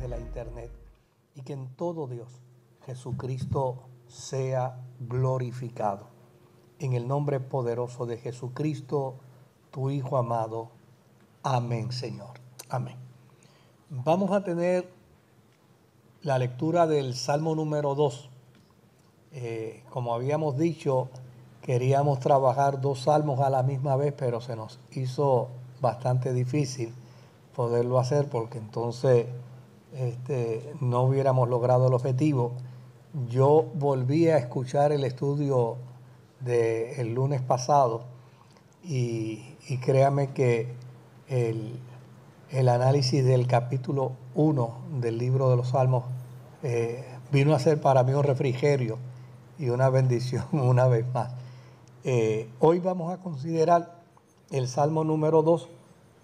de 0.00 0.08
la 0.08 0.18
internet 0.18 0.70
y 1.34 1.42
que 1.42 1.52
en 1.52 1.74
todo 1.76 2.06
Dios 2.06 2.28
Jesucristo 2.86 3.82
sea 4.08 4.76
glorificado. 5.00 6.08
En 6.78 6.92
el 6.92 7.08
nombre 7.08 7.40
poderoso 7.40 8.06
de 8.06 8.18
Jesucristo, 8.18 9.14
tu 9.70 9.90
Hijo 9.90 10.16
amado. 10.16 10.70
Amén, 11.42 11.92
Señor. 11.92 12.40
Amén. 12.68 12.96
Vamos 13.90 14.32
a 14.32 14.44
tener 14.44 14.88
la 16.22 16.38
lectura 16.38 16.86
del 16.86 17.14
Salmo 17.14 17.54
número 17.54 17.94
2. 17.94 18.30
Eh, 19.32 19.82
como 19.90 20.14
habíamos 20.14 20.56
dicho, 20.56 21.08
queríamos 21.62 22.20
trabajar 22.20 22.80
dos 22.80 23.00
salmos 23.00 23.40
a 23.40 23.50
la 23.50 23.62
misma 23.62 23.96
vez, 23.96 24.14
pero 24.16 24.40
se 24.40 24.56
nos 24.56 24.78
hizo 24.92 25.48
bastante 25.80 26.32
difícil 26.32 26.94
poderlo 27.54 27.98
hacer 27.98 28.28
porque 28.28 28.58
entonces 28.58 29.26
este, 29.94 30.74
no 30.80 31.02
hubiéramos 31.02 31.48
logrado 31.48 31.88
el 31.88 31.94
objetivo. 31.94 32.52
Yo 33.28 33.66
volví 33.74 34.28
a 34.28 34.38
escuchar 34.38 34.92
el 34.92 35.04
estudio 35.04 35.76
del 36.40 37.14
lunes 37.14 37.40
pasado 37.40 38.02
y, 38.82 39.56
créame 39.82 40.32
que 40.32 40.74
el, 41.28 41.78
análisis 42.68 43.24
del 43.24 43.46
capítulo 43.46 44.12
1 44.34 44.78
del 45.00 45.18
libro 45.18 45.48
de 45.50 45.56
los 45.56 45.68
Salmos 45.68 46.04
eh, 46.62 47.04
vino 47.32 47.54
a 47.54 47.58
ser 47.58 47.80
para 47.80 48.02
mí 48.04 48.12
un 48.12 48.22
refrigerio 48.22 48.98
y 49.58 49.68
una 49.70 49.88
bendición 49.90 50.44
una 50.52 50.86
vez 50.88 51.06
más. 51.14 51.32
Eh, 52.02 52.48
hoy 52.58 52.80
vamos 52.80 53.12
a 53.12 53.18
considerar 53.18 54.02
el 54.50 54.68
Salmo 54.68 55.04
número 55.04 55.42
2 55.42 55.68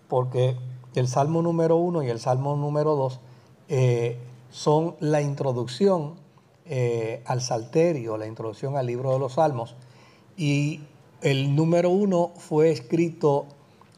porque 0.08 0.56
el 0.94 1.08
Salmo 1.08 1.40
número 1.40 1.76
1 1.76 2.02
y 2.02 2.10
el 2.10 2.20
Salmo 2.20 2.56
número 2.56 2.96
2 2.96 3.20
eh, 3.70 4.18
son 4.50 4.96
la 5.00 5.22
introducción 5.22 6.16
eh, 6.66 7.22
al 7.24 7.40
Salterio, 7.40 8.18
la 8.18 8.26
introducción 8.26 8.76
al 8.76 8.84
libro 8.84 9.12
de 9.12 9.18
los 9.18 9.34
Salmos. 9.34 9.74
Y 10.36 10.80
el 11.22 11.56
número 11.56 11.88
1 11.88 12.32
fue 12.36 12.70
escrito 12.70 13.46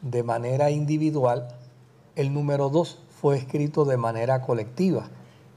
de 0.01 0.23
manera 0.23 0.71
individual, 0.71 1.49
el 2.15 2.33
número 2.33 2.69
2 2.69 2.99
fue 3.09 3.35
escrito 3.35 3.83
de 3.83 3.97
manera 3.97 4.41
colectiva. 4.41 5.09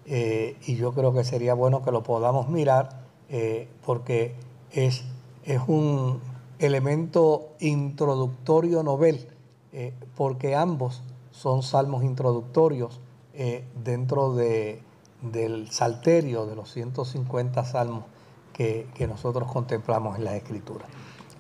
y 0.06 0.76
yo 0.76 0.92
creo 0.92 1.12
que 1.12 1.24
sería 1.24 1.54
bueno 1.54 1.82
que 1.82 1.90
lo 1.90 2.02
podamos 2.02 2.48
mirar 2.48 3.06
eh, 3.28 3.68
porque 3.84 4.34
es, 4.70 5.02
es, 5.44 5.60
un 5.66 6.20
elemento 6.60 7.48
introductorio 7.58 8.84
novel, 8.84 9.26
eh, 9.72 9.92
porque 10.14 10.54
ambos 10.54 11.02
son 11.32 11.64
salmos 11.64 12.04
introductorios 12.04 13.00
eh, 13.36 13.64
dentro 13.84 14.34
de, 14.34 14.80
del 15.22 15.70
salterio 15.70 16.46
de 16.46 16.56
los 16.56 16.72
150 16.72 17.64
salmos 17.64 18.04
que, 18.52 18.86
nosotros 19.06 19.50
contemplamos 19.52 20.18
en 20.18 20.24
la 20.24 20.36
Escritura. 20.36 20.86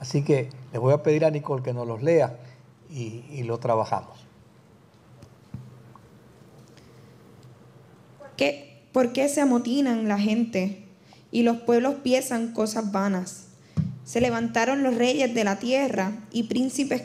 Así 0.00 0.22
que 0.22 0.50
le 0.72 0.78
voy 0.78 0.92
a 0.92 1.02
pedir 1.02 1.24
a 1.24 1.30
Nicole 1.30 1.62
que 1.62 1.72
nos 1.72 1.88
los 1.88 2.02
lea 2.02 2.38
y, 2.90 3.24
y 3.30 3.42
lo 3.44 3.58
trabajamos. 3.58 4.18
¿Qué, 8.36 8.86
¿Por 8.92 9.12
qué 9.12 9.28
se 9.28 9.40
amotinan 9.40 10.08
la 10.08 10.18
gente 10.18 10.86
y 11.30 11.42
los 11.42 11.58
pueblos 11.58 11.96
piensan 12.02 12.52
cosas 12.52 12.92
vanas. 12.92 13.48
Se 14.04 14.20
levantaron 14.20 14.82
los 14.82 14.94
reyes 14.94 15.34
de 15.34 15.44
la 15.44 15.58
tierra 15.58 16.12
y 16.30 16.44
príncipes 16.44 17.02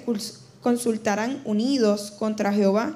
consultarán 0.61 1.41
unidos 1.45 2.11
contra 2.11 2.53
Jehová 2.53 2.95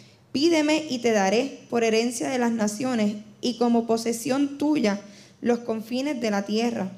Pídeme 0.31 0.85
y 0.89 0.99
te 0.99 1.11
daré 1.11 1.59
por 1.69 1.83
herencia 1.83 2.29
de 2.29 2.39
las 2.39 2.51
naciones 2.51 3.15
y 3.41 3.57
como 3.57 3.85
posesión 3.85 4.57
tuya 4.57 5.01
los 5.41 5.59
confines 5.59 6.21
de 6.21 6.31
la 6.31 6.43
tierra. 6.43 6.91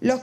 Los, 0.00 0.22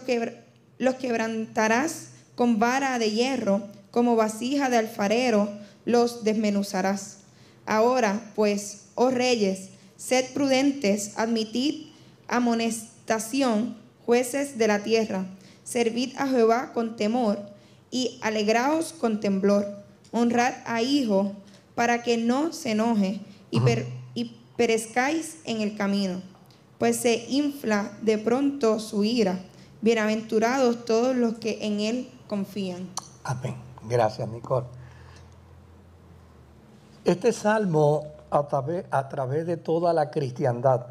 quebrantarás 1.00 2.10
con 2.36 2.60
vara 2.60 3.00
de 3.00 3.12
hierro, 3.12 3.64
como 3.92 4.16
vasija 4.16 4.70
de 4.70 4.78
alfarero, 4.78 5.50
los 5.86 6.24
desmenuzarás. 6.24 7.18
Ahora, 7.66 8.32
pues, 8.36 8.86
oh 8.96 9.10
reyes, 9.10 9.70
Sed 9.98 10.26
prudentes, 10.34 11.14
admitid 11.18 11.88
amonestación, 12.28 13.76
jueces 14.06 14.60
de 14.60 14.68
la 14.68 14.84
tierra. 14.84 15.26
Servid 15.64 16.16
a 16.18 16.28
Jehová 16.28 16.72
con 16.74 16.96
temor 16.96 17.40
y 17.90 18.20
alegraos 18.22 18.94
con 18.94 19.20
temblor. 19.20 19.66
Honrad 20.12 20.54
a 20.66 20.84
hijo 20.84 21.36
para 21.78 22.02
que 22.02 22.18
no 22.18 22.54
se 22.54 22.72
enoje 22.72 23.22
y, 23.52 23.62
y 24.16 24.42
perezcáis 24.58 25.38
en 25.46 25.62
el 25.62 25.78
camino, 25.78 26.24
pues 26.80 26.98
se 26.98 27.28
infla 27.30 27.92
de 28.02 28.18
pronto 28.18 28.80
su 28.80 29.04
ira. 29.04 29.40
Bienaventurados 29.82 30.86
todos 30.86 31.16
los 31.16 31.36
que 31.36 31.60
en 31.62 31.80
él 31.80 32.10
confían. 32.28 32.90
Amén. 33.24 33.56
Gracias, 33.88 34.28
Nicole. 34.28 34.66
Este 37.06 37.32
salmo 37.32 38.06
a 38.32 38.48
través, 38.48 39.46
de 39.46 39.56
toda 39.56 39.94
la 39.94 40.10
cristiandad 40.10 40.88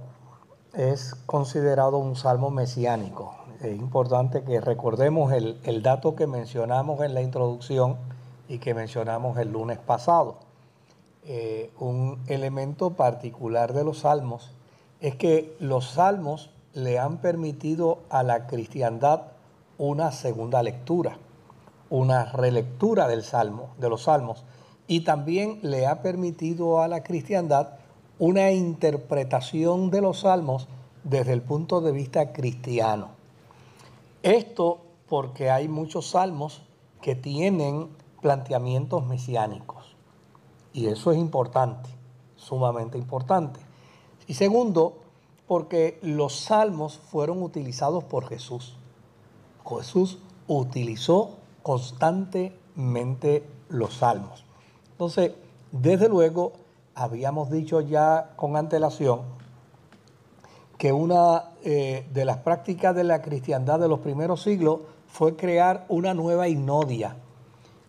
es 0.72 1.16
considerado 1.26 1.98
un 1.98 2.14
salmo 2.14 2.50
mesiánico. 2.50 3.34
Es 3.60 3.76
importante 3.76 4.44
que 4.44 4.60
recordemos 4.60 5.32
el, 5.32 5.82
dato 5.82 6.14
que 6.14 6.28
mencionamos 6.28 7.00
en 7.02 7.12
la 7.12 7.22
introducción 7.22 7.96
y 8.46 8.58
que 8.60 8.72
mencionamos 8.72 9.36
el 9.38 9.50
lunes 9.50 9.78
pasado. 9.78 10.45
Eh, 11.28 11.72
un 11.80 12.20
elemento 12.28 12.90
particular 12.90 13.72
de 13.72 13.82
los 13.82 13.98
salmos 14.00 14.52
es 15.00 15.16
que 15.16 15.56
los 15.58 15.90
salmos 15.90 16.50
le 16.72 17.00
han 17.00 17.16
permitido 17.18 17.98
a 18.10 18.22
la 18.22 18.46
cristiandad 18.46 19.22
una 19.76 20.12
segunda 20.12 20.62
lectura, 20.62 21.18
una 21.90 22.26
relectura 22.30 23.08
del 23.08 23.24
salmo, 23.24 23.70
de 23.78 23.88
los 23.88 24.04
salmos, 24.04 24.44
y 24.86 25.00
también 25.00 25.58
le 25.62 25.88
ha 25.88 26.00
permitido 26.00 26.80
a 26.80 26.86
la 26.86 27.02
cristiandad 27.02 27.70
una 28.20 28.52
interpretación 28.52 29.90
de 29.90 30.02
los 30.02 30.20
salmos 30.20 30.68
desde 31.02 31.32
el 31.32 31.42
punto 31.42 31.80
de 31.80 31.90
vista 31.90 32.32
cristiano. 32.32 33.08
Esto 34.22 34.78
porque 35.08 35.50
hay 35.50 35.66
muchos 35.66 36.10
salmos 36.10 36.62
que 37.02 37.16
tienen 37.16 37.88
planteamientos 38.22 39.04
mesiánicos. 39.06 39.75
Y 40.76 40.88
eso 40.88 41.10
es 41.10 41.16
importante, 41.16 41.88
sumamente 42.36 42.98
importante. 42.98 43.58
Y 44.26 44.34
segundo, 44.34 44.98
porque 45.48 45.98
los 46.02 46.38
salmos 46.38 46.98
fueron 46.98 47.42
utilizados 47.42 48.04
por 48.04 48.28
Jesús. 48.28 48.76
Jesús 49.66 50.18
utilizó 50.46 51.38
constantemente 51.62 53.42
los 53.70 53.94
salmos. 53.94 54.44
Entonces, 54.90 55.32
desde 55.72 56.10
luego, 56.10 56.52
habíamos 56.94 57.50
dicho 57.50 57.80
ya 57.80 58.34
con 58.36 58.54
antelación 58.54 59.22
que 60.76 60.92
una 60.92 61.52
eh, 61.64 62.06
de 62.12 62.26
las 62.26 62.36
prácticas 62.36 62.94
de 62.94 63.04
la 63.04 63.22
cristiandad 63.22 63.80
de 63.80 63.88
los 63.88 64.00
primeros 64.00 64.42
siglos 64.42 64.80
fue 65.06 65.36
crear 65.36 65.86
una 65.88 66.12
nueva 66.12 66.48
hipnodia 66.48 67.16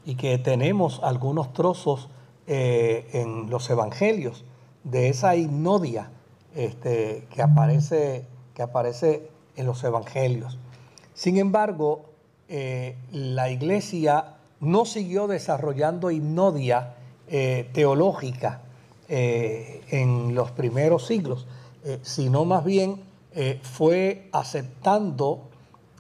y 0.06 0.16
que 0.16 0.38
tenemos 0.38 1.02
algunos 1.04 1.52
trozos 1.52 2.08
eh, 2.50 3.10
en 3.12 3.50
los 3.50 3.70
evangelios 3.70 4.46
de 4.86 5.10
esa 5.10 5.36
hipnodia 5.36 6.12
este, 6.56 7.28
que, 7.36 7.42
aparece, 7.42 8.26
que 8.54 8.62
aparece 8.62 9.30
en 9.58 9.66
los 9.66 9.84
evangelios. 9.84 10.58
Sin 11.14 11.38
embargo, 11.40 12.06
eh, 12.48 12.96
la 13.12 13.50
iglesia 13.50 14.38
no 14.62 14.86
siguió 14.86 15.28
desarrollando 15.28 16.10
hipnodia 16.10 16.96
eh, 17.28 17.70
teológica 17.74 18.62
en 19.10 20.34
los 20.34 20.52
primeros 20.52 21.06
siglos, 21.06 21.48
sino 22.02 22.44
más 22.44 22.66
bien 22.66 23.04
fue 23.62 24.28
aceptando 24.34 25.48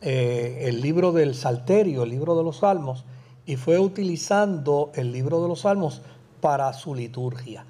el 0.02 0.82
libro 0.82 1.14
del 1.14 1.34
Salterio, 1.34 2.04
el 2.04 2.10
libro 2.10 2.36
de 2.36 2.44
los 2.44 2.58
Salmos, 2.58 3.06
y 3.46 3.56
fue 3.56 3.80
utilizando 3.80 4.92
el 4.94 5.14
libro 5.14 5.42
de 5.42 5.48
los 5.48 5.62
Salmos 5.62 6.02
para 6.42 6.74
su 6.74 6.96
liturgia. 6.96 7.66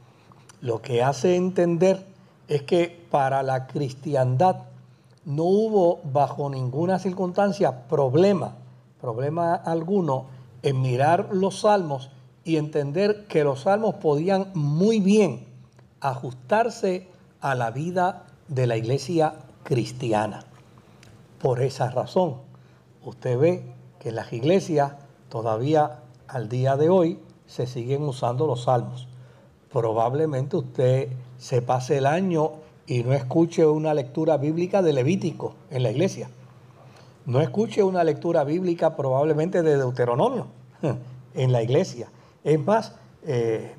Lo 0.61 0.81
que 0.81 1.03
hace 1.03 1.35
entender 1.35 2.05
es 2.47 2.63
que 2.63 3.05
para 3.11 3.43
la 3.43 3.67
cristiandad 3.67 4.63
no 5.25 5.43
hubo 5.43 5.99
bajo 6.03 6.49
ninguna 6.49 6.99
circunstancia 6.99 7.87
problema, 7.87 8.55
problema 9.01 9.53
alguno 9.53 10.25
en 10.63 10.81
mirar 10.81 11.29
los 11.31 11.61
salmos 11.61 12.09
y 12.43 12.55
entender 12.55 13.27
que 13.27 13.43
los 13.43 13.61
salmos 13.61 13.95
podían 13.95 14.51
muy 14.53 14.99
bien 14.99 15.45
ajustarse 15.99 17.07
a 17.41 17.55
la 17.55 17.71
vida 17.71 18.23
de 18.47 18.67
la 18.67 18.77
iglesia 18.77 19.33
cristiana. 19.63 20.45
Por 21.41 21.61
esa 21.61 21.89
razón, 21.89 22.35
usted 23.03 23.37
ve 23.37 23.63
que 23.99 24.11
las 24.11 24.31
iglesias 24.31 24.93
todavía 25.29 25.99
al 26.27 26.49
día 26.49 26.77
de 26.77 26.89
hoy 26.89 27.19
se 27.47 27.65
siguen 27.65 28.03
usando 28.03 28.45
los 28.45 28.63
salmos. 28.63 29.07
Probablemente 29.71 30.57
usted 30.57 31.09
se 31.37 31.61
pase 31.61 31.97
el 31.97 32.05
año 32.05 32.51
y 32.85 33.03
no 33.03 33.13
escuche 33.13 33.65
una 33.65 33.93
lectura 33.93 34.37
bíblica 34.37 34.81
de 34.81 34.93
Levítico 34.93 35.55
en 35.71 35.83
la 35.83 35.91
iglesia. 35.91 36.29
No 37.25 37.41
escuche 37.41 37.83
una 37.83 38.03
lectura 38.03 38.43
bíblica 38.43 38.95
probablemente 38.95 39.61
de 39.61 39.77
Deuteronomio 39.77 40.47
en 41.33 41.51
la 41.51 41.61
iglesia. 41.63 42.09
Es 42.43 42.59
más, 42.59 42.95
eh, 43.23 43.75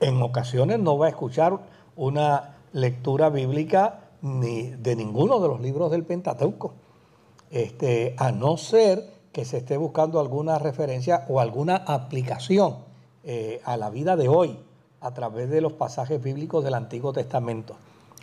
en 0.00 0.20
ocasiones 0.22 0.78
no 0.80 0.98
va 0.98 1.06
a 1.06 1.08
escuchar 1.08 1.58
una 1.96 2.56
lectura 2.72 3.30
bíblica 3.30 4.00
ni 4.20 4.70
de 4.70 4.96
ninguno 4.96 5.40
de 5.40 5.48
los 5.48 5.60
libros 5.60 5.90
del 5.90 6.04
Pentateuco, 6.04 6.72
este, 7.50 8.14
a 8.18 8.32
no 8.32 8.56
ser 8.56 9.13
que 9.34 9.44
se 9.44 9.58
esté 9.58 9.76
buscando 9.76 10.20
alguna 10.20 10.60
referencia 10.60 11.26
o 11.28 11.40
alguna 11.40 11.74
aplicación 11.74 12.76
eh, 13.24 13.60
a 13.64 13.76
la 13.76 13.90
vida 13.90 14.14
de 14.14 14.28
hoy 14.28 14.60
a 15.00 15.12
través 15.12 15.50
de 15.50 15.60
los 15.60 15.72
pasajes 15.72 16.22
bíblicos 16.22 16.62
del 16.62 16.74
Antiguo 16.74 17.12
Testamento. 17.12 17.74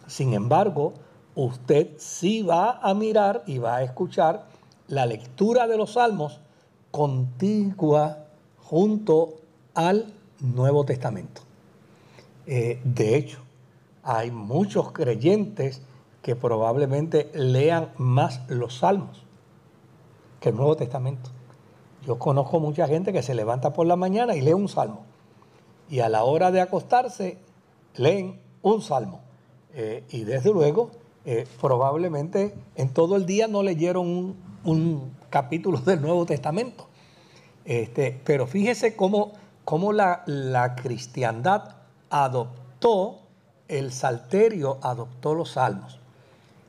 Sin 0.08 0.34
embargo, 0.34 0.94
usted 1.36 1.90
sí 1.98 2.44
va 2.44 2.80
a 2.82 2.94
mirar 2.94 3.44
y 3.46 3.58
va 3.58 3.76
a 3.76 3.84
escuchar 3.84 4.46
la 4.88 5.06
lectura 5.06 5.68
de 5.68 5.76
los 5.76 5.94
salmos 5.94 6.40
contigua 6.92 8.20
junto 8.64 9.42
al 9.76 10.14
Nuevo 10.40 10.86
Testamento. 10.86 11.42
Eh, 12.48 12.80
de 12.86 13.18
hecho, 13.18 13.40
hay 14.02 14.32
muchos 14.32 14.94
creyentes 14.94 15.82
que 16.22 16.38
probablemente 16.38 17.30
lean 17.34 17.90
más 17.98 18.50
los 18.50 18.78
salmos 18.78 19.26
que 20.42 20.50
el 20.50 20.56
Nuevo 20.56 20.76
Testamento. 20.76 21.30
Yo 22.06 22.18
conozco 22.20 22.60
mucha 22.60 22.88
gente 22.88 23.14
que 23.14 23.22
se 23.22 23.36
levanta 23.36 23.72
por 23.72 23.88
la 23.88 23.96
mañana 23.96 24.36
y 24.36 24.42
lee 24.42 24.54
un 24.54 24.68
salmo. 24.68 25.06
Y 25.90 26.00
a 26.00 26.10
la 26.10 26.24
hora 26.24 26.52
de 26.52 26.60
acostarse, 26.60 27.38
leen 27.96 28.42
un 28.64 28.82
salmo. 28.82 29.22
Eh, 29.74 30.04
y 30.10 30.24
desde 30.24 30.52
luego, 30.52 30.90
eh, 31.26 31.48
probablemente 31.62 32.56
en 32.76 32.90
todo 32.90 33.16
el 33.16 33.26
día 33.26 33.48
no 33.48 33.62
leyeron 33.62 34.36
un, 34.64 35.12
capítulo 35.30 35.78
del 35.78 36.02
Nuevo 36.02 36.26
Testamento. 36.26 36.88
Este, 37.64 38.20
pero 38.26 38.48
fíjese 38.48 38.96
cómo, 38.96 39.34
cómo 39.64 39.94
la, 39.94 40.24
la 40.26 40.76
cristiandad 40.76 41.76
adoptó 42.10 43.20
el 43.68 43.94
salterio, 43.94 44.80
adoptó 44.82 45.36
los 45.36 45.52
salmos. 45.52 46.00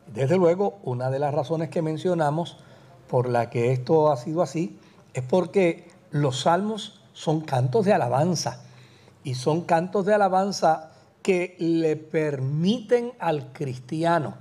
Desde 0.06 0.36
luego, 0.36 0.78
una 0.84 1.10
de 1.10 1.18
las 1.18 1.32
razones 1.32 1.70
que 1.70 1.80
mencionamos 1.80 2.58
por 3.12 3.29
la 3.29 3.50
que 3.50 3.73
esto 3.73 4.11
ha 4.11 4.17
sido 4.17 4.41
así 4.41 4.79
es 5.12 5.23
porque 5.23 5.91
los 6.12 6.41
salmos 6.41 7.03
son 7.12 7.43
cantos 7.43 7.85
de 7.85 7.93
alabanza 7.93 8.62
y 9.23 9.35
son 9.35 9.67
cantos 9.67 10.06
de 10.06 10.14
alabanza 10.14 10.93
que 11.20 11.55
le 11.59 11.97
permiten 11.97 13.12
al 13.19 13.53
cristiano 13.53 14.38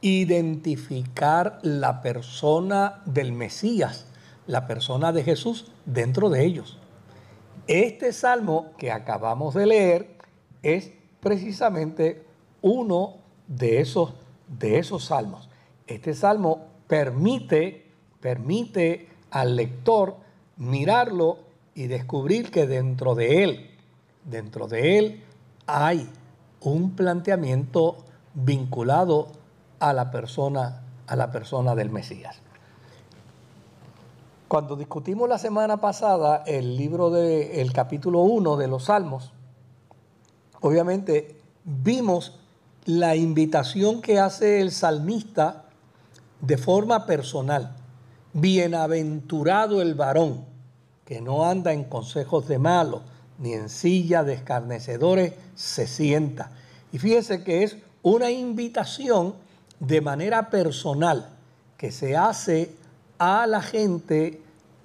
identificar 0.00 1.60
la 1.62 2.02
persona 2.02 3.02
del 3.04 3.30
Mesías, 3.30 4.06
la 4.48 4.66
persona 4.66 5.12
de 5.12 5.22
Jesús 5.22 5.70
dentro 5.86 6.28
de 6.28 6.44
ellos. 6.44 6.80
Este 7.68 8.12
salmo 8.12 8.72
que 8.78 8.90
acabamos 8.90 9.54
de 9.54 9.66
leer 9.66 10.18
es 10.64 10.90
precisamente 11.20 12.26
uno 12.62 13.18
de 13.46 13.80
esos, 13.80 14.14
de 14.48 14.80
esos 14.80 15.04
salmos. 15.04 15.48
Este 15.86 16.14
salmo 16.14 16.66
permite 16.88 17.81
permite 18.22 19.08
al 19.30 19.56
lector 19.56 20.16
mirarlo 20.56 21.38
y 21.74 21.88
descubrir 21.88 22.50
que 22.50 22.66
dentro 22.66 23.14
de 23.14 23.44
él, 23.44 23.70
dentro 24.24 24.68
de 24.68 24.98
él 24.98 25.24
hay 25.66 26.08
un 26.60 26.92
planteamiento 26.92 27.96
vinculado 28.34 29.28
a 29.80 29.92
la 29.92 30.10
persona, 30.10 30.82
a 31.08 31.16
la 31.16 31.32
persona 31.32 31.74
del 31.74 31.90
Mesías. 31.90 32.36
Cuando 34.46 34.76
discutimos 34.76 35.28
la 35.28 35.38
semana 35.38 35.78
pasada 35.78 36.44
el 36.46 36.76
libro 36.76 37.10
del 37.10 37.50
el 37.58 37.72
capítulo 37.72 38.20
1 38.20 38.56
de 38.56 38.68
los 38.68 38.84
Salmos, 38.84 39.32
obviamente 40.60 41.40
vimos 41.64 42.38
la 42.84 43.16
invitación 43.16 44.00
que 44.00 44.20
hace 44.20 44.60
el 44.60 44.70
salmista 44.70 45.64
de 46.40 46.58
forma 46.58 47.06
personal 47.06 47.81
Bienaventurado 48.32 49.82
el 49.82 49.94
varón 49.94 50.44
que 51.04 51.20
no 51.20 51.44
anda 51.44 51.72
en 51.72 51.84
consejos 51.84 52.48
de 52.48 52.58
malos, 52.58 53.02
ni 53.38 53.52
en 53.52 53.68
silla 53.68 54.24
de 54.24 54.34
escarnecedores 54.34 55.34
se 55.54 55.86
sienta. 55.86 56.52
Y 56.92 56.98
fíjese 56.98 57.42
que 57.42 57.64
es 57.64 57.76
una 58.02 58.30
invitación 58.30 59.34
de 59.80 60.00
manera 60.00 60.48
personal 60.48 61.28
que 61.76 61.90
se 61.90 62.16
hace 62.16 62.74
a 63.18 63.46
la 63.46 63.60
gente 63.60 64.40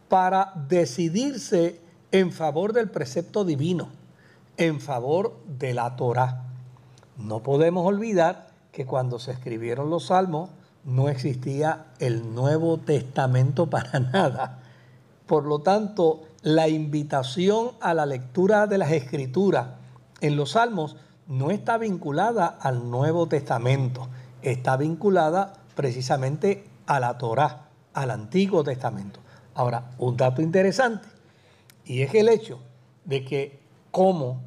para 0.09 0.53
decidirse 0.67 1.79
en 2.11 2.31
favor 2.31 2.73
del 2.73 2.89
precepto 2.89 3.45
divino, 3.45 3.89
en 4.57 4.79
favor 4.79 5.37
de 5.45 5.73
la 5.73 5.95
Torah. 5.95 6.43
No 7.17 7.43
podemos 7.43 7.85
olvidar 7.85 8.47
que 8.71 8.85
cuando 8.85 9.19
se 9.19 9.31
escribieron 9.31 9.89
los 9.89 10.07
salmos, 10.07 10.49
no 10.87 11.09
existía 11.09 11.87
el 11.99 12.33
Nuevo 12.33 12.77
Testamento 12.77 13.69
para 13.69 13.99
nada. 14.13 14.59
Por 15.27 15.45
lo 15.45 15.59
tanto, 15.59 16.23
la 16.41 16.69
invitación 16.69 17.71
a 17.81 17.93
la 17.93 18.05
lectura 18.05 18.65
de 18.67 18.77
las 18.77 18.91
Escrituras 18.91 19.67
en 20.21 20.37
los 20.37 20.51
Salmos 20.51 20.95
no 21.27 21.51
está 21.51 21.77
vinculada 21.77 22.47
al 22.47 22.89
Nuevo 22.89 23.27
Testamento, 23.27 24.07
está 24.41 24.77
vinculada 24.77 25.53
precisamente 25.75 26.63
a 26.85 27.01
la 27.01 27.17
Torá, 27.17 27.67
al 27.93 28.09
Antiguo 28.09 28.63
Testamento. 28.63 29.19
Ahora, 29.55 29.91
un 29.97 30.15
dato 30.15 30.41
interesante, 30.41 31.09
y 31.83 32.01
es 32.01 32.13
el 32.13 32.29
hecho 32.29 32.59
de 33.03 33.25
que 33.25 33.59
como 33.91 34.39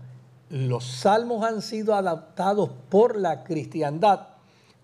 los 0.49 0.85
salmos 0.85 1.45
han 1.45 1.61
sido 1.61 1.95
adaptados 1.95 2.71
por 2.89 3.17
la 3.17 3.45
cristiandad, 3.45 4.30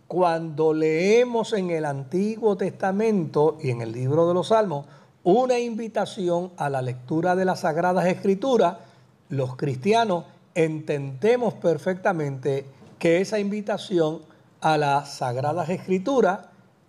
cuando 0.08 0.72
leemos 0.72 1.52
en 1.52 1.70
el 1.70 1.84
Antiguo 1.84 2.56
Testamento 2.56 3.58
y 3.60 3.70
en 3.70 3.80
el 3.80 3.92
libro 3.92 4.28
de 4.28 4.34
los 4.34 4.48
Salmos 4.48 4.86
una 5.25 5.58
invitación 5.58 6.52
a 6.56 6.70
la 6.70 6.82
lectura 6.82 7.34
de 7.34 7.44
las 7.44 7.60
Sagradas 7.60 8.06
Escrituras, 8.06 8.76
los 9.28 9.56
cristianos 9.56 10.25
entendemos 10.54 11.54
perfectamente 11.54 12.64
que 13.00 13.20
esa 13.20 13.40
invitación 13.40 14.20
a 14.60 14.78
las 14.78 15.16
Sagradas 15.16 15.68
Escrituras 15.68 16.40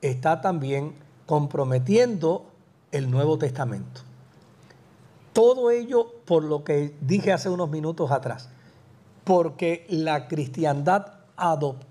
está 0.01 0.39
también 0.39 0.93
comprometiendo 1.25 2.45
el 2.91 3.09
Nuevo 3.09 3.39
Testamento. 3.39 4.01
Todo 5.33 5.71
ello 5.71 6.13
por 6.25 6.43
lo 6.43 6.63
que 6.63 6.93
dije 7.01 7.33
hace 7.33 7.49
unos 7.49 7.69
minutos 7.69 8.11
atrás, 8.11 8.49
porque 9.23 9.87
la 9.89 10.27
cristiandad 10.27 11.07
adoptó 11.35 11.86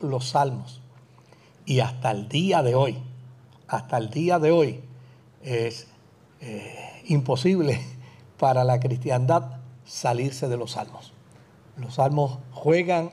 los 0.00 0.28
salmos. 0.30 0.80
Y 1.64 1.80
hasta 1.80 2.10
el 2.10 2.28
día 2.28 2.62
de 2.62 2.74
hoy, 2.74 2.98
hasta 3.68 3.98
el 3.98 4.10
día 4.10 4.38
de 4.38 4.50
hoy, 4.50 4.80
es 5.42 5.86
eh, 6.40 7.02
imposible 7.06 7.80
para 8.38 8.64
la 8.64 8.80
cristiandad 8.80 9.60
salirse 9.84 10.48
de 10.48 10.56
los 10.56 10.72
salmos. 10.72 11.12
Los 11.76 11.94
salmos 11.94 12.38
juegan 12.52 13.10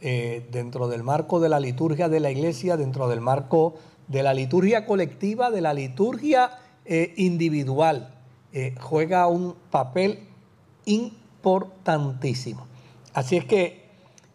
eh, 0.00 0.46
dentro 0.50 0.88
del 0.88 1.02
marco 1.02 1.40
de 1.40 1.48
la 1.48 1.60
liturgia 1.60 2.08
de 2.08 2.20
la 2.20 2.30
iglesia, 2.30 2.76
dentro 2.76 3.08
del 3.08 3.20
marco 3.20 3.74
de 4.08 4.22
la 4.22 4.34
liturgia 4.34 4.86
colectiva, 4.86 5.50
de 5.50 5.60
la 5.60 5.74
liturgia 5.74 6.58
eh, 6.84 7.14
individual. 7.16 8.14
juega 8.80 9.28
un 9.28 9.54
papel 9.70 10.28
importantísimo. 10.84 12.66
Así 13.14 13.36
es 13.36 13.46
que 13.46 13.81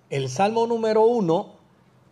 el 0.09 0.29
Salmo 0.29 0.67
número 0.67 1.05
uno, 1.05 1.53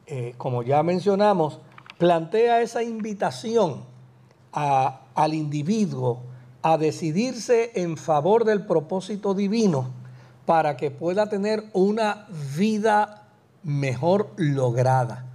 eh, 0.08 0.34
como 0.38 0.64
ya 0.64 0.84
mencionamos, 0.84 1.60
plantea 1.98 2.62
esa 2.62 2.84
invitación 2.84 3.84
al 4.52 5.34
individuo 5.34 6.22
a 6.62 6.78
decidirse 6.78 7.72
en 7.75 7.98
favor 7.98 8.46
del 8.46 8.66
propósito 8.66 9.34
divino 9.34 9.92
para 10.46 10.78
que 10.78 10.92
pueda 10.92 11.28
tener 11.28 11.66
una 11.74 12.28
vida 12.58 13.28
mejor 13.64 14.30
lograda, 14.38 15.25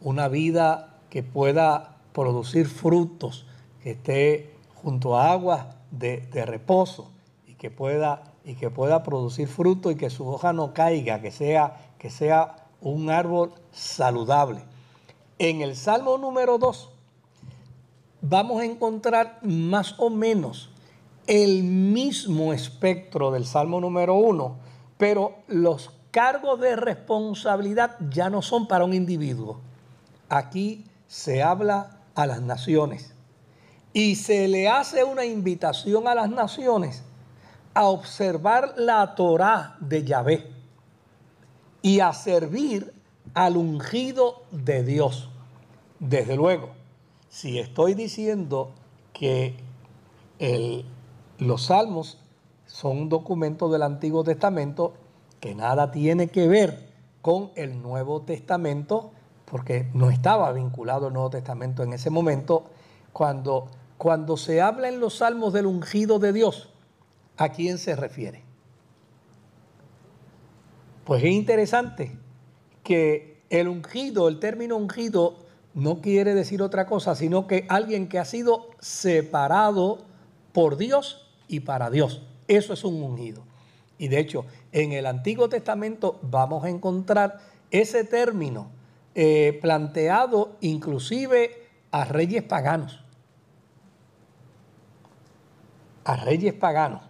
una 0.00 0.28
vida 0.28 1.00
que 1.08 1.22
pueda 1.22 1.96
producir 2.12 2.66
frutos, 2.66 3.46
que 3.82 3.92
esté 3.92 4.54
junto 4.74 5.16
a 5.16 5.32
aguas 5.32 5.66
de, 5.90 6.28
reposo 6.44 7.10
y 7.46 7.54
que 7.54 7.70
pueda 7.70 8.22
y 8.44 8.54
que 8.54 8.70
pueda 8.70 9.02
producir 9.02 9.48
fruto 9.48 9.90
y 9.90 9.96
que 9.96 10.08
su 10.08 10.28
hoja 10.28 10.52
no 10.52 10.72
caiga, 10.72 11.20
que 11.20 11.32
sea, 11.32 11.85
que 12.06 12.10
sea 12.10 12.68
un 12.80 13.10
árbol 13.10 13.52
saludable. 13.72 14.62
En 15.40 15.60
el 15.60 15.74
Salmo 15.74 16.18
número 16.18 16.56
2 16.56 16.88
vamos 18.20 18.62
a 18.62 18.64
encontrar 18.64 19.40
más 19.42 19.96
o 19.98 20.08
menos 20.08 20.70
el 21.26 21.64
mismo 21.64 22.52
espectro 22.52 23.32
del 23.32 23.44
Salmo 23.44 23.80
número 23.80 24.14
1, 24.14 24.56
pero 24.96 25.34
los 25.48 25.90
cargos 26.12 26.60
de 26.60 26.76
responsabilidad 26.76 27.96
ya 28.08 28.30
no 28.30 28.40
son 28.40 28.68
para 28.68 28.84
un 28.84 28.94
individuo. 28.94 29.60
Aquí 30.28 30.84
se 31.08 31.42
habla 31.42 32.02
a 32.14 32.24
las 32.24 32.40
naciones 32.40 33.16
y 33.92 34.14
se 34.14 34.46
le 34.46 34.68
hace 34.68 35.02
una 35.02 35.24
invitación 35.24 36.06
a 36.06 36.14
las 36.14 36.30
naciones 36.30 37.02
a 37.74 37.86
observar 37.86 38.74
la 38.76 39.16
Torá 39.16 39.74
de 39.80 40.04
Yahvé 40.04 40.55
y 41.86 42.00
a 42.00 42.12
servir 42.12 42.92
al 43.32 43.56
ungido 43.56 44.42
de 44.50 44.82
Dios. 44.82 45.30
Desde 46.00 46.34
luego, 46.34 46.70
si 47.28 47.60
estoy 47.60 47.94
diciendo 47.94 48.72
que 49.12 49.54
los 51.38 51.62
salmos 51.66 52.18
son 52.66 53.02
un 53.02 53.08
documento 53.08 53.68
del 53.68 53.84
Antiguo 53.84 54.24
Testamento 54.24 54.94
que 55.38 55.54
nada 55.54 55.92
tiene 55.92 56.26
que 56.26 56.48
ver 56.48 56.88
con 57.22 57.52
el 57.54 57.80
Nuevo 57.80 58.22
Testamento, 58.22 59.12
porque 59.44 59.88
no 59.94 60.10
estaba 60.10 60.50
vinculado 60.50 61.06
el 61.06 61.12
Nuevo 61.12 61.30
Testamento 61.30 61.84
en 61.84 61.92
ese 61.92 62.10
momento, 62.10 62.64
cuando, 63.12 63.68
cuando 63.96 64.36
se 64.36 64.60
habla 64.60 64.88
en 64.88 64.98
los 64.98 65.18
salmos 65.18 65.52
del 65.52 65.66
ungido 65.66 66.18
de 66.18 66.32
Dios, 66.32 66.68
¿a 67.36 67.50
quién 67.50 67.78
se 67.78 67.94
refiere? 67.94 68.45
Pues 71.06 71.22
es 71.22 71.30
interesante 71.30 72.18
que 72.82 73.40
el 73.48 73.68
ungido, 73.68 74.26
el 74.26 74.40
término 74.40 74.76
ungido, 74.76 75.36
no 75.72 76.00
quiere 76.00 76.34
decir 76.34 76.62
otra 76.62 76.86
cosa, 76.86 77.14
sino 77.14 77.46
que 77.46 77.64
alguien 77.68 78.08
que 78.08 78.18
ha 78.18 78.24
sido 78.24 78.70
separado 78.80 79.98
por 80.52 80.76
Dios 80.76 81.30
y 81.46 81.60
para 81.60 81.90
Dios. 81.90 82.22
Eso 82.48 82.72
es 82.72 82.82
un 82.82 83.00
ungido. 83.00 83.44
Y 83.98 84.08
de 84.08 84.18
hecho, 84.18 84.46
en 84.72 84.90
el 84.90 85.06
Antiguo 85.06 85.48
Testamento 85.48 86.18
vamos 86.22 86.64
a 86.64 86.70
encontrar 86.70 87.38
ese 87.70 88.02
término 88.02 88.70
eh, 89.14 89.60
planteado 89.62 90.56
inclusive 90.60 91.68
a 91.92 92.04
reyes 92.04 92.42
paganos. 92.42 93.04
A 96.02 96.16
reyes 96.16 96.52
paganos. 96.52 97.02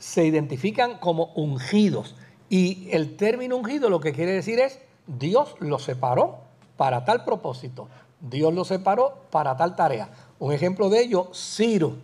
Se 0.00 0.26
identifican 0.26 0.98
como 0.98 1.26
ungidos. 1.34 2.16
Y 2.52 2.90
el 2.90 3.16
término 3.16 3.56
ungido 3.56 3.88
lo 3.88 3.98
que 3.98 4.12
quiere 4.12 4.32
decir 4.32 4.60
es 4.60 4.78
Dios 5.06 5.54
los 5.60 5.84
separó 5.84 6.40
para 6.76 7.02
tal 7.06 7.24
propósito. 7.24 7.88
Dios 8.20 8.52
los 8.52 8.68
separó 8.68 9.22
para 9.30 9.56
tal 9.56 9.74
tarea. 9.74 10.10
Un 10.38 10.52
ejemplo 10.52 10.90
de 10.90 11.00
ello, 11.00 11.30
Ciro. 11.32 11.94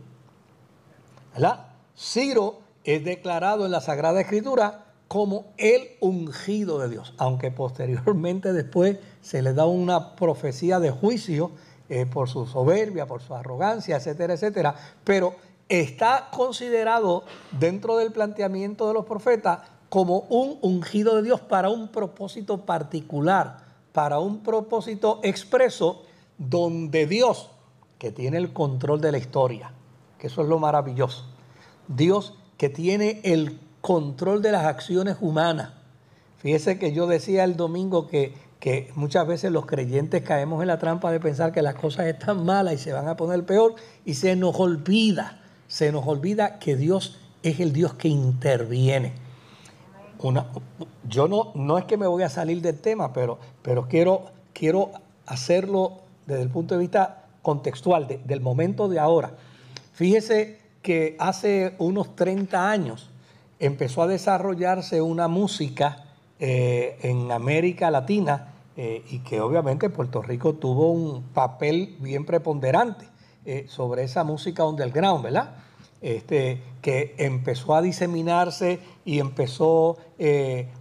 ¿Verdad? 1.35 1.67
Ciro 1.95 2.61
es 2.83 3.05
declarado 3.05 3.67
en 3.67 3.73
la 3.73 3.83
Sagrada 3.83 4.23
Escritura 4.23 4.87
como 5.07 5.53
el 5.59 5.91
ungido 6.01 6.79
de 6.79 6.89
Dios, 6.89 7.13
aunque 7.19 7.51
posteriormente 7.51 8.55
después 8.55 8.97
se 9.21 9.43
le 9.43 9.53
da 9.53 9.67
una 9.67 10.17
profecía 10.17 10.81
de 10.81 10.91
juicio 10.91 11.51
eh, 11.91 12.07
por 12.07 12.31
su 12.31 12.47
soberbia, 12.47 13.05
por 13.05 13.21
su 13.21 13.35
arrogancia, 13.35 13.97
etcétera, 13.97 14.33
etcétera, 14.33 14.75
pero 15.05 15.35
está 15.69 16.29
considerado 16.33 17.25
dentro 17.51 17.99
del 17.99 18.13
planteamiento 18.13 18.89
de 18.89 18.95
los 18.95 19.05
profetas 19.05 19.61
como 19.89 20.21
un 20.29 20.59
ungido 20.61 21.17
de 21.17 21.23
Dios 21.23 21.41
para 21.41 21.71
un 21.71 21.89
propósito 21.89 22.65
particular, 22.67 23.59
para 23.93 24.19
un 24.19 24.43
propósito 24.43 25.21
expreso, 25.23 26.03
donde 26.37 27.07
Dios, 27.07 27.51
que 27.99 28.13
tiene 28.13 28.39
el 28.39 28.53
control 28.53 29.01
de 29.01 29.13
la 29.13 29.19
historia, 29.19 29.73
que 30.19 30.29
eso 30.29 30.43
es 30.43 30.49
lo 30.49 30.59
maravilloso, 30.59 31.25
Dios 31.89 32.35
que 32.57 32.69
tiene 32.69 33.21
el 33.25 33.59
control 33.81 34.43
de 34.43 34.53
las 34.53 34.67
acciones 34.67 35.17
humanas. 35.21 35.71
Fíjese 36.39 36.79
que 36.79 36.93
yo 36.93 37.07
decía 37.07 37.45
el 37.45 37.57
domingo 37.57 38.07
que, 38.07 38.35
que 38.61 38.93
muchas 38.95 39.27
veces 39.27 39.51
los 39.51 39.67
creyentes 39.67 40.23
caemos 40.23 40.61
en 40.63 40.69
la 40.69 40.79
trampa 40.79 41.11
de 41.11 41.21
pensar 41.21 41.53
que 41.53 41.63
las 41.63 41.75
cosas 41.75 42.07
están 42.07 42.45
malas 42.45 42.75
y 42.75 42.79
se 42.79 42.93
van 42.93 43.09
a 43.09 43.17
poner 43.17 43.45
peor 43.45 43.75
y 44.05 44.15
se 44.15 44.37
nos 44.37 44.59
olvida, 44.61 45.41
se 45.67 45.91
nos 45.91 46.07
olvida 46.07 46.59
que 46.59 46.77
Dios 46.77 47.19
es 47.43 47.61
el 47.61 47.73
Dios 47.73 47.95
que 47.95 48.09
interviene. 48.09 49.28
Una, 50.21 50.47
yo 51.09 51.29
no, 51.29 51.53
no 51.55 51.79
es 51.79 51.85
que 51.85 51.97
me 51.97 52.07
voy 52.07 52.23
a 52.23 52.29
salir 52.29 52.61
del 52.61 52.81
tema, 52.81 53.13
pero, 53.13 53.39
pero 53.63 53.89
quiero, 53.89 54.27
quiero 54.53 54.91
hacerlo 55.27 55.99
desde 56.27 56.43
el 56.43 56.51
punto 56.51 56.75
de 56.75 56.81
vista 56.81 57.25
contextual, 57.43 58.07
del 58.07 58.41
momento 58.41 58.89
de 58.89 58.99
ahora. 58.99 59.33
Fíjese 59.93 60.59
que 60.83 61.17
hace 61.19 61.75
unos 61.79 62.15
30 62.15 62.71
años 62.71 63.11
empezó 63.59 64.03
a 64.03 64.07
desarrollarse 64.07 65.01
una 65.01 65.29
música 65.29 66.05
eh, 66.39 66.99
en 67.03 67.33
América 67.33 67.91
Latina 67.91 68.55
eh, 68.77 69.05
y 69.11 69.21
que 69.21 69.41
obviamente 69.41 69.91
Puerto 69.91 70.23
Rico 70.23 70.55
tuvo 70.55 70.93
un 70.93 71.25
papel 71.35 71.97
bien 71.99 72.25
preponderante 72.25 73.07
eh, 73.45 73.67
sobre 73.69 74.05
esa 74.05 74.23
música 74.23 74.65
underground, 74.65 75.25
¿verdad? 75.25 75.55
Este, 76.01 76.61
que 76.81 77.15
empezó 77.19 77.75
a 77.75 77.83
diseminarse 77.83 78.79
y 79.05 79.19
empezó 79.19 79.97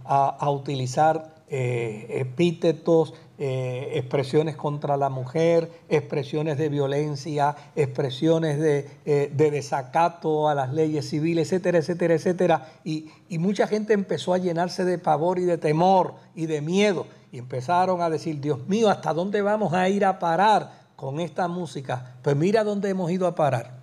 a, 0.04 0.28
a, 0.38 0.50
utilizar 0.50 1.34
epítetos, 1.48 3.14
eh, 3.40 3.92
expresiones 3.94 4.56
contra 4.56 4.96
la 4.96 5.10
mujer, 5.10 5.70
expresiones 5.88 6.58
de 6.58 6.68
violencia, 6.68 7.54
expresiones 7.76 8.58
de, 8.58 8.90
eh, 9.04 9.32
desacato 9.32 10.48
a 10.48 10.56
las 10.56 10.72
leyes 10.74 11.08
civiles, 11.08 11.46
etcétera, 11.46 11.78
etcétera, 11.78 12.14
etcétera. 12.14 12.72
Y, 12.82 13.10
mucha 13.38 13.68
gente 13.68 13.92
empezó 13.92 14.34
a 14.34 14.38
llenarse 14.38 14.84
de 14.84 14.98
pavor 14.98 15.38
y 15.38 15.44
de 15.44 15.56
temor 15.56 16.14
y 16.34 16.46
de 16.46 16.60
miedo. 16.60 17.06
Y 17.30 17.38
empezaron 17.38 18.02
a 18.02 18.10
decir, 18.10 18.40
Dios 18.40 18.66
mío, 18.66 18.88
¿hasta 18.90 19.14
dónde 19.14 19.40
vamos 19.40 19.72
a 19.72 19.88
ir 19.88 20.04
a 20.04 20.18
parar 20.18 20.72
con 20.96 21.20
esta 21.20 21.46
música? 21.46 22.16
Pues 22.22 22.34
mira 22.34 22.64
dónde 22.64 22.88
hemos 22.88 23.08
ido 23.08 23.28
a 23.28 23.36
parar. 23.36 23.77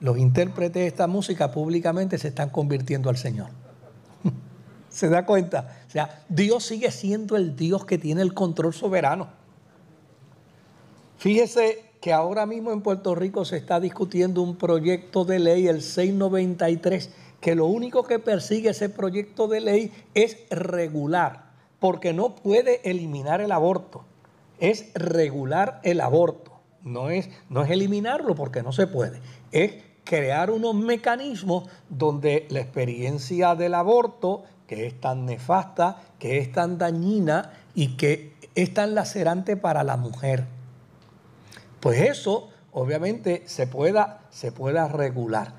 Los 0.00 0.18
intérpretes 0.18 0.82
de 0.82 0.86
esta 0.86 1.06
música 1.06 1.50
públicamente 1.50 2.18
se 2.18 2.28
están 2.28 2.50
convirtiendo 2.50 3.08
al 3.08 3.16
Señor. 3.16 3.48
¿Se 4.90 5.08
da 5.08 5.24
cuenta? 5.24 5.78
O 5.86 5.90
sea, 5.90 6.24
Dios 6.28 6.64
sigue 6.64 6.90
siendo 6.90 7.36
el 7.36 7.56
Dios 7.56 7.84
que 7.84 7.98
tiene 7.98 8.22
el 8.22 8.34
control 8.34 8.74
soberano. 8.74 9.28
Fíjese 11.18 11.86
que 12.00 12.12
ahora 12.12 12.46
mismo 12.46 12.72
en 12.72 12.82
Puerto 12.82 13.14
Rico 13.14 13.44
se 13.44 13.56
está 13.56 13.80
discutiendo 13.80 14.42
un 14.42 14.56
proyecto 14.56 15.24
de 15.24 15.38
ley, 15.38 15.66
el 15.66 15.82
693, 15.82 17.10
que 17.40 17.54
lo 17.54 17.66
único 17.66 18.04
que 18.04 18.18
persigue 18.18 18.70
ese 18.70 18.88
proyecto 18.88 19.48
de 19.48 19.60
ley 19.60 19.92
es 20.14 20.36
regular, 20.50 21.50
porque 21.80 22.12
no 22.12 22.34
puede 22.34 22.88
eliminar 22.88 23.40
el 23.40 23.50
aborto, 23.50 24.04
es 24.58 24.92
regular 24.94 25.80
el 25.82 26.00
aborto, 26.00 26.52
no 26.82 27.10
es, 27.10 27.28
no 27.48 27.64
es 27.64 27.70
eliminarlo 27.70 28.34
porque 28.34 28.62
no 28.62 28.72
se 28.72 28.86
puede, 28.86 29.20
es 29.52 29.72
crear 30.04 30.50
unos 30.50 30.74
mecanismos 30.74 31.68
donde 31.88 32.46
la 32.50 32.60
experiencia 32.60 33.54
del 33.54 33.74
aborto 33.74 34.44
que 34.66 34.86
es 34.86 35.00
tan 35.00 35.26
nefasta, 35.26 36.02
que 36.18 36.38
es 36.38 36.52
tan 36.52 36.78
dañina 36.78 37.52
y 37.74 37.96
que 37.96 38.34
es 38.54 38.74
tan 38.74 38.94
lacerante 38.94 39.56
para 39.56 39.84
la 39.84 39.96
mujer. 39.96 40.44
Pues 41.80 42.00
eso 42.00 42.48
obviamente 42.72 43.42
se 43.46 43.66
pueda, 43.66 44.22
se 44.30 44.52
pueda 44.52 44.88
regular. 44.88 45.54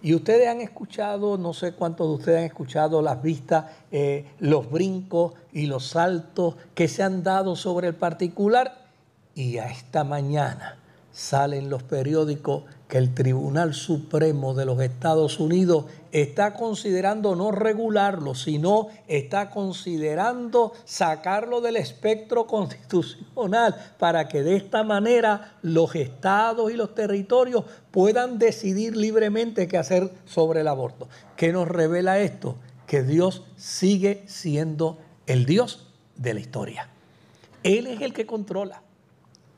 Y 0.00 0.14
ustedes 0.14 0.48
han 0.48 0.60
escuchado, 0.60 1.38
no 1.38 1.52
sé 1.52 1.72
cuántos 1.72 2.08
de 2.08 2.14
ustedes 2.14 2.38
han 2.38 2.44
escuchado 2.44 3.02
las 3.02 3.20
vistas, 3.20 3.66
eh, 3.90 4.26
los 4.38 4.70
brincos 4.70 5.34
y 5.52 5.66
los 5.66 5.88
saltos 5.88 6.54
que 6.74 6.86
se 6.86 7.02
han 7.02 7.22
dado 7.22 7.56
sobre 7.56 7.88
el 7.88 7.94
particular. 7.94 8.86
Y 9.34 9.58
a 9.58 9.70
esta 9.70 10.04
mañana 10.04 10.78
salen 11.10 11.68
los 11.68 11.82
periódicos 11.82 12.62
que 12.88 12.96
el 12.96 13.12
Tribunal 13.14 13.74
Supremo 13.74 14.54
de 14.54 14.64
los 14.64 14.80
Estados 14.80 15.38
Unidos 15.38 15.84
está 16.10 16.54
considerando 16.54 17.36
no 17.36 17.52
regularlo, 17.52 18.34
sino 18.34 18.88
está 19.06 19.50
considerando 19.50 20.72
sacarlo 20.86 21.60
del 21.60 21.76
espectro 21.76 22.46
constitucional 22.46 23.76
para 23.98 24.26
que 24.26 24.42
de 24.42 24.56
esta 24.56 24.84
manera 24.84 25.58
los 25.60 25.94
estados 25.94 26.72
y 26.72 26.76
los 26.76 26.94
territorios 26.94 27.64
puedan 27.90 28.38
decidir 28.38 28.96
libremente 28.96 29.68
qué 29.68 29.76
hacer 29.76 30.10
sobre 30.24 30.62
el 30.62 30.68
aborto. 30.68 31.08
¿Qué 31.36 31.52
nos 31.52 31.68
revela 31.68 32.18
esto? 32.20 32.56
Que 32.86 33.02
Dios 33.02 33.42
sigue 33.58 34.22
siendo 34.26 34.96
el 35.26 35.44
Dios 35.44 35.86
de 36.16 36.32
la 36.32 36.40
historia. 36.40 36.88
Él 37.62 37.86
es 37.86 38.00
el 38.00 38.14
que 38.14 38.24
controla. 38.24 38.82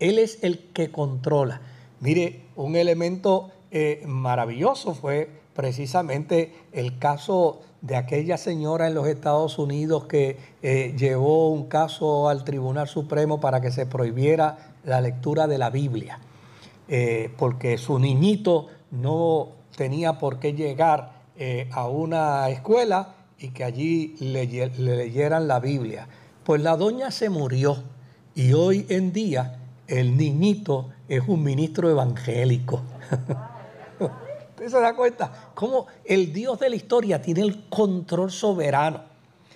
Él 0.01 0.19
es 0.19 0.43
el 0.43 0.59
que 0.73 0.91
controla. 0.91 1.61
Mire, 2.01 2.47
un 2.61 2.77
elemento 2.77 3.51
eh, 3.71 4.03
maravilloso 4.07 4.95
fue 4.95 5.31
precisamente 5.55 6.53
el 6.73 6.99
caso 6.99 7.61
de 7.81 7.97
aquella 7.97 8.37
señora 8.37 8.87
en 8.87 8.95
los 8.95 9.07
Estados 9.07 9.59
Unidos 9.59 10.05
que 10.05 10.37
eh, 10.63 10.95
llevó 10.99 11.49
un 11.51 11.69
caso 11.69 12.29
al 12.29 12.45
Tribunal 12.45 12.87
Supremo 12.87 13.41
para 13.41 13.61
que 13.61 13.71
se 13.71 13.87
prohibiera 13.87 14.75
la 14.85 15.01
lectura 15.01 15.47
de 15.47 15.57
la 15.57 15.71
Biblia, 15.71 16.21
eh, 16.89 17.31
porque 17.39 17.79
su 17.79 17.99
niñito 17.99 18.67
no 18.91 19.49
tenía 19.77 20.19
por 20.19 20.39
qué 20.39 20.53
llegar 20.53 21.19
a 21.73 21.89
una 21.89 22.51
escuela 22.51 23.15
y 23.39 23.49
que 23.49 23.65
allí 23.65 24.15
le, 24.21 24.45
le 24.47 24.97
leyeran 24.97 25.49
la 25.49 25.59
Biblia. 25.59 26.07
Pues 26.45 26.61
la 26.61 26.77
doña 26.77 27.11
se 27.11 27.31
murió 27.31 27.83
y 28.35 28.53
hoy 28.53 28.85
en 28.91 29.15
día 29.15 29.60
el 29.91 30.17
niñito 30.17 30.91
es 31.09 31.23
un 31.27 31.43
ministro 31.43 31.91
evangélico. 31.91 32.81
¿Usted 33.99 34.69
se 34.69 34.81
da 34.81 34.95
cuenta? 34.95 35.51
Cómo 35.55 35.87
el 36.05 36.33
Dios 36.33 36.61
de 36.61 36.71
la 36.71 36.77
historia 36.77 37.21
tiene 37.21 37.41
el 37.41 37.69
control 37.69 38.31
soberano. 38.31 39.03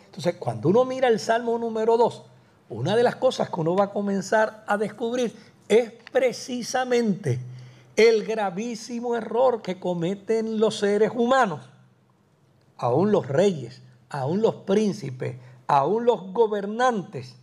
Entonces, 0.06 0.34
cuando 0.38 0.68
uno 0.68 0.84
mira 0.84 1.08
el 1.08 1.20
Salmo 1.20 1.56
número 1.56 1.96
2, 1.96 2.22
una 2.70 2.96
de 2.96 3.04
las 3.04 3.16
cosas 3.16 3.48
que 3.48 3.60
uno 3.60 3.76
va 3.76 3.84
a 3.84 3.90
comenzar 3.90 4.64
a 4.66 4.76
descubrir 4.76 5.34
es 5.68 5.92
precisamente 6.12 7.38
el 7.94 8.24
gravísimo 8.24 9.14
error 9.14 9.62
que 9.62 9.78
cometen 9.78 10.58
los 10.58 10.78
seres 10.78 11.12
humanos, 11.14 11.60
aún 12.76 13.12
los 13.12 13.28
reyes, 13.28 13.82
aún 14.10 14.42
los 14.42 14.56
príncipes, 14.56 15.36
aún 15.68 16.04
los 16.04 16.32
gobernantes, 16.32 17.36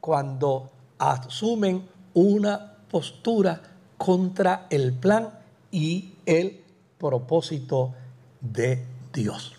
cuando 0.00 0.70
asumen 0.98 1.93
una 2.14 2.76
postura 2.90 3.60
contra 3.98 4.66
el 4.70 4.92
plan 4.92 5.30
y 5.70 6.14
el 6.26 6.62
propósito 6.98 7.94
de 8.40 8.84
Dios. 9.12 9.54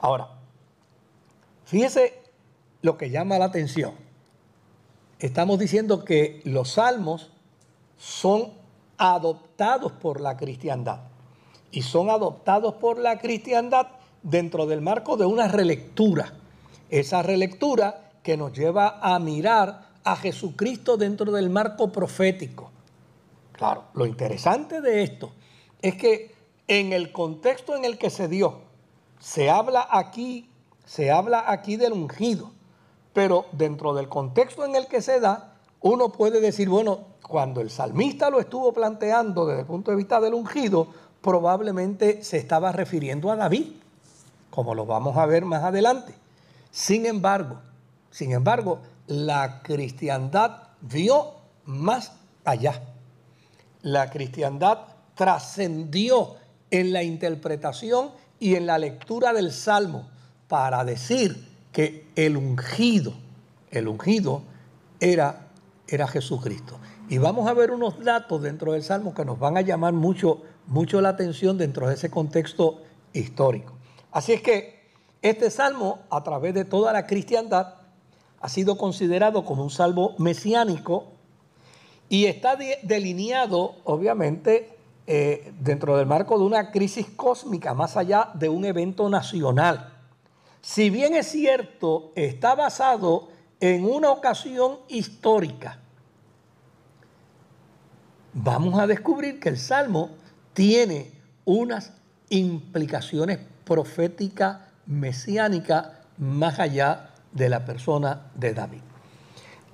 Ahora, 0.00 0.28
fíjese 1.64 2.20
lo 2.80 2.96
que 2.96 3.10
llama 3.10 3.38
la 3.38 3.46
atención. 3.46 3.94
Estamos 5.18 5.58
diciendo 5.58 6.04
que 6.04 6.40
los 6.44 6.72
salmos 6.72 7.30
son 7.96 8.52
adoptados 8.98 9.92
por 9.92 10.20
la 10.20 10.36
cristiandad 10.36 11.00
y 11.70 11.82
son 11.82 12.10
adoptados 12.10 12.74
por 12.74 12.98
la 12.98 13.18
cristiandad 13.18 13.88
dentro 14.22 14.66
del 14.66 14.80
marco 14.80 15.16
de 15.16 15.26
una 15.26 15.48
relectura. 15.48 16.32
Esa 16.90 17.22
relectura 17.22 18.10
que 18.22 18.36
nos 18.36 18.52
lleva 18.52 18.98
a 19.00 19.18
mirar 19.18 19.91
a 20.04 20.16
Jesucristo 20.16 20.96
dentro 20.96 21.32
del 21.32 21.50
marco 21.50 21.90
profético. 21.92 22.70
Claro, 23.52 23.84
lo 23.94 24.06
interesante 24.06 24.80
de 24.80 25.02
esto 25.02 25.32
es 25.80 25.96
que 25.96 26.34
en 26.68 26.92
el 26.92 27.12
contexto 27.12 27.76
en 27.76 27.84
el 27.84 27.98
que 27.98 28.10
se 28.10 28.28
dio, 28.28 28.60
se 29.20 29.50
habla 29.50 29.86
aquí, 29.90 30.48
se 30.84 31.10
habla 31.10 31.44
aquí 31.46 31.76
del 31.76 31.92
ungido, 31.92 32.50
pero 33.12 33.46
dentro 33.52 33.94
del 33.94 34.08
contexto 34.08 34.64
en 34.64 34.74
el 34.74 34.86
que 34.86 35.02
se 35.02 35.20
da, 35.20 35.54
uno 35.80 36.10
puede 36.10 36.40
decir, 36.40 36.68
bueno, 36.68 37.00
cuando 37.26 37.60
el 37.60 37.70
salmista 37.70 38.30
lo 38.30 38.40
estuvo 38.40 38.72
planteando 38.72 39.46
desde 39.46 39.60
el 39.60 39.66
punto 39.66 39.90
de 39.90 39.96
vista 39.96 40.20
del 40.20 40.34
ungido, 40.34 40.88
probablemente 41.20 42.22
se 42.24 42.38
estaba 42.38 42.72
refiriendo 42.72 43.30
a 43.30 43.36
David, 43.36 43.66
como 44.50 44.74
lo 44.74 44.86
vamos 44.86 45.16
a 45.16 45.26
ver 45.26 45.44
más 45.44 45.62
adelante. 45.62 46.14
Sin 46.70 47.06
embargo, 47.06 47.58
sin 48.10 48.32
embargo, 48.32 48.80
la 49.06 49.62
cristiandad 49.62 50.68
vio 50.80 51.34
más 51.64 52.12
allá. 52.44 52.82
La 53.82 54.10
cristiandad 54.10 54.78
trascendió 55.14 56.36
en 56.70 56.92
la 56.92 57.02
interpretación 57.02 58.10
y 58.38 58.54
en 58.54 58.66
la 58.66 58.78
lectura 58.78 59.32
del 59.32 59.52
Salmo 59.52 60.08
para 60.48 60.84
decir 60.84 61.48
que 61.72 62.08
el 62.16 62.36
ungido, 62.36 63.14
el 63.70 63.88
ungido 63.88 64.42
era, 65.00 65.48
era 65.88 66.06
Jesucristo. 66.06 66.78
Y 67.08 67.18
vamos 67.18 67.48
a 67.48 67.54
ver 67.54 67.70
unos 67.70 68.02
datos 68.02 68.42
dentro 68.42 68.72
del 68.72 68.82
Salmo 68.82 69.14
que 69.14 69.24
nos 69.24 69.38
van 69.38 69.56
a 69.56 69.60
llamar 69.60 69.92
mucho, 69.92 70.42
mucho 70.66 71.00
la 71.00 71.10
atención 71.10 71.58
dentro 71.58 71.88
de 71.88 71.94
ese 71.94 72.10
contexto 72.10 72.82
histórico. 73.12 73.74
Así 74.10 74.32
es 74.32 74.42
que 74.42 74.90
este 75.20 75.50
salmo, 75.50 76.00
a 76.10 76.22
través 76.22 76.54
de 76.54 76.64
toda 76.64 76.92
la 76.92 77.06
cristiandad, 77.06 77.81
ha 78.42 78.48
sido 78.48 78.76
considerado 78.76 79.44
como 79.44 79.62
un 79.62 79.70
salmo 79.70 80.16
mesiánico 80.18 81.12
y 82.08 82.26
está 82.26 82.58
delineado, 82.82 83.76
obviamente, 83.84 84.76
eh, 85.06 85.54
dentro 85.60 85.96
del 85.96 86.06
marco 86.06 86.36
de 86.38 86.44
una 86.44 86.72
crisis 86.72 87.06
cósmica, 87.14 87.72
más 87.72 87.96
allá 87.96 88.30
de 88.34 88.48
un 88.48 88.64
evento 88.64 89.08
nacional. 89.08 89.92
Si 90.60 90.90
bien 90.90 91.14
es 91.14 91.28
cierto, 91.28 92.10
está 92.16 92.56
basado 92.56 93.28
en 93.60 93.84
una 93.84 94.10
ocasión 94.10 94.78
histórica, 94.88 95.78
vamos 98.34 98.78
a 98.80 98.88
descubrir 98.88 99.38
que 99.38 99.50
el 99.50 99.58
Salmo 99.58 100.10
tiene 100.52 101.12
unas 101.44 101.92
implicaciones 102.28 103.38
proféticas, 103.64 104.58
mesiánicas, 104.86 105.90
más 106.18 106.58
allá 106.58 107.11
de 107.32 107.48
la 107.48 107.64
persona 107.64 108.30
de 108.34 108.54
David. 108.54 108.80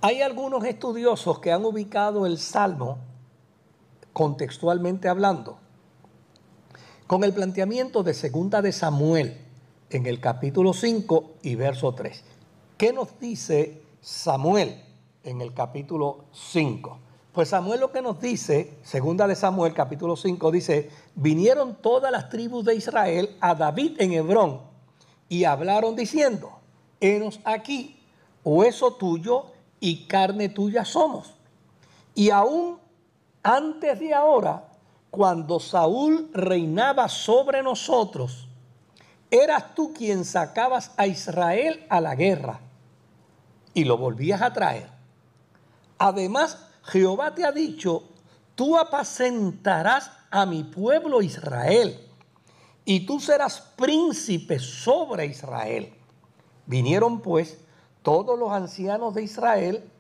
Hay 0.01 0.23
algunos 0.23 0.65
estudiosos 0.65 1.41
que 1.41 1.53
han 1.53 1.65
ubicado 1.65 2.25
el 2.25 2.39
Salmo 2.39 2.99
contextualmente 4.13 5.09
hablando, 5.09 5.59
con 7.07 7.25
el 7.25 7.33
planteamiento 7.33 8.03
de 8.03 8.15
segunda 8.15 8.63
de 8.63 8.73
Samuel 8.73 9.39
en 9.91 10.07
el 10.07 10.21
capítulo 10.21 10.73
5 10.73 11.37
y 11.43 11.55
verso 11.55 11.95
3. 11.95 12.25
¿Qué 12.77 12.93
nos 12.93 13.19
dice 13.19 13.83
Samuel 14.01 14.83
en 15.25 15.41
el 15.41 15.55
capítulo 15.55 16.25
5? 16.33 16.99
Pues 17.33 17.51
Samuel 17.51 17.81
lo 17.81 17.93
que 17.93 18.03
nos 18.03 18.21
dice, 18.21 18.79
segunda 18.83 19.27
de 19.27 19.37
Samuel 19.37 19.73
capítulo 19.73 20.17
5, 20.17 20.51
dice, 20.51 20.91
vinieron 21.15 21.77
todas 21.77 22.11
las 22.11 22.29
tribus 22.29 22.65
de 22.65 22.75
Israel 22.75 23.37
a 23.41 23.55
David 23.55 24.01
en 24.01 24.13
Hebrón 24.13 24.61
y 25.29 25.45
hablaron 25.45 25.95
diciendo, 25.95 26.58
henos 27.01 27.41
aquí, 27.45 28.01
hueso 28.45 28.95
tuyo 28.95 29.47
y 29.81 30.07
carne 30.07 30.49
tuya 30.49 30.85
somos. 30.85 31.35
Y 32.15 32.31
aún 32.31 32.79
antes 33.43 33.99
de 34.01 34.13
ahora, 34.13 34.69
cuando 35.11 35.61
Saúl 35.61 36.31
reinaba 36.35 37.09
sobre 37.09 37.63
nosotros, 37.63 38.49
eras 39.31 39.75
tú 39.75 39.93
quien 39.93 40.25
sacabas 40.25 40.93
a 40.97 41.07
Israel 41.07 41.87
a 41.89 42.01
la 42.01 42.15
guerra 42.15 42.61
y 43.75 43.85
lo 43.85 43.97
volvías 43.97 44.43
a 44.43 44.53
traer. 44.53 44.91
Además, 45.99 46.59
Jehová 46.83 47.35
te 47.35 47.45
ha 47.45 47.53
dicho, 47.53 48.05
tú 48.55 48.77
apacentarás 48.77 50.11
a 50.31 50.47
mi 50.47 50.65
pueblo 50.65 51.23
Israel 51.23 51.99
y 52.85 53.07
tú 53.07 53.21
serás 53.21 53.61
príncipe 53.77 54.59
sobre 54.59 55.27
Israel. 55.27 55.95
Vinieron 56.69 57.21
pues 57.23 57.59
todos 58.03 58.39
los 58.39 58.53
ancianos 58.53 59.15
de 59.15 59.23
Israel, 59.23 59.91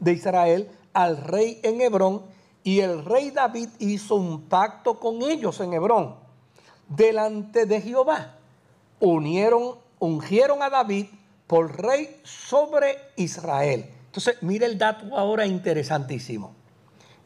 de 0.00 0.12
Israel, 0.12 0.68
al 0.92 1.16
rey 1.16 1.60
en 1.62 1.80
Hebrón 1.80 2.22
y 2.64 2.80
el 2.80 3.04
rey 3.04 3.30
David 3.30 3.68
hizo 3.78 4.16
un 4.16 4.42
pacto 4.42 4.98
con 4.98 5.22
ellos 5.22 5.60
en 5.60 5.72
Hebrón, 5.72 6.16
delante 6.88 7.66
de 7.66 7.80
Jehová. 7.80 8.34
Unieron, 8.98 9.76
ungieron 10.00 10.60
a 10.62 10.70
David 10.70 11.06
por 11.46 11.80
rey 11.80 12.20
sobre 12.24 12.98
Israel. 13.16 13.88
Entonces, 14.06 14.42
mire 14.42 14.66
el 14.66 14.76
dato 14.78 15.16
ahora 15.16 15.46
interesantísimo. 15.46 16.52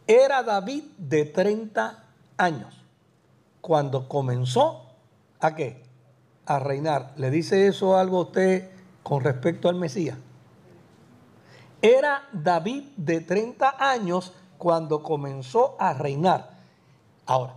Era 0.06 0.42
David 0.42 0.84
de 0.98 1.24
30 1.24 2.04
años 2.36 2.74
cuando 3.62 4.06
comenzó 4.06 4.84
a 5.40 5.54
qué? 5.54 5.85
A 6.46 6.58
reinar. 6.58 7.12
¿Le 7.16 7.30
dice 7.30 7.66
eso 7.66 7.96
algo 7.96 8.18
a 8.18 8.22
usted 8.22 8.70
con 9.02 9.22
respecto 9.22 9.68
al 9.68 9.74
Mesías? 9.74 10.16
Era 11.82 12.28
David 12.32 12.84
de 12.96 13.20
30 13.20 13.76
años 13.78 14.32
cuando 14.58 15.02
comenzó 15.02 15.76
a 15.78 15.92
reinar. 15.92 16.50
Ahora, 17.26 17.54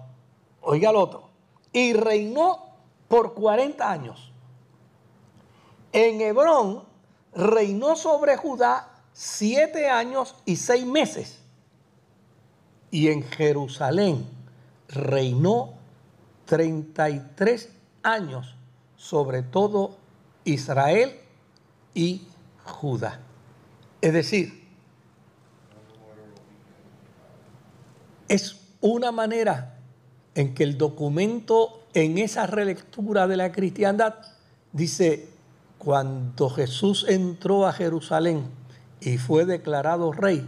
oiga 0.61 0.89
el 0.89 0.95
otro. 0.95 1.29
Y 1.71 1.93
reinó 1.93 2.65
por 3.07 3.33
40 3.33 3.89
años. 3.89 4.31
En 5.91 6.21
Hebrón 6.21 6.83
reinó 7.33 7.95
sobre 7.95 8.37
Judá 8.37 8.89
siete 9.13 9.89
años 9.89 10.35
y 10.45 10.55
seis 10.55 10.85
meses. 10.85 11.39
Y 12.91 13.09
en 13.09 13.23
Jerusalén 13.23 14.25
reinó 14.87 15.73
33 16.45 17.69
años 18.03 18.55
sobre 18.99 19.43
todo 19.43 19.95
Israel 20.43 21.13
y 21.93 22.27
Judá. 22.65 23.21
Es 24.01 24.13
decir, 24.13 24.67
es 28.27 28.59
una 28.81 29.11
manera 29.11 29.77
en 30.35 30.53
que 30.53 30.63
el 30.63 30.77
documento 30.77 31.87
en 31.93 32.17
esa 32.17 32.45
relectura 32.45 33.25
de 33.25 33.37
la 33.37 33.51
cristiandad 33.51 34.15
dice, 34.73 35.29
cuando 35.77 36.49
Jesús 36.49 37.05
entró 37.07 37.65
a 37.65 37.73
Jerusalén 37.73 38.47
y 38.99 39.17
fue 39.17 39.45
declarado 39.45 40.11
rey, 40.11 40.47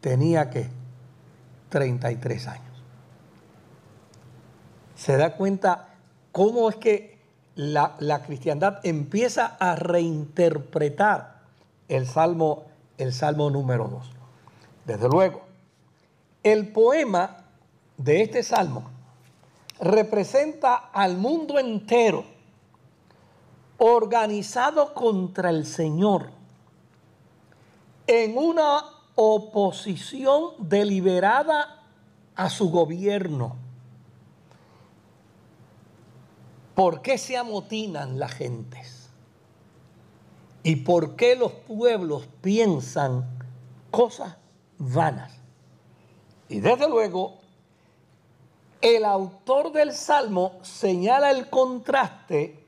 tenía 0.00 0.50
que 0.50 0.68
33 1.68 2.48
años. 2.48 2.82
Se 4.96 5.16
da 5.16 5.36
cuenta 5.36 5.94
cómo 6.32 6.68
es 6.68 6.76
que 6.76 7.11
la, 7.54 7.96
la, 7.98 8.22
cristiandad 8.22 8.80
empieza 8.82 9.56
a 9.58 9.76
reinterpretar 9.76 11.40
el 11.88 12.06
salmo, 12.06 12.64
el 12.98 13.12
salmo 13.12 13.50
número 13.50 13.88
2. 13.88 14.10
Desde 14.86 15.08
luego, 15.08 15.42
el 16.42 16.68
poema 16.68 17.44
de 17.96 18.22
este 18.22 18.42
salmo 18.42 18.90
representa 19.80 20.74
al 20.74 21.16
mundo 21.18 21.58
entero 21.58 22.24
organizado 23.78 24.94
contra 24.94 25.50
el 25.50 25.66
Señor 25.66 26.30
en 28.06 28.36
una 28.38 28.84
oposición 29.14 30.50
deliberada 30.58 31.82
a 32.36 32.48
su 32.48 32.70
gobierno. 32.70 33.56
¿Por 36.82 37.00
qué 37.00 37.16
se 37.16 37.36
amotinan 37.36 38.18
las 38.18 38.32
gentes? 38.32 39.08
¿Y 40.64 40.74
por 40.74 41.14
qué 41.14 41.36
los 41.36 41.52
pueblos 41.52 42.26
piensan 42.40 43.24
cosas 43.92 44.34
vanas? 44.78 45.32
Y 46.48 46.58
desde 46.58 46.88
luego, 46.88 47.38
el 48.80 49.04
autor 49.04 49.70
del 49.70 49.92
Salmo 49.92 50.58
señala 50.62 51.30
el 51.30 51.48
contraste 51.48 52.66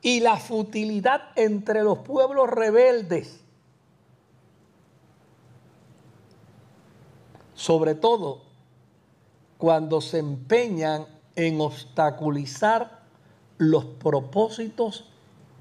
y 0.00 0.20
la 0.20 0.38
futilidad 0.38 1.20
entre 1.36 1.82
los 1.82 1.98
pueblos 1.98 2.48
rebeldes. 2.48 3.40
Sobre 7.52 7.94
todo 7.94 8.40
cuando 9.58 10.00
se 10.00 10.18
empeñan 10.18 11.06
en 11.36 11.60
obstaculizar 11.60 13.03
los 13.58 13.84
propósitos 13.84 15.10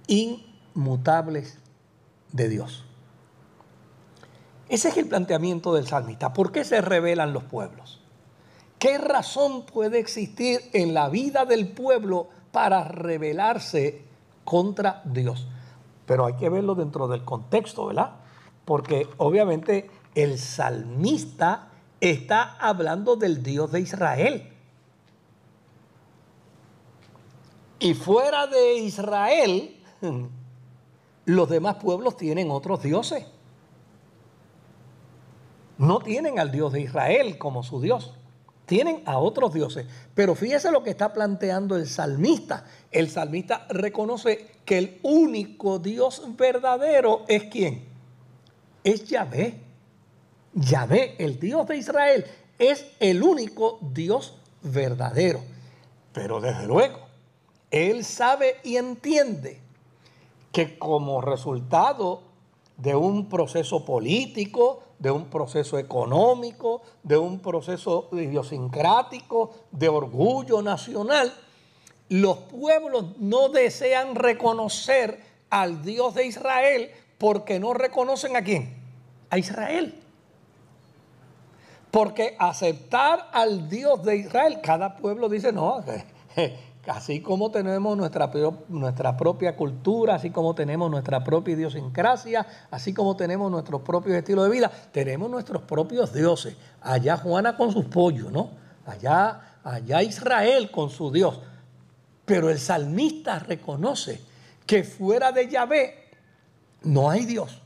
inmutables 0.07 1.59
de 2.31 2.49
Dios. 2.49 2.85
Ese 4.69 4.89
es 4.89 4.97
el 4.97 5.07
planteamiento 5.07 5.73
del 5.73 5.87
salmista. 5.87 6.33
¿Por 6.33 6.51
qué 6.51 6.63
se 6.63 6.81
rebelan 6.81 7.33
los 7.33 7.43
pueblos? 7.43 7.99
¿Qué 8.79 8.97
razón 8.97 9.65
puede 9.65 9.99
existir 9.99 10.59
en 10.73 10.93
la 10.93 11.09
vida 11.09 11.45
del 11.45 11.69
pueblo 11.69 12.29
para 12.53 12.83
rebelarse 12.83 14.03
contra 14.43 15.01
Dios. 15.05 15.47
Pero 16.05 16.25
hay 16.25 16.35
que 16.35 16.49
verlo 16.49 16.75
dentro 16.75 17.07
del 17.07 17.25
contexto, 17.25 17.87
¿verdad? 17.87 18.11
Porque 18.63 19.07
obviamente 19.17 19.89
el 20.15 20.37
salmista 20.37 21.69
está 21.99 22.55
hablando 22.59 23.15
del 23.15 23.41
Dios 23.41 23.71
de 23.71 23.81
Israel. 23.81 24.52
Y 27.83 27.93
fuera 27.93 28.47
de 28.47 28.75
Israel, 28.79 29.75
los 31.25 31.49
demás 31.49 31.75
pueblos 31.75 32.17
tienen 32.17 32.49
otros 32.49 32.81
dioses. 32.81 33.25
No 35.77 35.99
tienen 35.99 36.39
al 36.39 36.51
Dios 36.51 36.73
de 36.73 36.81
Israel 36.81 37.37
como 37.37 37.61
su 37.61 37.79
Dios 37.81 38.13
tienen 38.65 39.03
a 39.05 39.17
otros 39.17 39.53
dioses. 39.53 39.85
Pero 40.15 40.35
fíjese 40.35 40.71
lo 40.71 40.83
que 40.83 40.89
está 40.89 41.13
planteando 41.13 41.75
el 41.75 41.87
salmista. 41.87 42.65
El 42.91 43.09
salmista 43.09 43.67
reconoce 43.69 44.47
que 44.65 44.77
el 44.77 44.99
único 45.03 45.79
Dios 45.79 46.23
verdadero 46.37 47.23
es 47.27 47.43
quién? 47.45 47.85
Es 48.83 49.05
Yahvé. 49.05 49.59
Yahvé, 50.53 51.15
el 51.17 51.39
Dios 51.39 51.67
de 51.67 51.77
Israel, 51.77 52.25
es 52.59 52.85
el 52.99 53.23
único 53.23 53.79
Dios 53.81 54.37
verdadero. 54.61 55.41
Pero 56.13 56.39
desde 56.39 56.67
luego, 56.67 56.99
él 57.73 58.05
sabe 58.05 58.57
y 58.63 58.77
entiende 58.77 59.59
que 60.51 60.77
como 60.77 61.21
resultado 61.21 62.21
de 62.77 62.93
un 62.93 63.27
proceso 63.29 63.83
político, 63.83 64.83
de 64.99 65.09
un 65.09 65.25
proceso 65.25 65.79
económico, 65.79 66.83
de 67.01 67.17
un 67.17 67.39
proceso 67.39 68.09
idiosincrático, 68.11 69.49
de 69.71 69.89
orgullo 69.89 70.61
nacional, 70.61 71.33
los 72.09 72.37
pueblos 72.37 73.17
no 73.17 73.49
desean 73.49 74.13
reconocer 74.13 75.19
al 75.49 75.81
Dios 75.81 76.13
de 76.13 76.27
Israel 76.27 76.91
porque 77.17 77.59
no 77.59 77.73
reconocen 77.73 78.35
a 78.35 78.43
quién? 78.43 78.77
A 79.31 79.39
Israel. 79.39 79.99
Porque 81.89 82.35
aceptar 82.37 83.29
al 83.33 83.67
Dios 83.67 84.03
de 84.03 84.17
Israel, 84.17 84.59
cada 84.61 84.95
pueblo 84.95 85.27
dice, 85.27 85.51
no, 85.51 85.83
Así 86.87 87.21
como 87.21 87.49
tenemos 87.49 87.95
nuestra, 87.95 88.29
nuestra 88.67 89.15
propia 89.15 89.55
cultura, 89.55 90.15
así 90.15 90.31
como 90.31 90.53
tenemos 90.53 90.91
nuestra 90.91 91.23
propia 91.23 91.53
idiosincrasia, 91.53 92.45
así 92.71 92.93
como 92.93 93.15
tenemos 93.15 93.49
nuestros 93.49 93.81
propios 93.81 94.17
estilos 94.17 94.45
de 94.45 94.51
vida, 94.51 94.71
tenemos 94.91 95.29
nuestros 95.29 95.61
propios 95.61 96.13
dioses. 96.13 96.57
Allá 96.81 97.15
Juana 97.15 97.55
con 97.55 97.71
sus 97.71 97.85
pollos, 97.85 98.31
¿no? 98.31 98.49
Allá, 98.85 99.59
allá 99.63 100.03
Israel 100.03 100.71
con 100.71 100.89
su 100.89 101.09
Dios. 101.09 101.39
Pero 102.25 102.49
el 102.49 102.59
salmista 102.59 103.39
reconoce 103.39 104.19
que 104.65 104.83
fuera 104.83 105.31
de 105.31 105.47
Yahvé 105.47 106.09
no 106.83 107.09
hay 107.09 107.25
Dios. 107.25 107.61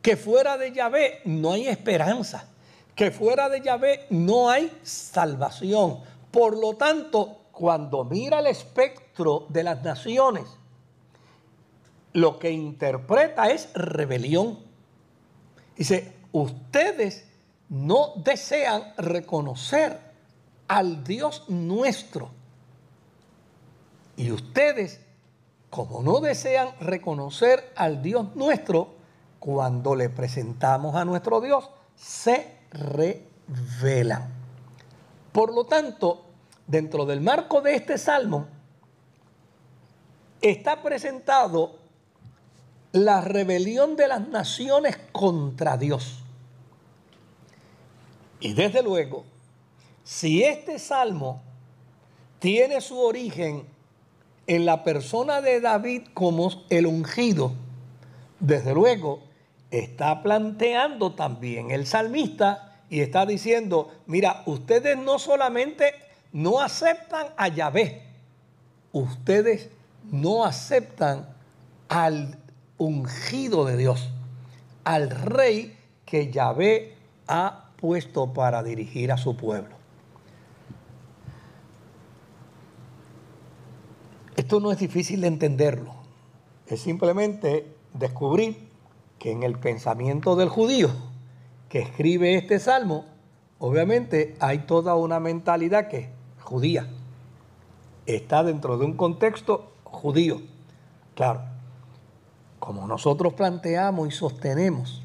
Que 0.00 0.16
fuera 0.16 0.56
de 0.56 0.72
Yahvé 0.72 1.20
no 1.26 1.52
hay 1.52 1.68
esperanza. 1.68 2.46
Que 2.94 3.10
fuera 3.10 3.50
de 3.50 3.60
Yahvé 3.60 4.06
no 4.08 4.48
hay 4.48 4.72
salvación. 4.82 5.98
Por 6.30 6.56
lo 6.56 6.74
tanto, 6.76 7.37
cuando 7.58 8.04
mira 8.04 8.38
el 8.38 8.46
espectro 8.46 9.46
de 9.48 9.64
las 9.64 9.82
naciones, 9.82 10.44
lo 12.12 12.38
que 12.38 12.52
interpreta 12.52 13.50
es 13.50 13.72
rebelión. 13.74 14.60
Dice, 15.76 16.12
ustedes 16.30 17.26
no 17.68 18.12
desean 18.14 18.94
reconocer 18.96 19.98
al 20.68 21.02
Dios 21.02 21.46
nuestro. 21.48 22.30
Y 24.16 24.30
ustedes, 24.30 25.00
como 25.68 26.00
no 26.00 26.20
desean 26.20 26.68
reconocer 26.78 27.72
al 27.74 28.00
Dios 28.00 28.36
nuestro, 28.36 28.94
cuando 29.40 29.96
le 29.96 30.10
presentamos 30.10 30.94
a 30.94 31.04
nuestro 31.04 31.40
Dios, 31.40 31.68
se 31.96 32.56
revelan. 32.70 34.28
Por 35.32 35.52
lo 35.52 35.64
tanto, 35.64 36.27
dentro 36.68 37.06
del 37.06 37.20
marco 37.20 37.60
de 37.60 37.74
este 37.74 37.98
salmo, 37.98 38.46
está 40.40 40.82
presentado 40.82 41.78
la 42.92 43.20
rebelión 43.20 43.96
de 43.96 44.06
las 44.06 44.28
naciones 44.28 44.96
contra 45.10 45.76
Dios. 45.76 46.22
Y 48.40 48.52
desde 48.52 48.82
luego, 48.82 49.24
si 50.04 50.44
este 50.44 50.78
salmo 50.78 51.42
tiene 52.38 52.80
su 52.80 53.00
origen 53.00 53.64
en 54.46 54.64
la 54.64 54.84
persona 54.84 55.40
de 55.40 55.60
David 55.60 56.02
como 56.14 56.50
el 56.70 56.86
ungido, 56.86 57.52
desde 58.40 58.74
luego 58.74 59.20
está 59.70 60.22
planteando 60.22 61.14
también 61.14 61.70
el 61.70 61.86
salmista 61.86 62.82
y 62.88 63.00
está 63.00 63.26
diciendo, 63.26 63.90
mira, 64.06 64.42
ustedes 64.46 64.96
no 64.96 65.18
solamente 65.18 66.07
no 66.38 66.60
aceptan 66.60 67.26
a 67.36 67.48
Yahvé. 67.48 68.00
Ustedes 68.92 69.70
no 70.04 70.44
aceptan 70.44 71.26
al 71.88 72.38
ungido 72.76 73.64
de 73.64 73.76
Dios, 73.76 74.08
al 74.84 75.10
rey 75.10 75.76
que 76.06 76.30
Yahvé 76.30 76.94
ha 77.26 77.70
puesto 77.76 78.32
para 78.32 78.62
dirigir 78.62 79.10
a 79.10 79.16
su 79.16 79.36
pueblo. 79.36 79.74
Esto 84.36 84.60
no 84.60 84.70
es 84.70 84.78
difícil 84.78 85.22
de 85.22 85.26
entenderlo. 85.26 85.92
Es 86.68 86.82
simplemente 86.82 87.74
descubrir 87.94 88.68
que 89.18 89.32
en 89.32 89.42
el 89.42 89.58
pensamiento 89.58 90.36
del 90.36 90.50
judío 90.50 90.90
que 91.68 91.80
escribe 91.80 92.36
este 92.36 92.60
salmo, 92.60 93.06
obviamente 93.58 94.36
hay 94.38 94.58
toda 94.60 94.94
una 94.94 95.18
mentalidad 95.18 95.88
que 95.88 96.16
judía. 96.48 96.86
Está 98.06 98.42
dentro 98.42 98.78
de 98.78 98.86
un 98.86 98.94
contexto 98.94 99.70
judío. 99.84 100.40
Claro, 101.14 101.42
como 102.58 102.86
nosotros 102.86 103.34
planteamos 103.34 104.08
y 104.08 104.10
sostenemos 104.12 105.02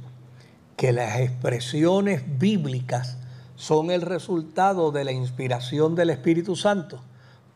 que 0.77 0.93
las 0.93 1.19
expresiones 1.19 2.23
bíblicas 2.39 3.17
son 3.57 3.91
el 3.91 4.01
resultado 4.01 4.93
de 4.93 5.03
la 5.03 5.11
inspiración 5.11 5.95
del 5.95 6.11
Espíritu 6.11 6.55
Santo, 6.55 7.01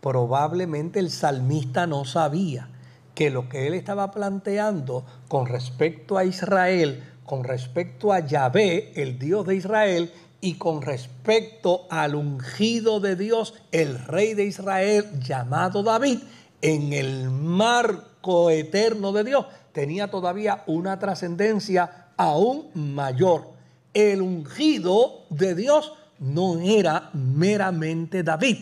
probablemente 0.02 1.00
el 1.00 1.10
salmista 1.10 1.88
no 1.88 2.04
sabía 2.04 2.70
que 3.16 3.30
lo 3.30 3.48
que 3.48 3.68
él 3.68 3.74
estaba 3.74 4.12
planteando 4.12 5.06
con 5.30 5.46
respecto 5.46 6.18
a 6.18 6.26
Israel, 6.26 7.04
con 7.26 7.46
respecto 7.46 8.12
a 8.12 8.20
Yahvé, 8.20 8.92
el 9.02 9.18
Dios 9.18 9.48
de 9.48 9.56
Israel, 9.56 10.12
y 10.42 10.56
con 10.56 10.82
respecto 10.82 11.88
al 11.90 12.16
ungido 12.16 13.00
de 13.00 13.16
Dios, 13.16 13.56
el 13.72 13.98
rey 14.06 14.34
de 14.34 14.46
Israel 14.46 15.06
llamado 15.20 15.84
David, 15.84 16.20
en 16.62 16.94
el 16.94 17.30
marco 17.30 18.50
eterno 18.50 19.12
de 19.12 19.24
Dios, 19.24 19.46
tenía 19.72 20.10
todavía 20.10 20.64
una 20.68 21.00
trascendencia 21.00 22.08
aún 22.18 22.70
mayor. 22.74 23.52
El 23.94 24.22
ungido 24.22 25.26
de 25.30 25.56
Dios 25.56 25.94
no 26.20 26.60
era 26.60 27.10
meramente 27.14 28.24
David, 28.24 28.58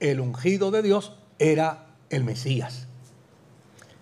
el 0.00 0.20
ungido 0.20 0.70
de 0.70 0.82
Dios 0.82 1.12
era 1.38 1.86
el 2.10 2.24
Mesías. 2.24 2.86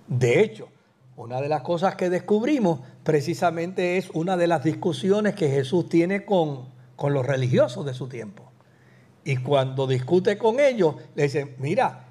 De 0.08 0.40
hecho, 0.40 0.68
una 1.16 1.40
de 1.40 1.48
las 1.48 1.62
cosas 1.62 1.96
que 1.96 2.10
descubrimos 2.10 2.80
precisamente 3.02 3.96
es 3.96 4.10
una 4.10 4.36
de 4.36 4.46
las 4.46 4.62
discusiones 4.62 5.34
que 5.34 5.48
Jesús 5.48 5.88
tiene 5.88 6.24
con, 6.24 6.66
con 6.96 7.14
los 7.14 7.24
religiosos 7.24 7.87
de 7.87 7.94
su 7.94 8.09
tiempo. 8.09 8.42
Y 9.24 9.38
cuando 9.38 9.87
discute 9.87 10.38
con 10.38 10.61
ellos, 10.61 10.96
le 11.14 11.24
dicen, 11.24 11.54
mira, 11.59 12.06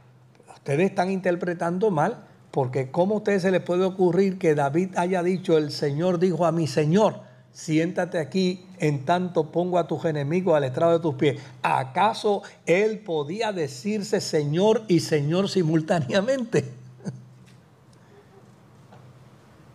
ustedes 0.53 0.89
están 0.89 1.11
interpretando 1.11 1.91
mal, 1.91 2.25
porque 2.51 2.91
¿cómo 2.91 3.15
a 3.15 3.17
ustedes 3.17 3.41
se 3.41 3.51
les 3.51 3.61
puede 3.61 3.83
ocurrir 3.83 4.37
que 4.37 4.55
David 4.55 4.97
haya 4.97 5.23
dicho, 5.23 5.57
el 5.57 5.71
Señor 5.71 6.19
dijo 6.19 6.45
a 6.45 6.51
mi 6.51 6.67
Señor, 6.67 7.21
siéntate 7.51 8.19
aquí 8.19 8.65
en 8.79 9.05
tanto 9.05 9.51
pongo 9.51 9.79
a 9.79 9.87
tus 9.87 10.05
enemigos 10.05 10.55
al 10.55 10.65
estrado 10.65 10.93
de 10.93 10.99
tus 10.99 11.15
pies? 11.15 11.41
¿Acaso 11.63 12.43
él 12.65 12.99
podía 12.99 13.53
decirse 13.53 14.21
Señor 14.21 14.83
y 14.87 14.99
Señor 14.99 15.49
simultáneamente? 15.49 16.65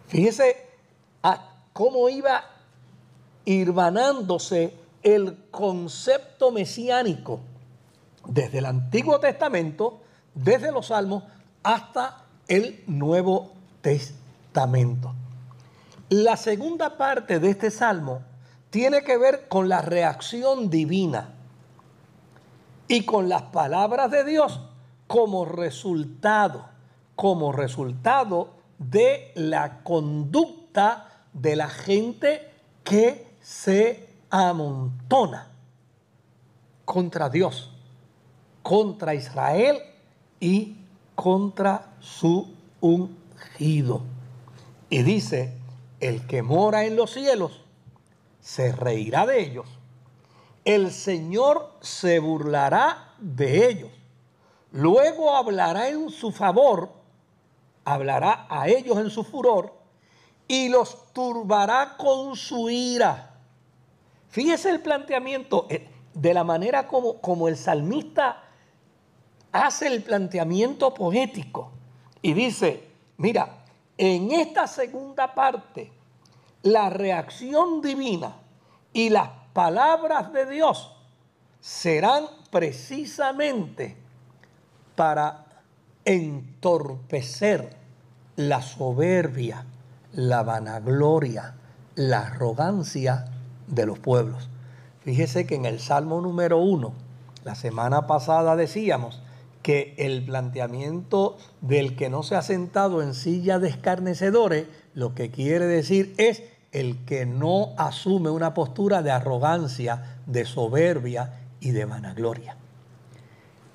Fíjese 0.08 0.56
cómo 1.72 2.08
iba 2.10 2.44
irvanándose 3.44 4.79
el 5.02 5.36
concepto 5.50 6.50
mesiánico 6.50 7.40
desde 8.26 8.58
el 8.58 8.66
Antiguo 8.66 9.18
Testamento, 9.20 10.00
desde 10.34 10.72
los 10.72 10.86
Salmos, 10.86 11.24
hasta 11.62 12.24
el 12.48 12.82
Nuevo 12.86 13.52
Testamento. 13.80 15.14
La 16.10 16.36
segunda 16.36 16.96
parte 16.96 17.38
de 17.38 17.50
este 17.50 17.70
salmo 17.70 18.22
tiene 18.70 19.02
que 19.02 19.16
ver 19.16 19.48
con 19.48 19.68
la 19.68 19.80
reacción 19.80 20.70
divina 20.70 21.34
y 22.88 23.04
con 23.04 23.28
las 23.28 23.42
palabras 23.42 24.10
de 24.10 24.24
Dios 24.24 24.60
como 25.06 25.44
resultado, 25.44 26.68
como 27.14 27.52
resultado 27.52 28.54
de 28.78 29.32
la 29.34 29.82
conducta 29.82 31.24
de 31.32 31.56
la 31.56 31.68
gente 31.68 32.50
que 32.82 33.26
se 33.40 34.09
amontona 34.30 35.50
contra 36.84 37.28
Dios, 37.28 37.70
contra 38.62 39.14
Israel 39.14 39.78
y 40.38 40.76
contra 41.14 41.92
su 42.00 42.54
ungido. 42.80 44.02
Y 44.88 45.02
dice, 45.02 45.56
el 46.00 46.26
que 46.26 46.42
mora 46.42 46.84
en 46.84 46.96
los 46.96 47.12
cielos 47.12 47.60
se 48.40 48.72
reirá 48.72 49.26
de 49.26 49.40
ellos. 49.40 49.66
El 50.64 50.90
Señor 50.90 51.74
se 51.80 52.18
burlará 52.18 53.14
de 53.18 53.68
ellos. 53.68 53.90
Luego 54.72 55.34
hablará 55.34 55.88
en 55.88 56.10
su 56.10 56.32
favor 56.32 57.00
hablará 57.84 58.46
a 58.48 58.68
ellos 58.68 58.98
en 58.98 59.10
su 59.10 59.24
furor 59.24 59.72
y 60.46 60.68
los 60.68 61.12
turbará 61.12 61.96
con 61.96 62.36
su 62.36 62.70
ira. 62.70 63.29
Fíjese 64.30 64.70
el 64.70 64.80
planteamiento 64.80 65.66
eh, 65.68 65.88
de 66.14 66.34
la 66.34 66.44
manera 66.44 66.86
como, 66.86 67.20
como 67.20 67.48
el 67.48 67.56
salmista 67.56 68.44
hace 69.52 69.88
el 69.88 70.02
planteamiento 70.02 70.94
poético 70.94 71.72
y 72.22 72.32
dice, 72.34 72.88
mira, 73.16 73.64
en 73.98 74.30
esta 74.30 74.66
segunda 74.66 75.34
parte, 75.34 75.92
la 76.62 76.90
reacción 76.90 77.80
divina 77.82 78.36
y 78.92 79.10
las 79.10 79.30
palabras 79.52 80.32
de 80.32 80.46
Dios 80.46 80.94
serán 81.60 82.26
precisamente 82.50 83.96
para 84.94 85.46
entorpecer 86.04 87.76
la 88.36 88.62
soberbia, 88.62 89.66
la 90.12 90.42
vanagloria, 90.42 91.54
la 91.96 92.20
arrogancia 92.20 93.26
de 93.70 93.86
los 93.86 93.98
pueblos. 93.98 94.48
Fíjese 95.02 95.46
que 95.46 95.54
en 95.54 95.64
el 95.64 95.80
Salmo 95.80 96.20
número 96.20 96.58
uno, 96.58 96.92
la 97.44 97.54
semana 97.54 98.06
pasada 98.06 98.54
decíamos 98.56 99.22
que 99.62 99.94
el 99.98 100.24
planteamiento 100.24 101.36
del 101.60 101.96
que 101.96 102.10
no 102.10 102.22
se 102.22 102.36
ha 102.36 102.42
sentado 102.42 103.02
en 103.02 103.14
silla 103.14 103.58
de 103.58 103.68
escarnecedores, 103.68 104.66
lo 104.94 105.14
que 105.14 105.30
quiere 105.30 105.66
decir 105.66 106.14
es 106.18 106.42
el 106.72 107.04
que 107.04 107.26
no 107.26 107.70
asume 107.76 108.30
una 108.30 108.54
postura 108.54 109.02
de 109.02 109.10
arrogancia, 109.10 110.18
de 110.26 110.44
soberbia 110.44 111.40
y 111.60 111.70
de 111.70 111.84
vanagloria. 111.84 112.56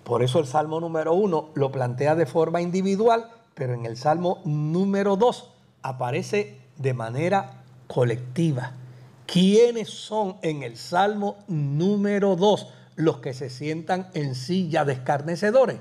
Por 0.04 0.22
eso 0.22 0.40
el 0.40 0.46
Salmo 0.46 0.80
número 0.80 1.14
uno 1.14 1.50
lo 1.56 1.72
plantea 1.72 2.16
de 2.16 2.26
forma 2.26 2.62
individual, 2.62 3.30
pero 3.54 3.74
en 3.74 3.86
el 3.86 3.98
Salmo 3.98 4.40
número 4.46 5.18
dos 5.18 5.52
aparece 5.82 6.60
de 6.78 6.94
manera 6.94 7.64
colectiva. 7.88 8.74
¿Quiénes 9.26 9.90
son 9.90 10.38
en 10.42 10.64
el 10.64 10.78
Salmo 10.78 11.38
número 11.48 12.36
dos 12.36 12.68
los 12.96 13.18
que 13.18 13.34
se 13.34 13.50
sientan 13.50 14.10
en 14.14 14.36
silla 14.36 14.86
de 14.86 14.94
escarnecedores? 14.94 15.78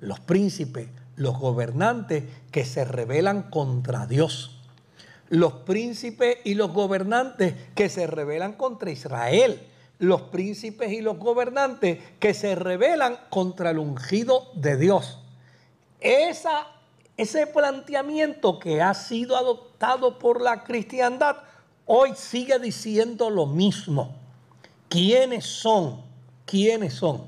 Los 0.00 0.20
príncipes, 0.20 0.88
los 1.16 1.38
gobernantes 1.38 2.24
que 2.50 2.64
se 2.64 2.84
rebelan 2.84 3.42
contra 3.42 4.06
Dios. 4.06 4.60
Los 5.28 5.52
príncipes 5.52 6.38
y 6.44 6.54
los 6.54 6.72
gobernantes 6.72 7.54
que 7.74 7.88
se 7.88 8.06
rebelan 8.06 8.54
contra 8.54 8.90
Israel 8.90 9.60
los 9.98 10.22
príncipes 10.22 10.92
y 10.92 11.00
los 11.00 11.18
gobernantes 11.18 11.98
que 12.20 12.34
se 12.34 12.54
rebelan 12.54 13.18
contra 13.30 13.70
el 13.70 13.78
ungido 13.78 14.50
de 14.54 14.76
Dios. 14.76 15.18
Esa, 16.00 16.68
ese 17.16 17.46
planteamiento 17.46 18.58
que 18.58 18.80
ha 18.80 18.94
sido 18.94 19.36
adoptado 19.36 20.18
por 20.18 20.40
la 20.40 20.62
cristiandad 20.62 21.38
hoy 21.88 22.12
sigue 22.14 22.60
diciendo 22.60 23.28
lo 23.28 23.46
mismo. 23.46 24.14
¿Quiénes 24.88 25.44
son? 25.44 26.02
¿Quiénes 26.46 26.94
son? 26.94 27.26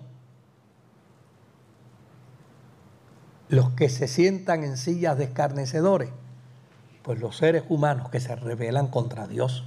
Los 3.48 3.70
que 3.70 3.88
se 3.88 4.06
sientan 4.06 4.62
en 4.62 4.76
sillas 4.76 5.18
de 5.18 5.24
escarnecedores, 5.24 6.10
pues 7.02 7.18
los 7.18 7.36
seres 7.36 7.64
humanos 7.68 8.08
que 8.10 8.20
se 8.20 8.36
rebelan 8.36 8.86
contra 8.86 9.26
Dios 9.26 9.64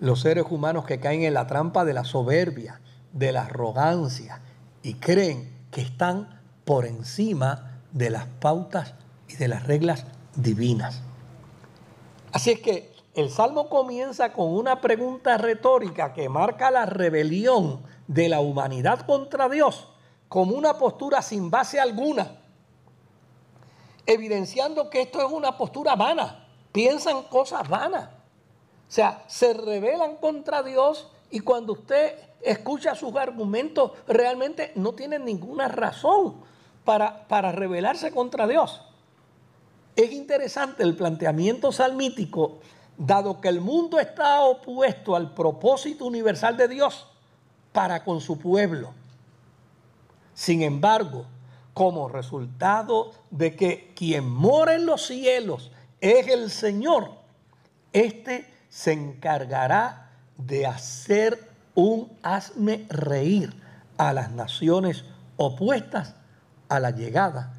los 0.00 0.20
seres 0.20 0.46
humanos 0.48 0.86
que 0.86 0.98
caen 0.98 1.22
en 1.22 1.34
la 1.34 1.46
trampa 1.46 1.84
de 1.84 1.92
la 1.92 2.04
soberbia, 2.04 2.80
de 3.12 3.32
la 3.32 3.42
arrogancia 3.42 4.40
y 4.82 4.94
creen 4.94 5.52
que 5.70 5.82
están 5.82 6.40
por 6.64 6.86
encima 6.86 7.80
de 7.92 8.10
las 8.10 8.24
pautas 8.24 8.94
y 9.28 9.36
de 9.36 9.48
las 9.48 9.66
reglas 9.66 10.06
divinas. 10.34 11.02
Así 12.32 12.50
es 12.50 12.60
que 12.60 12.89
el 13.14 13.30
Salmo 13.30 13.68
comienza 13.68 14.32
con 14.32 14.54
una 14.54 14.80
pregunta 14.80 15.36
retórica 15.36 16.12
que 16.12 16.28
marca 16.28 16.70
la 16.70 16.86
rebelión 16.86 17.82
de 18.06 18.28
la 18.28 18.40
humanidad 18.40 19.06
contra 19.06 19.48
Dios 19.48 19.88
como 20.30 20.54
una 20.54 20.78
postura 20.78 21.22
sin 21.22 21.50
base 21.50 21.80
alguna, 21.80 22.36
evidenciando 24.06 24.88
que 24.88 25.02
esto 25.02 25.20
es 25.20 25.32
una 25.32 25.58
postura 25.58 25.96
vana, 25.96 26.46
piensan 26.70 27.24
cosas 27.24 27.68
vanas. 27.68 28.10
O 28.88 28.92
sea, 28.92 29.24
se 29.26 29.54
rebelan 29.54 30.16
contra 30.18 30.62
Dios 30.62 31.10
y 31.32 31.40
cuando 31.40 31.72
usted 31.72 32.14
escucha 32.42 32.94
sus 32.94 33.16
argumentos, 33.16 33.90
realmente 34.06 34.70
no 34.76 34.92
tienen 34.92 35.24
ninguna 35.24 35.66
razón 35.66 36.36
para, 36.84 37.26
para 37.26 37.50
rebelarse 37.50 38.12
contra 38.12 38.46
Dios. 38.46 38.82
Es 39.96 40.12
interesante 40.12 40.84
el 40.84 40.94
planteamiento 40.94 41.72
salmítico, 41.72 42.60
dado 43.00 43.40
que 43.40 43.48
el 43.48 43.62
mundo 43.62 43.98
está 43.98 44.42
opuesto 44.42 45.16
al 45.16 45.32
propósito 45.32 46.04
universal 46.04 46.56
de 46.58 46.68
Dios 46.68 47.06
para 47.72 48.04
con 48.04 48.20
su 48.20 48.38
pueblo. 48.38 48.92
Sin 50.34 50.60
embargo, 50.60 51.24
como 51.72 52.08
resultado 52.08 53.12
de 53.30 53.56
que 53.56 53.94
quien 53.96 54.28
mora 54.28 54.74
en 54.74 54.84
los 54.84 55.06
cielos 55.06 55.72
es 56.00 56.28
el 56.28 56.50
Señor, 56.50 57.18
Este 57.92 58.46
se 58.68 58.92
encargará 58.92 60.10
de 60.36 60.64
hacer 60.66 61.48
un 61.74 62.12
hazme 62.22 62.86
reír 62.88 63.52
a 63.98 64.12
las 64.12 64.30
naciones 64.30 65.04
opuestas 65.36 66.14
a 66.68 66.78
la 66.78 66.90
llegada, 66.90 67.52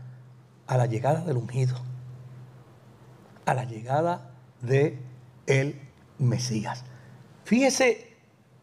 a 0.67 0.77
la 0.77 0.85
llegada 0.85 1.21
del 1.25 1.35
ungido, 1.35 1.75
a 3.45 3.53
la 3.53 3.65
llegada 3.65 4.31
de 4.61 5.10
el 5.47 5.79
Mesías. 6.17 6.83
Fíjese 7.45 8.15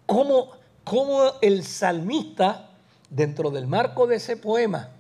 cómo, 0.07 0.53
cómo 0.85 1.33
el 1.43 1.65
salmista, 1.65 2.71
dentro 3.11 3.51
del 3.51 3.67
marco 3.67 4.07
de 4.07 4.17
ese 4.17 4.37
poema, 4.37 4.91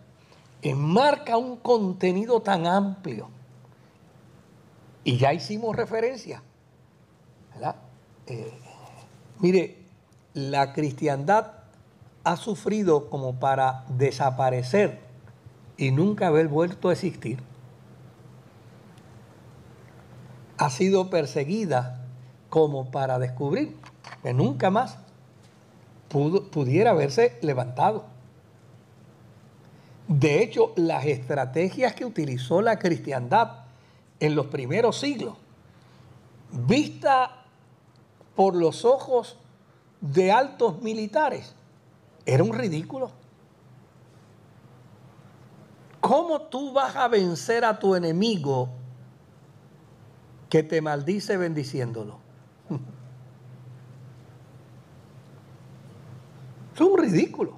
enmarca 0.62 1.36
un 1.36 1.56
contenido 1.56 2.40
tan 2.40 2.66
amplio. 2.66 3.28
Y 5.04 5.16
ya 5.16 5.32
hicimos 5.32 5.74
referencia. 5.76 6.42
Eh, 8.26 8.52
mire, 9.38 9.78
la 10.34 10.72
cristiandad 10.74 11.52
ha 12.24 12.36
sufrido 12.36 13.08
como 13.08 13.40
para 13.40 13.84
desaparecer 13.88 15.00
y 15.78 15.92
nunca 15.92 16.26
haber 16.26 16.48
vuelto 16.48 16.90
a 16.90 16.92
existir. 16.92 17.47
Ha 20.58 20.70
sido 20.70 21.08
perseguida 21.08 22.04
como 22.50 22.90
para 22.90 23.18
descubrir 23.18 23.76
que 24.22 24.32
nunca 24.34 24.70
más 24.70 24.98
pudiera 26.08 26.90
haberse 26.90 27.38
levantado. 27.42 28.04
De 30.08 30.42
hecho, 30.42 30.72
las 30.76 31.04
estrategias 31.04 31.94
que 31.94 32.04
utilizó 32.04 32.62
la 32.62 32.78
cristiandad 32.78 33.64
en 34.20 34.34
los 34.34 34.46
primeros 34.46 34.98
siglos, 34.98 35.34
vista 36.50 37.44
por 38.34 38.56
los 38.56 38.84
ojos 38.84 39.36
de 40.00 40.32
altos 40.32 40.80
militares, 40.80 41.54
era 42.24 42.42
un 42.42 42.52
ridículo. 42.52 43.10
¿Cómo 46.00 46.42
tú 46.42 46.72
vas 46.72 46.96
a 46.96 47.08
vencer 47.08 47.64
a 47.64 47.78
tu 47.78 47.94
enemigo 47.94 48.70
que 50.48 50.62
te 50.62 50.80
maldice 50.80 51.36
bendiciéndolo? 51.36 52.18
Es 56.74 56.82
un 56.82 56.96
ridículo. 56.96 57.54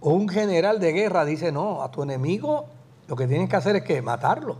Un 0.00 0.28
general 0.28 0.80
de 0.80 0.92
guerra 0.92 1.24
dice, 1.24 1.52
no, 1.52 1.80
a 1.80 1.92
tu 1.92 2.02
enemigo 2.02 2.66
lo 3.06 3.14
que 3.14 3.28
tienes 3.28 3.48
que 3.48 3.54
hacer 3.54 3.76
es 3.76 3.82
que 3.82 4.02
matarlo. 4.02 4.58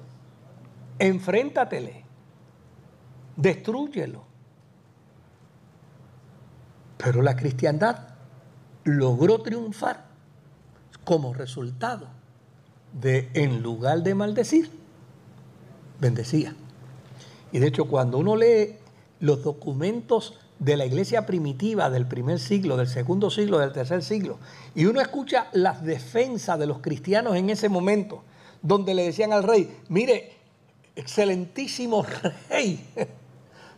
Enfréntatele. 1.00 2.04
Destrúyelo. 3.35 4.22
Pero 6.96 7.22
la 7.22 7.35
cristiandad 7.35 8.09
logró 8.85 9.40
triunfar 9.42 10.04
como 11.04 11.33
resultado 11.33 12.09
de, 12.92 13.30
en 13.35 13.62
lugar 13.62 14.02
de 14.02 14.14
maldecir, 14.14 14.70
bendecía. 16.00 16.54
Y 17.52 17.58
de 17.58 17.68
hecho, 17.68 17.86
cuando 17.86 18.18
uno 18.18 18.36
lee 18.36 18.76
los 19.20 19.42
documentos 19.42 20.38
de 20.58 20.76
la 20.76 20.84
iglesia 20.86 21.26
primitiva 21.26 21.90
del 21.90 22.06
primer 22.06 22.38
siglo, 22.38 22.76
del 22.76 22.88
segundo 22.88 23.30
siglo, 23.30 23.58
del 23.58 23.72
tercer 23.72 24.02
siglo, 24.02 24.38
y 24.74 24.84
uno 24.84 25.00
escucha 25.00 25.48
las 25.52 25.82
defensas 25.82 26.58
de 26.58 26.66
los 26.66 26.78
cristianos 26.78 27.36
en 27.36 27.50
ese 27.50 27.68
momento, 27.68 28.22
donde 28.62 28.94
le 28.94 29.04
decían 29.04 29.32
al 29.32 29.42
rey, 29.42 29.78
mire, 29.88 30.32
excelentísimo 30.94 32.04
rey, 32.48 32.86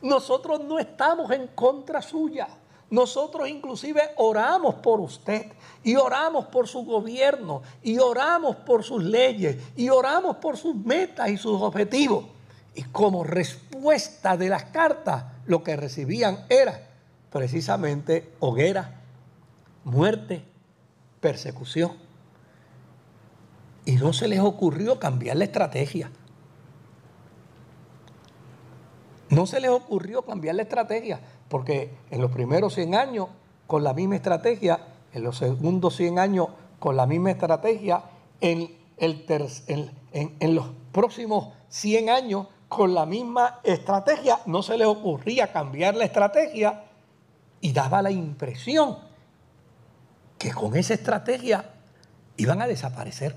nosotros 0.02 0.62
no 0.64 0.78
estamos 0.78 1.30
en 1.30 1.48
contra 1.48 2.02
suya. 2.02 2.48
Nosotros 2.90 3.48
inclusive 3.48 4.02
oramos 4.16 4.74
por 4.74 5.00
usted 5.00 5.46
y 5.82 5.96
oramos 5.96 6.46
por 6.46 6.68
su 6.68 6.85
gobierno 6.85 7.62
y 7.82 7.98
oramos 7.98 8.56
por 8.56 8.85
sus 8.85 9.02
leyes 9.02 9.56
y 9.76 9.88
oramos 9.88 10.37
por 10.37 10.58
sus 10.58 10.74
metas 10.74 11.30
y 11.30 11.38
sus 11.38 11.62
objetivos. 11.62 12.24
Y 12.74 12.85
como 12.85 13.24
respuesta 13.24 14.37
de 14.37 14.48
las 14.48 14.64
cartas, 14.64 15.24
lo 15.46 15.62
que 15.62 15.76
recibían 15.76 16.46
era 16.48 16.88
precisamente 17.30 18.32
hoguera, 18.40 19.00
muerte, 19.85 20.44
persecución. 21.20 21.92
Y 23.85 23.96
no 23.96 24.12
se 24.12 24.28
les 24.28 24.40
ocurrió 24.40 24.98
cambiar 24.98 25.37
la 25.37 25.44
estrategia. 25.44 26.11
No 29.28 29.46
se 29.46 29.61
les 29.61 29.70
ocurrió 29.70 30.22
cambiar 30.22 30.56
la 30.56 30.62
estrategia, 30.62 31.20
porque 31.48 31.90
en 32.11 32.20
los 32.20 32.30
primeros 32.30 32.74
100 32.74 32.94
años 32.94 33.28
con 33.66 33.82
la 33.82 33.94
misma 33.94 34.16
estrategia, 34.16 34.78
en 35.14 35.22
los 35.22 35.38
segundos 35.38 35.96
100 35.96 36.18
años 36.18 36.48
con 36.78 36.96
la 36.96 37.06
misma 37.06 37.30
estrategia, 37.30 38.02
en, 38.42 38.76
los 40.54 40.66
próximos 40.92 41.54
100 41.70 42.11
años 42.11 42.48
con 42.74 42.94
la 42.94 43.04
misma 43.04 43.61
estrategia, 43.64 44.38
no 44.46 44.62
se 44.62 44.78
les 44.78 44.87
ocurría 44.87 45.52
cambiar 45.52 45.94
la 45.94 46.06
estrategia 46.06 46.85
y 47.61 47.70
daba 47.70 48.00
la 48.00 48.11
impresión 48.11 48.96
que 50.38 50.52
con 50.52 50.74
esa 50.74 50.94
estrategia 50.94 51.66
iban 52.38 52.62
a 52.62 52.66
desaparecer. 52.66 53.37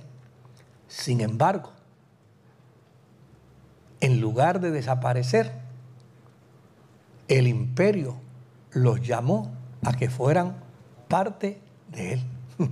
Sin 0.87 1.19
embargo, 1.19 1.71
en 3.99 4.21
lugar 4.21 4.61
de 4.61 4.71
desaparecer, 4.71 5.51
el 7.27 7.47
imperio 7.47 8.15
los 8.71 9.05
llamó 9.05 9.51
a 9.83 9.91
que 9.91 10.09
fueran 10.09 10.55
parte 11.09 11.59
de 11.89 12.13
él. 12.13 12.23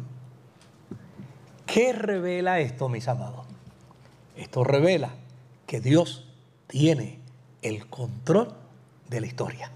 ¿Qué 1.66 1.92
revela 1.92 2.62
esto, 2.62 2.88
mis 2.88 3.10
amados? 3.10 3.46
Esto 4.38 4.64
revela 4.64 5.10
que 5.68 5.82
Dios 5.82 6.30
tiene 6.74 7.20
el 7.62 7.88
control 7.88 8.48
de 9.08 9.22
la 9.22 9.28
historia. 9.28 9.70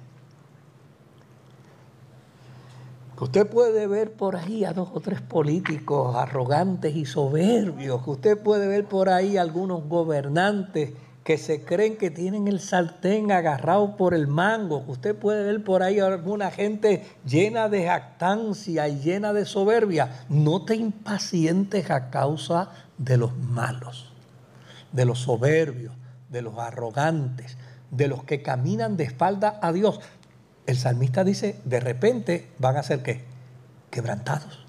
Usted 3.19 3.45
puede 3.45 3.85
ver 3.85 4.13
por 4.13 4.35
ahí 4.35 4.65
a 4.65 4.73
dos 4.73 4.89
o 4.91 4.99
tres 4.99 5.21
políticos 5.21 6.15
arrogantes 6.15 6.95
y 6.95 7.05
soberbios, 7.05 8.03
que 8.03 8.09
usted 8.09 8.37
puede 8.39 8.67
ver 8.67 8.85
por 8.85 9.09
ahí 9.09 9.37
algunos 9.37 9.87
gobernantes 9.87 10.93
que 11.23 11.37
se 11.37 11.63
creen 11.63 11.97
que 11.97 12.09
tienen 12.09 12.47
el 12.47 12.59
sartén 12.59 13.31
agarrado 13.31 13.95
por 13.95 14.15
el 14.15 14.25
mango, 14.25 14.83
usted 14.87 15.15
puede 15.15 15.43
ver 15.43 15.63
por 15.63 15.83
ahí 15.83 15.99
alguna 15.99 16.49
gente 16.49 17.05
llena 17.27 17.69
de 17.69 17.85
jactancia 17.85 18.87
y 18.87 19.01
llena 19.01 19.33
de 19.33 19.45
soberbia. 19.45 20.25
No 20.29 20.65
te 20.65 20.75
impacientes 20.75 21.91
a 21.91 22.09
causa 22.09 22.71
de 22.97 23.17
los 23.17 23.37
malos, 23.37 24.11
de 24.91 25.05
los 25.05 25.19
soberbios, 25.19 25.93
de 26.29 26.41
los 26.41 26.57
arrogantes, 26.57 27.57
de 27.91 28.07
los 28.07 28.23
que 28.23 28.41
caminan 28.41 28.97
de 28.97 29.05
espalda 29.05 29.59
a 29.61 29.71
Dios. 29.71 29.99
El 30.65 30.77
salmista 30.77 31.23
dice, 31.23 31.59
de 31.63 31.79
repente 31.79 32.49
van 32.59 32.77
a 32.77 32.83
ser 32.83 33.01
qué? 33.01 33.23
Quebrantados. 33.89 34.65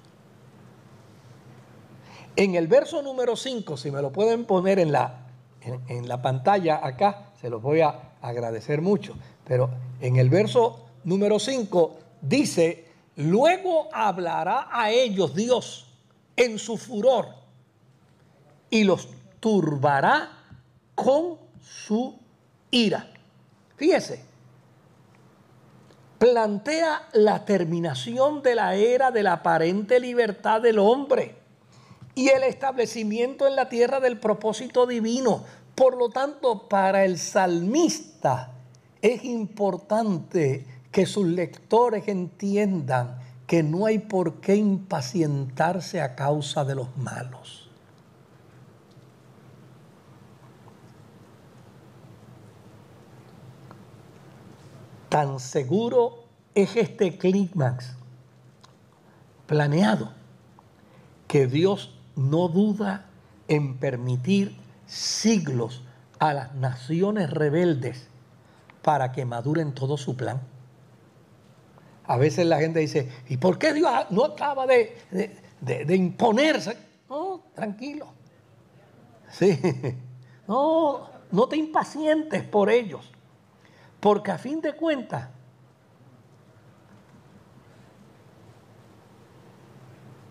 En 2.35 2.55
el 2.55 2.67
verso 2.67 3.01
número 3.01 3.35
5, 3.35 3.75
si 3.75 3.91
me 3.91 4.01
lo 4.01 4.13
pueden 4.13 4.45
poner 4.45 4.79
en 4.79 4.93
la, 4.93 5.25
en, 5.61 6.07
la 6.07 6.21
pantalla 6.21 6.79
acá, 6.81 7.31
se 7.41 7.49
los 7.49 7.61
voy 7.61 7.81
a 7.81 8.13
agradecer 8.21 8.81
mucho. 8.81 9.15
Pero 9.43 9.69
en 9.99 10.15
el 10.15 10.29
verso 10.29 10.85
número 11.03 11.37
5 11.37 11.99
dice, 12.21 12.85
luego 13.17 13.89
hablará 13.93 14.69
a 14.71 14.89
ellos 14.89 15.35
Dios 15.35 15.87
en 16.37 16.57
su 16.57 16.77
furor 16.77 17.27
y 18.69 18.85
los 18.85 19.09
turbará 19.41 20.29
con 20.95 21.48
su 21.69 22.17
ira. 22.71 23.07
Fíjese, 23.75 24.23
plantea 26.17 27.07
la 27.13 27.45
terminación 27.45 28.41
de 28.41 28.55
la 28.55 28.75
era 28.75 29.11
de 29.11 29.23
la 29.23 29.33
aparente 29.33 29.99
libertad 29.99 30.61
del 30.61 30.79
hombre 30.79 31.35
y 32.15 32.29
el 32.29 32.43
establecimiento 32.43 33.47
en 33.47 33.55
la 33.55 33.69
tierra 33.69 33.99
del 33.99 34.19
propósito 34.19 34.85
divino. 34.85 35.45
Por 35.75 35.97
lo 35.97 36.09
tanto, 36.09 36.67
para 36.67 37.05
el 37.05 37.17
salmista 37.17 38.51
es 39.01 39.23
importante 39.23 40.65
que 40.91 41.05
sus 41.05 41.25
lectores 41.25 42.07
entiendan 42.07 43.19
que 43.47 43.63
no 43.63 43.85
hay 43.85 43.99
por 43.99 44.41
qué 44.41 44.55
impacientarse 44.55 46.01
a 46.01 46.15
causa 46.15 46.65
de 46.65 46.75
los 46.75 46.95
malos. 46.97 47.58
Tan 55.09 55.39
seguro 55.39 56.23
es 56.55 56.75
este 56.75 57.17
clímax 57.17 57.93
planeado 59.47 60.11
que 61.27 61.47
Dios 61.47 61.95
no 62.15 62.47
duda 62.47 63.05
en 63.47 63.77
permitir 63.77 64.55
siglos 64.85 65.83
a 66.19 66.33
las 66.33 66.53
naciones 66.55 67.29
rebeldes 67.29 68.07
para 68.83 69.11
que 69.11 69.25
maduren 69.25 69.73
todo 69.73 69.97
su 69.97 70.15
plan. 70.15 70.41
A 72.05 72.17
veces 72.17 72.45
la 72.45 72.59
gente 72.59 72.79
dice, 72.79 73.09
¿y 73.27 73.37
por 73.37 73.57
qué 73.57 73.73
Dios 73.73 73.91
no 74.09 74.25
acaba 74.25 74.65
de, 74.65 74.95
de 75.61 75.95
imponerse? 75.95 76.75
No, 77.09 77.41
tranquilo. 77.53 78.07
Sí. 79.31 79.59
No, 80.47 81.07
no 81.31 81.47
te 81.47 81.57
impacientes 81.57 82.41
por 82.41 82.71
ellos. 82.71 83.11
Porque 83.99 84.31
a 84.31 84.37
fin 84.37 84.61
de 84.61 84.75
cuentas, 84.75 85.29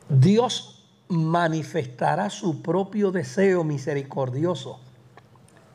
Dios 0.09 0.87
manifestará 1.09 2.31
su 2.31 2.63
propio 2.63 3.11
deseo 3.11 3.65
misericordioso 3.65 4.81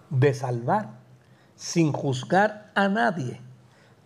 de 0.09 0.33
salvar 0.33 0.89
sin 1.55 1.91
juzgar 1.91 2.71
a 2.75 2.87
nadie 2.87 3.41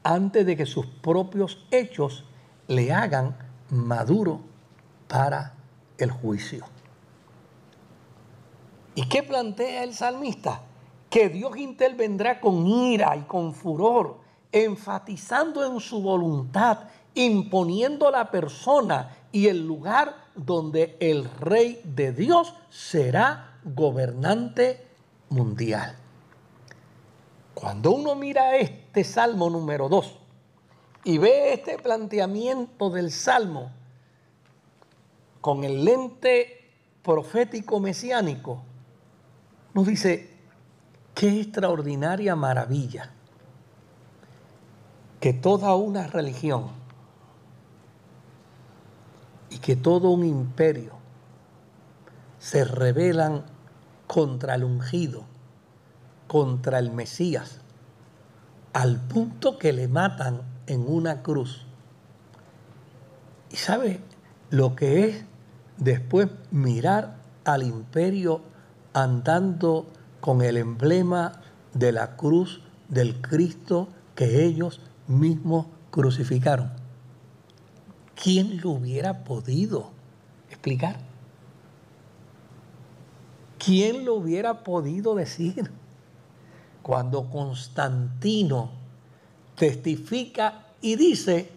antes 0.03 0.45
de 0.45 0.55
que 0.55 0.65
sus 0.65 0.85
propios 0.85 1.65
hechos 1.71 2.25
le 2.67 2.93
hagan 2.93 3.35
maduro 3.69 4.41
para 5.07 5.53
el 5.97 6.11
juicio. 6.11 6.65
¿Y 8.95 9.07
qué 9.07 9.23
plantea 9.23 9.83
el 9.83 9.93
salmista? 9.93 10.61
Que 11.17 11.29
Dios 11.29 11.57
intervendrá 11.57 12.39
con 12.39 12.67
ira 12.67 13.17
y 13.17 13.21
con 13.21 13.55
furor, 13.55 14.19
enfatizando 14.51 15.65
en 15.65 15.79
su 15.79 15.99
voluntad, 15.99 16.89
imponiendo 17.15 18.11
la 18.11 18.29
persona 18.29 19.17
y 19.31 19.47
el 19.47 19.65
lugar 19.65 20.13
donde 20.35 20.95
el 20.99 21.27
rey 21.39 21.81
de 21.83 22.11
Dios 22.11 22.53
será 22.69 23.57
gobernante 23.63 24.85
mundial. 25.29 25.95
Cuando 27.55 27.93
uno 27.93 28.13
mira 28.13 28.55
este 28.55 29.03
Salmo 29.03 29.49
número 29.49 29.89
2 29.89 30.19
y 31.05 31.17
ve 31.17 31.51
este 31.51 31.79
planteamiento 31.79 32.91
del 32.91 33.09
Salmo 33.09 33.71
con 35.41 35.63
el 35.63 35.83
lente 35.83 36.75
profético 37.01 37.79
mesiánico, 37.79 38.61
nos 39.73 39.87
dice, 39.87 40.36
qué 41.17 41.41
extraordinaria 41.41 42.35
maravilla 42.35 43.09
que 45.19 45.33
toda 45.33 45.73
una 45.73 46.05
religión 46.05 46.67
y 49.49 49.57
que 49.57 49.75
todo 49.75 50.11
un 50.11 50.23
imperio 50.23 50.91
se 52.37 52.63
rebelan 52.65 53.45
contra 54.05 54.53
el 54.53 54.63
ungido, 54.63 55.23
contra 56.27 56.77
el 56.77 56.91
Mesías, 56.91 57.61
al 58.73 59.01
punto 59.07 59.57
que 59.57 59.73
le 59.73 59.87
matan 59.87 60.43
en 60.67 60.87
una 60.87 61.23
cruz. 61.23 61.65
¿Y 63.49 63.55
sabe 63.55 64.01
lo 64.51 64.75
que 64.75 65.05
es 65.05 65.25
después 65.77 66.27
mirar 66.51 67.15
al 67.43 67.63
imperio 67.63 68.43
andando 68.93 69.87
con 70.27 70.41
el 70.41 70.57
emblema 70.57 71.39
de 71.73 71.93
la 71.93 72.17
cruz 72.17 72.59
del 72.89 73.21
Cristo 73.21 73.87
que 74.13 74.43
ellos 74.43 74.81
mismos 75.07 75.67
crucificaron? 75.89 76.69
¿Quién 78.21 78.59
lo 78.59 78.71
hubiera 78.71 79.23
podido 79.23 79.91
explicar? 80.49 80.97
¿Quién 83.57 84.03
lo 84.03 84.15
hubiera 84.15 84.65
podido 84.65 85.15
decir? 85.15 85.71
Cuando 86.81 87.29
Constantino 87.29 88.71
testifica 89.55 90.65
y 90.81 90.97
dice 90.97 91.49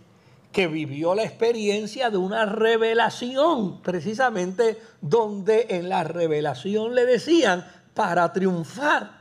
que 0.53 0.69
vivió 0.69 1.17
la 1.17 1.25
experiencia 1.25 2.09
de 2.09 2.19
una 2.19 2.47
revelación, 2.47 3.81
precisamente 3.83 4.79
donde 5.01 5.67
en 5.71 5.89
la 5.89 6.05
revelación 6.05 6.95
le 6.95 7.05
decían, 7.05 7.65
para 7.95 8.33
triunfar 8.33 9.21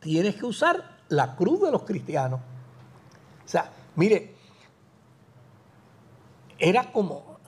tienes 0.00 0.36
que 0.36 0.46
usar 0.46 0.82
la 1.08 1.34
cruz 1.34 1.62
de 1.62 1.70
los 1.70 1.82
cristianos. 1.82 2.40
O 3.44 3.48
sea, 3.48 3.70
mire, 3.96 4.34
era 6.58 6.92
como, 6.92 7.38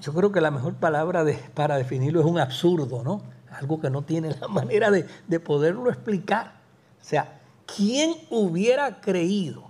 yo 0.00 0.12
creo 0.12 0.32
que 0.32 0.40
la 0.40 0.50
mejor 0.50 0.74
palabra 0.74 1.24
para 1.54 1.76
definirlo 1.76 2.20
es 2.20 2.26
un 2.26 2.38
absurdo, 2.38 3.02
¿no? 3.02 3.22
Algo 3.50 3.80
que 3.80 3.90
no 3.90 4.02
tiene 4.02 4.34
la 4.40 4.48
manera 4.48 4.90
de, 4.90 5.06
de 5.26 5.40
poderlo 5.40 5.90
explicar. 5.90 6.54
O 7.00 7.04
sea, 7.04 7.40
¿quién 7.66 8.14
hubiera 8.30 9.00
creído 9.00 9.64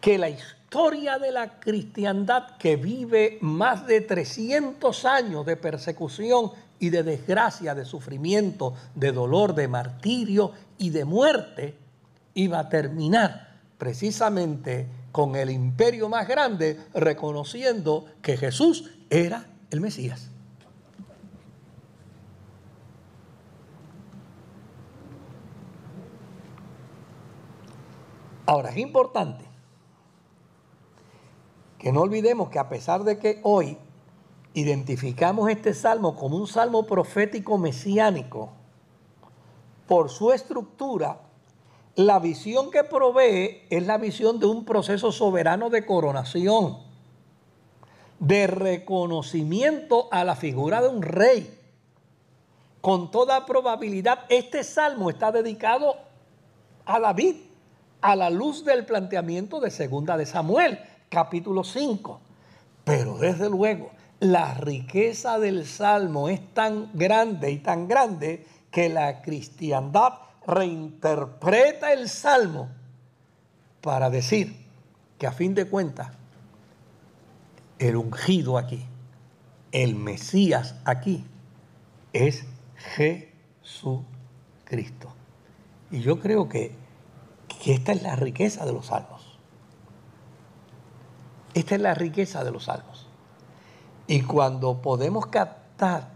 que 0.00 0.18
la 0.18 0.28
historia 0.28 1.18
de 1.18 1.30
la 1.30 1.60
cristiandad 1.60 2.56
que 2.58 2.76
vive 2.76 3.38
más 3.40 3.86
de 3.86 4.00
300 4.00 5.04
años 5.04 5.46
de 5.46 5.56
persecución 5.56 6.50
y 6.78 6.90
de 6.90 7.02
desgracia, 7.02 7.74
de 7.74 7.84
sufrimiento, 7.84 8.74
de 8.94 9.12
dolor, 9.12 9.54
de 9.54 9.68
martirio 9.68 10.52
y 10.78 10.90
de 10.90 11.04
muerte, 11.04 11.78
iba 12.34 12.58
a 12.58 12.68
terminar 12.68 13.60
precisamente 13.78 14.86
con 15.12 15.36
el 15.36 15.50
imperio 15.50 16.08
más 16.08 16.26
grande, 16.26 16.80
reconociendo 16.92 18.06
que 18.20 18.36
Jesús 18.36 18.90
era 19.10 19.46
el 19.70 19.80
Mesías. 19.80 20.30
Ahora, 28.46 28.70
es 28.70 28.76
importante 28.76 29.44
que 31.78 31.92
no 31.92 32.00
olvidemos 32.00 32.50
que 32.50 32.58
a 32.58 32.68
pesar 32.68 33.04
de 33.04 33.18
que 33.18 33.40
hoy 33.42 33.78
identificamos 34.54 35.50
este 35.50 35.74
salmo 35.74 36.16
como 36.16 36.36
un 36.36 36.46
salmo 36.46 36.86
profético 36.86 37.58
mesiánico, 37.58 38.52
por 39.86 40.08
su 40.08 40.32
estructura 40.32 41.18
la 41.96 42.18
visión 42.18 42.72
que 42.72 42.82
provee 42.82 43.62
es 43.70 43.86
la 43.86 43.98
visión 43.98 44.40
de 44.40 44.46
un 44.46 44.64
proceso 44.64 45.12
soberano 45.12 45.70
de 45.70 45.86
coronación, 45.86 46.78
de 48.18 48.48
reconocimiento 48.48 50.08
a 50.10 50.24
la 50.24 50.34
figura 50.34 50.82
de 50.82 50.88
un 50.88 51.02
rey. 51.02 51.56
Con 52.80 53.12
toda 53.12 53.46
probabilidad, 53.46 54.20
este 54.28 54.64
salmo 54.64 55.08
está 55.08 55.30
dedicado 55.30 55.94
a 56.84 56.98
David, 56.98 57.36
a 58.00 58.16
la 58.16 58.28
luz 58.28 58.64
del 58.64 58.84
planteamiento 58.84 59.60
de 59.60 59.70
Segunda 59.70 60.16
de 60.16 60.26
Samuel, 60.26 60.80
capítulo 61.08 61.62
5. 61.62 62.20
Pero 62.84 63.18
desde 63.18 63.48
luego, 63.48 63.90
la 64.24 64.54
riqueza 64.54 65.38
del 65.38 65.66
salmo 65.66 66.28
es 66.28 66.40
tan 66.54 66.90
grande 66.94 67.50
y 67.50 67.58
tan 67.58 67.86
grande 67.86 68.46
que 68.70 68.88
la 68.88 69.20
cristiandad 69.20 70.14
reinterpreta 70.46 71.92
el 71.92 72.08
Salmo 72.08 72.70
para 73.80 74.08
decir 74.10 74.64
que 75.18 75.26
a 75.26 75.32
fin 75.32 75.54
de 75.54 75.66
cuentas 75.66 76.08
el 77.78 77.96
ungido 77.96 78.56
aquí, 78.56 78.84
el 79.72 79.94
Mesías 79.94 80.76
aquí, 80.84 81.26
es 82.12 82.46
Jesucristo. 82.96 84.04
Y 85.90 86.00
yo 86.00 86.18
creo 86.18 86.48
que, 86.48 86.74
que 87.62 87.74
esta 87.74 87.92
es 87.92 88.02
la 88.02 88.16
riqueza 88.16 88.64
de 88.64 88.72
los 88.72 88.86
salmos. 88.86 89.38
Esta 91.52 91.74
es 91.74 91.80
la 91.80 91.94
riqueza 91.94 92.42
de 92.42 92.50
los 92.50 92.64
salmos. 92.64 93.06
Y 94.06 94.22
cuando 94.22 94.80
podemos 94.82 95.26
captar 95.26 96.08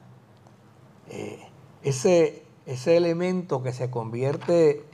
eh, 1.09 1.41
ese 1.83 2.49
ese 2.69 2.99
elemento 2.99 3.63
que 3.63 3.73
se 3.73 3.91
convierte 3.91 4.85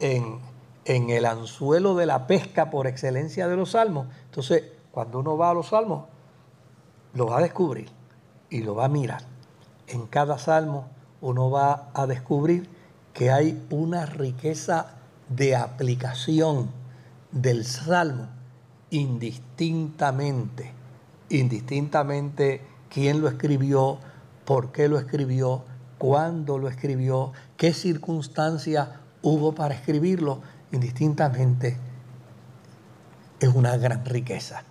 en, 0.00 0.40
el 0.86 1.26
anzuelo 1.26 1.94
de 1.94 2.06
la 2.06 2.26
pesca 2.26 2.70
por 2.70 2.86
excelencia 2.86 3.46
de 3.46 3.56
los 3.56 3.72
salmos. 3.72 4.06
Entonces, 4.24 4.64
cuando 4.90 5.20
uno 5.20 5.36
va 5.36 5.50
a 5.50 5.54
los 5.54 5.68
salmos, 5.68 6.06
lo 7.12 7.26
va 7.26 7.38
a 7.38 7.42
descubrir 7.42 7.90
y 8.48 8.62
lo 8.62 8.74
va 8.74 8.86
a 8.86 8.88
mirar. 8.88 9.20
En 9.86 10.06
cada 10.06 10.38
salmo 10.38 10.88
uno 11.20 11.50
va 11.50 11.90
a 11.92 12.06
descubrir 12.06 12.70
que 13.12 13.30
hay 13.30 13.62
una 13.68 14.06
riqueza 14.06 14.94
de 15.28 15.54
aplicación 15.54 16.70
del 17.30 17.66
salmo 17.66 18.28
indistintamente, 18.88 20.72
indistintamente 21.30 22.60
quién 22.90 23.20
lo 23.20 23.28
escribió, 23.28 23.98
por 24.44 24.72
qué 24.72 24.88
lo 24.88 24.98
escribió, 24.98 25.64
cuándo 25.98 26.58
lo 26.58 26.68
escribió, 26.68 27.32
qué 27.56 27.72
circunstancias 27.72 28.88
hubo 29.22 29.54
para 29.54 29.74
escribirlo, 29.74 30.42
indistintamente, 30.72 31.76
es 33.40 33.48
una 33.48 33.76
gran 33.76 34.04
riqueza. 34.04 34.64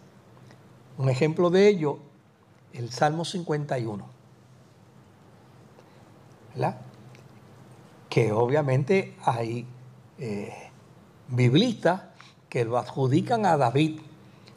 Un 0.98 1.10
ejemplo 1.10 1.50
de 1.50 1.68
ello, 1.68 2.00
el 2.74 2.92
Salmo 2.92 3.26
51, 3.26 4.06
¿verdad? 6.54 6.82
que 8.10 8.32
obviamente 8.32 9.16
hay 9.24 9.66
eh, 10.18 10.52
biblistas 11.30 12.02
que 12.50 12.66
lo 12.66 12.78
adjudican 12.78 13.46
a 13.46 13.56
David. 13.56 14.02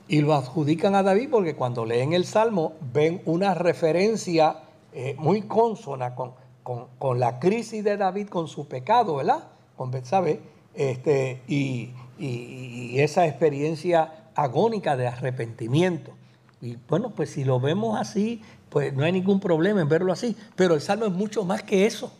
Y 0.09 0.21
lo 0.21 0.35
adjudican 0.35 0.95
a 0.95 1.03
David 1.03 1.29
porque 1.31 1.55
cuando 1.55 1.87
leen 1.87 2.13
el 2.13 2.25
Salmo 2.25 2.75
ven 2.93 3.23
una 3.25 3.55
referencia 3.55 4.57
eh, 4.93 5.15
muy 5.19 5.43
consona 5.43 6.15
con, 6.15 6.33
con, 6.63 7.21
la 7.21 7.39
crisis 7.39 7.83
de 7.83 7.97
David 7.97 8.29
con 8.29 8.47
su 8.49 8.69
pecado, 8.69 9.17
¿verdad? 9.17 9.45
Con 9.77 9.91
Betsabe, 9.91 10.41
este, 10.75 11.43
y, 11.49 11.91
y, 12.19 13.01
esa 13.01 13.27
experiencia 13.27 14.31
agónica 14.35 14.97
de 14.97 15.07
arrepentimiento. 15.07 16.13
Y 16.61 16.77
bueno, 16.89 17.11
pues 17.11 17.31
si 17.31 17.45
lo 17.45 17.59
vemos 17.59 17.99
así, 17.99 18.43
pues 18.69 18.93
no 18.93 19.05
hay 19.05 19.13
ningún 19.13 19.41
problema 19.41 19.81
en 19.81 19.89
verlo 19.89 20.13
así. 20.13 20.37
Pero 20.57 20.75
el 20.75 20.81
Salmo 20.81 21.07
es 21.07 21.13
mucho 21.13 21.45
más 21.45 21.63
que 21.63 21.87
eso. 21.87 22.13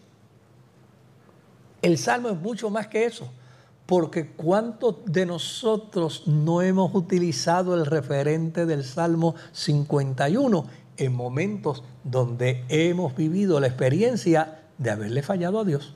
El 1.83 1.99
Salmo 1.99 2.29
es 2.29 2.39
mucho 2.39 2.71
más 2.71 2.87
que 2.87 3.05
eso. 3.05 3.29
Porque 3.93 4.27
¿cuántos 4.27 5.05
de 5.05 5.27
nosotros 5.27 6.27
no 6.27 6.63
hemos 6.63 6.95
utilizado 6.95 7.75
el 7.75 7.85
referente 7.85 8.65
del 8.65 8.85
Salmo 8.85 9.35
51 9.53 10.65
en 10.97 11.15
momentos 11.15 11.85
donde 12.03 12.65
hemos 12.71 13.15
vivido 13.15 13.61
la 13.61 13.67
experiencia 13.67 14.63
de 14.79 14.91
haberle 14.93 15.23
fallado 15.23 15.61
a 15.61 15.65
Dios? 15.65 15.95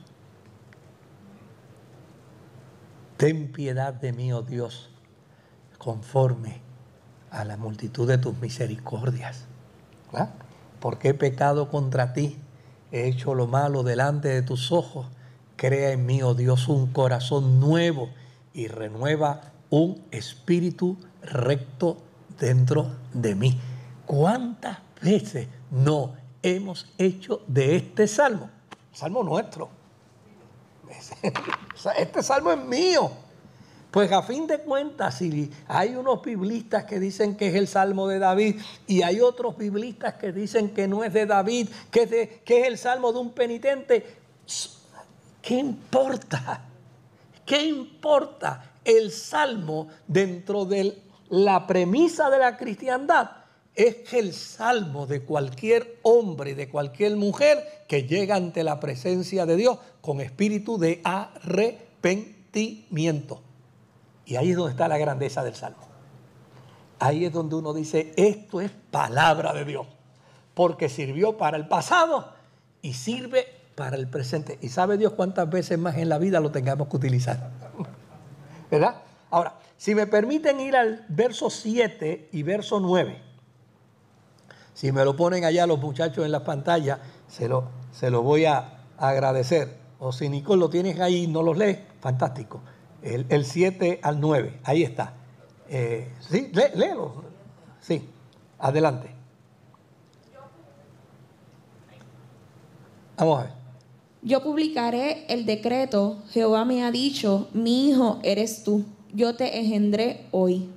Ten 3.17 3.51
piedad 3.51 3.95
de 3.95 4.13
mí, 4.13 4.31
oh 4.31 4.43
Dios, 4.43 4.91
conforme 5.79 6.61
a 7.31 7.45
la 7.45 7.57
multitud 7.57 8.07
de 8.07 8.19
tus 8.19 8.37
misericordias. 8.37 9.45
Porque 10.79 11.09
he 11.09 11.13
pecado 11.15 11.67
contra 11.71 12.13
ti, 12.13 12.37
he 12.91 13.07
hecho 13.07 13.33
lo 13.33 13.47
malo 13.47 13.81
delante 13.81 14.27
de 14.27 14.43
tus 14.43 14.71
ojos 14.71 15.07
Crea 15.57 15.91
en 15.91 16.05
mí, 16.05 16.21
oh 16.21 16.35
Dios, 16.35 16.67
un 16.67 16.93
corazón 16.93 17.59
nuevo 17.59 18.09
y 18.53 18.67
renueva 18.67 19.41
un 19.71 20.05
espíritu 20.11 20.97
recto 21.23 21.97
dentro 22.39 22.95
de 23.11 23.33
mí. 23.33 23.59
¿Cuántas 24.05 24.77
veces 25.01 25.47
no 25.71 26.13
hemos 26.43 26.87
hecho 26.99 27.41
de 27.47 27.75
este 27.75 28.07
salmo? 28.07 28.49
Salmo 28.93 29.23
nuestro. 29.23 29.69
Este 31.97 32.23
salmo 32.23 32.51
es 32.51 32.59
mío. 32.59 33.11
Pues 33.91 34.11
a 34.11 34.21
fin 34.21 34.45
de 34.45 34.59
cuentas, 34.59 35.17
si 35.17 35.51
hay 35.67 35.95
unos 35.95 36.21
biblistas 36.21 36.85
que 36.85 36.99
dicen 36.99 37.35
que 37.35 37.47
es 37.47 37.55
el 37.55 37.67
salmo 37.67 38.07
de 38.07 38.19
David 38.19 38.57
y 38.85 39.01
hay 39.01 39.21
otros 39.21 39.57
biblistas 39.57 40.15
que 40.15 40.31
dicen 40.31 40.69
que 40.69 40.87
no 40.87 41.03
es 41.03 41.13
de 41.13 41.25
David, 41.25 41.69
que 41.89 42.03
es, 42.03 42.41
que 42.43 42.61
es 42.61 42.67
el 42.67 42.77
salmo 42.77 43.11
de 43.11 43.19
un 43.19 43.31
penitente, 43.31 44.05
¿Qué 45.47 45.55
importa? 45.55 46.61
¿Qué 47.45 47.67
importa 47.67 48.73
el 48.83 49.13
salmo 49.13 49.87
dentro 50.05 50.65
de 50.65 51.01
la 51.29 51.65
premisa 51.65 52.29
de 52.29 52.37
la 52.37 52.57
cristiandad? 52.57 53.31
Es 53.73 54.11
el 54.11 54.33
salmo 54.33 55.07
de 55.07 55.23
cualquier 55.23 55.99
hombre, 56.01 56.53
de 56.53 56.67
cualquier 56.67 57.15
mujer 57.15 57.85
que 57.87 58.03
llega 58.03 58.35
ante 58.35 58.61
la 58.61 58.81
presencia 58.81 59.45
de 59.45 59.55
Dios 59.55 59.79
con 60.01 60.19
espíritu 60.19 60.77
de 60.77 60.99
arrepentimiento. 61.05 63.41
Y 64.25 64.35
ahí 64.35 64.49
es 64.49 64.57
donde 64.57 64.71
está 64.71 64.89
la 64.89 64.97
grandeza 64.97 65.45
del 65.45 65.55
salmo. 65.55 65.87
Ahí 66.99 67.23
es 67.23 67.31
donde 67.31 67.55
uno 67.55 67.73
dice, 67.73 68.11
esto 68.17 68.59
es 68.59 68.71
palabra 68.91 69.53
de 69.53 69.63
Dios, 69.63 69.87
porque 70.53 70.89
sirvió 70.89 71.37
para 71.37 71.55
el 71.55 71.69
pasado 71.69 72.33
y 72.81 72.95
sirve 72.95 73.56
para 73.77 73.95
el 73.95 74.07
presente. 74.07 74.57
Y 74.59 74.69
sabe 74.69 74.97
Dios 74.97 75.13
cuántas 75.13 75.47
veces 75.51 75.77
más 75.77 75.97
en 75.97 76.09
la 76.09 76.17
vida 76.17 76.39
lo 76.39 76.51
tengamos 76.51 76.87
que 76.87 76.95
utilizar. 76.95 77.51
¿Verdad? 78.71 78.95
Ahora, 79.29 79.53
si 79.77 79.93
me 79.93 80.07
permiten 80.07 80.59
ir 80.59 80.75
al 80.75 81.05
verso 81.09 81.51
7 81.51 82.29
y 82.31 82.41
verso 82.41 82.79
9, 82.79 83.21
si 84.73 84.91
me 84.91 85.05
lo 85.05 85.15
ponen 85.15 85.45
allá 85.45 85.67
los 85.67 85.79
muchachos 85.79 86.25
en 86.25 86.31
la 86.31 86.43
pantalla, 86.43 86.99
se 87.27 87.47
lo, 87.47 87.69
se 87.91 88.09
lo 88.09 88.23
voy 88.23 88.45
a 88.45 88.79
agradecer. 88.97 89.77
O 89.99 90.11
si 90.11 90.27
Nicole 90.27 90.59
lo 90.59 90.71
tienes 90.71 90.99
ahí 90.99 91.25
y 91.25 91.27
no 91.27 91.43
los 91.43 91.55
lees, 91.55 91.77
fantástico. 92.01 92.61
El, 93.03 93.45
7 93.45 93.99
al 94.01 94.19
9, 94.19 94.59
ahí 94.63 94.81
está. 94.81 95.13
Eh, 95.69 96.11
sí, 96.19 96.51
léelo. 96.73 97.25
Sí, 97.79 98.09
adelante. 98.57 99.11
Vamos 103.17 103.39
a 103.39 103.43
ver. 103.43 103.56
Yo 104.21 104.43
publicaré 104.43 105.25
el 105.29 105.45
decreto, 105.45 106.23
Jehová 106.31 106.65
me 106.65 106.83
ha 106.83 106.91
dicho, 106.91 107.47
mi 107.53 107.89
hijo 107.89 108.19
eres 108.23 108.63
tú, 108.63 108.83
yo 109.13 109.35
te 109.35 109.59
engendré 109.59 110.25
hoy. 110.31 110.69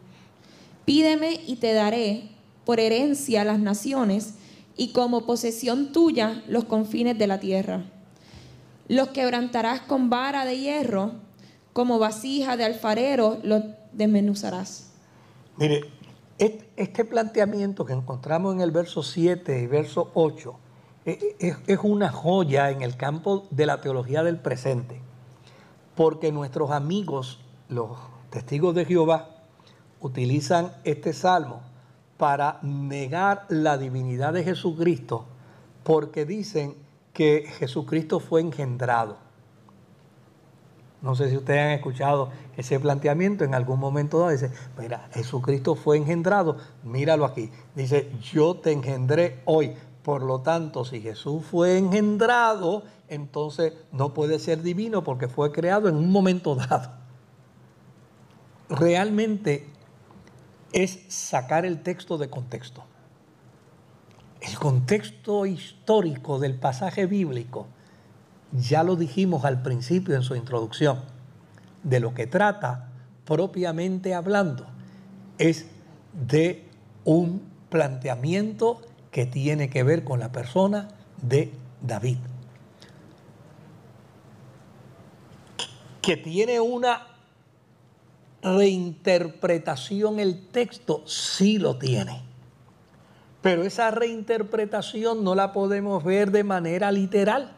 Pídeme 0.84 1.40
y 1.46 1.56
te 1.56 1.72
daré 1.72 2.28
por 2.64 2.80
herencia 2.80 3.44
las 3.44 3.58
naciones 3.58 4.34
y 4.76 4.92
como 4.92 5.26
posesión 5.26 5.92
tuya 5.92 6.42
los 6.48 6.64
confines 6.64 7.18
de 7.18 7.26
la 7.26 7.40
tierra. 7.40 7.84
Los 8.88 9.08
quebrantarás 9.08 9.80
con 9.80 10.10
vara 10.10 10.44
de 10.44 10.58
hierro, 10.58 11.12
como 11.72 11.98
vasija 11.98 12.56
de 12.56 12.64
alfarero 12.64 13.38
los 13.42 13.62
desmenuzarás. 13.92 14.90
Mire, 15.56 15.82
este 16.38 17.04
planteamiento 17.04 17.84
que 17.84 17.92
encontramos 17.92 18.54
en 18.54 18.62
el 18.62 18.70
verso 18.70 19.02
7 19.02 19.60
y 19.60 19.66
verso 19.66 20.10
8, 20.14 20.58
es, 21.04 21.78
una 21.82 22.10
joya 22.10 22.70
en 22.70 22.82
el 22.82 22.96
campo 22.96 23.46
de 23.50 23.66
la 23.66 23.80
teología 23.80 24.22
del 24.22 24.38
presente, 24.38 25.00
porque 25.94 26.32
nuestros 26.32 26.70
amigos, 26.70 27.40
los 27.68 27.98
testigos 28.30 28.74
de 28.74 28.84
Jehová, 28.84 29.30
utilizan 30.00 30.72
este 30.84 31.12
salmo 31.12 31.62
para 32.16 32.58
negar 32.62 33.46
la 33.48 33.78
divinidad 33.78 34.32
de 34.32 34.44
Jesucristo, 34.44 35.24
porque 35.84 36.26
dicen 36.26 36.74
que 37.12 37.46
Jesucristo 37.58 38.20
fue 38.20 38.40
engendrado. 38.40 39.16
No 41.02 41.14
sé 41.14 41.30
si 41.30 41.36
ustedes 41.38 41.60
han 41.60 41.70
escuchado 41.70 42.30
ese 42.58 42.78
planteamiento 42.78 43.44
en 43.44 43.54
algún 43.54 43.80
momento 43.80 44.18
dado. 44.18 44.32
Dice, 44.32 44.50
mira, 44.78 45.08
Jesucristo 45.12 45.74
fue 45.74 45.96
engendrado, 45.96 46.58
míralo 46.84 47.24
aquí. 47.24 47.50
Dice, 47.74 48.12
yo 48.20 48.56
te 48.56 48.72
engendré 48.72 49.40
hoy. 49.46 49.74
Por 50.02 50.22
lo 50.22 50.40
tanto, 50.40 50.84
si 50.84 51.00
Jesús 51.00 51.44
fue 51.44 51.76
engendrado, 51.76 52.84
entonces 53.08 53.74
no 53.92 54.14
puede 54.14 54.38
ser 54.38 54.62
divino 54.62 55.04
porque 55.04 55.28
fue 55.28 55.52
creado 55.52 55.88
en 55.88 55.96
un 55.96 56.10
momento 56.10 56.54
dado. 56.54 56.92
Realmente 58.68 59.68
es 60.72 61.00
sacar 61.08 61.66
el 61.66 61.82
texto 61.82 62.16
de 62.16 62.30
contexto. 62.30 62.84
El 64.40 64.58
contexto 64.58 65.44
histórico 65.44 66.38
del 66.38 66.54
pasaje 66.54 67.04
bíblico, 67.04 67.66
ya 68.52 68.82
lo 68.82 68.96
dijimos 68.96 69.44
al 69.44 69.60
principio 69.60 70.14
en 70.14 70.22
su 70.22 70.34
introducción, 70.34 71.00
de 71.82 72.00
lo 72.00 72.14
que 72.14 72.26
trata 72.26 72.90
propiamente 73.24 74.14
hablando, 74.14 74.66
es 75.36 75.66
de 76.12 76.66
un 77.04 77.42
planteamiento 77.68 78.80
que 79.10 79.26
tiene 79.26 79.68
que 79.70 79.82
ver 79.82 80.04
con 80.04 80.20
la 80.20 80.32
persona 80.32 80.88
de 81.20 81.52
David. 81.82 82.18
Que 86.00 86.16
tiene 86.16 86.60
una 86.60 87.06
reinterpretación 88.42 90.18
el 90.18 90.46
texto, 90.48 91.06
sí 91.06 91.58
lo 91.58 91.78
tiene. 91.78 92.22
Pero 93.42 93.64
esa 93.64 93.90
reinterpretación 93.90 95.24
no 95.24 95.34
la 95.34 95.52
podemos 95.52 96.04
ver 96.04 96.30
de 96.30 96.44
manera 96.44 96.92
literal. 96.92 97.52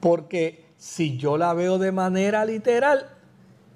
Porque 0.00 0.66
si 0.76 1.16
yo 1.16 1.36
la 1.38 1.54
veo 1.54 1.78
de 1.78 1.92
manera 1.92 2.44
literal, 2.44 3.08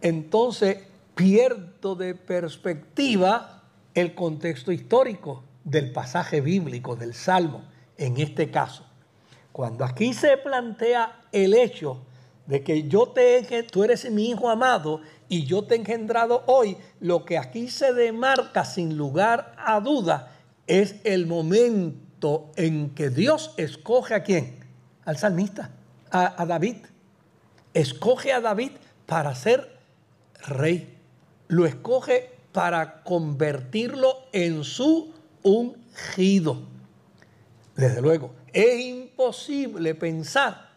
entonces 0.01 0.85
pierdo 1.15 1.97
de 1.97 2.15
perspectiva 2.15 3.63
el 3.95 4.15
contexto 4.15 4.73
histórico 4.73 5.43
del 5.65 5.93
pasaje 5.93 6.41
bíblico, 6.41 6.97
del 6.97 7.15
Salmo, 7.15 7.65
en 7.97 8.19
este 8.19 8.51
caso. 8.51 8.85
Cuando 9.53 9.85
aquí 9.85 10.15
se 10.15 10.37
plantea 10.39 11.21
el 11.31 11.55
hecho 11.55 12.03
de 12.47 12.63
que 12.63 12.89
yo 12.89 13.09
te, 13.09 13.63
tú 13.65 13.85
eres 13.85 14.11
mi 14.11 14.31
hijo 14.31 14.49
amado 14.49 15.01
y 15.29 15.45
yo 15.45 15.65
te 15.65 15.75
he 15.75 15.79
engendrado 15.79 16.43
hoy, 16.47 16.77
lo 17.01 17.25
que 17.25 17.39
aquí 17.39 17.69
se 17.69 17.93
demarca 17.93 18.65
sin 18.65 18.97
lugar 18.97 19.55
a 19.59 19.81
duda 19.81 20.33
es 20.67 20.97
el 21.05 21.27
momento 21.27 22.51
en 22.57 22.91
que 22.91 23.11
Dios 23.11 23.55
escoge 23.57 24.15
a 24.15 24.23
quién? 24.23 24.65
Al 25.05 25.19
salmista, 25.19 25.71
a, 26.11 26.41
a 26.43 26.47
David. 26.47 26.77
Escoge 27.75 28.33
a 28.33 28.41
David 28.41 28.73
para 29.07 29.35
ser 29.35 29.79
rey. 30.47 30.99
Lo 31.49 31.67
escoge 31.67 32.31
para 32.53 33.03
convertirlo 33.03 34.17
en 34.33 34.65
su 34.65 35.13
ungido. 35.43 36.59
Desde 37.77 38.01
luego, 38.01 38.33
es 38.53 38.81
imposible 38.81 39.95
pensar 39.95 40.71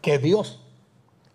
que 0.00 0.18
Dios 0.18 0.60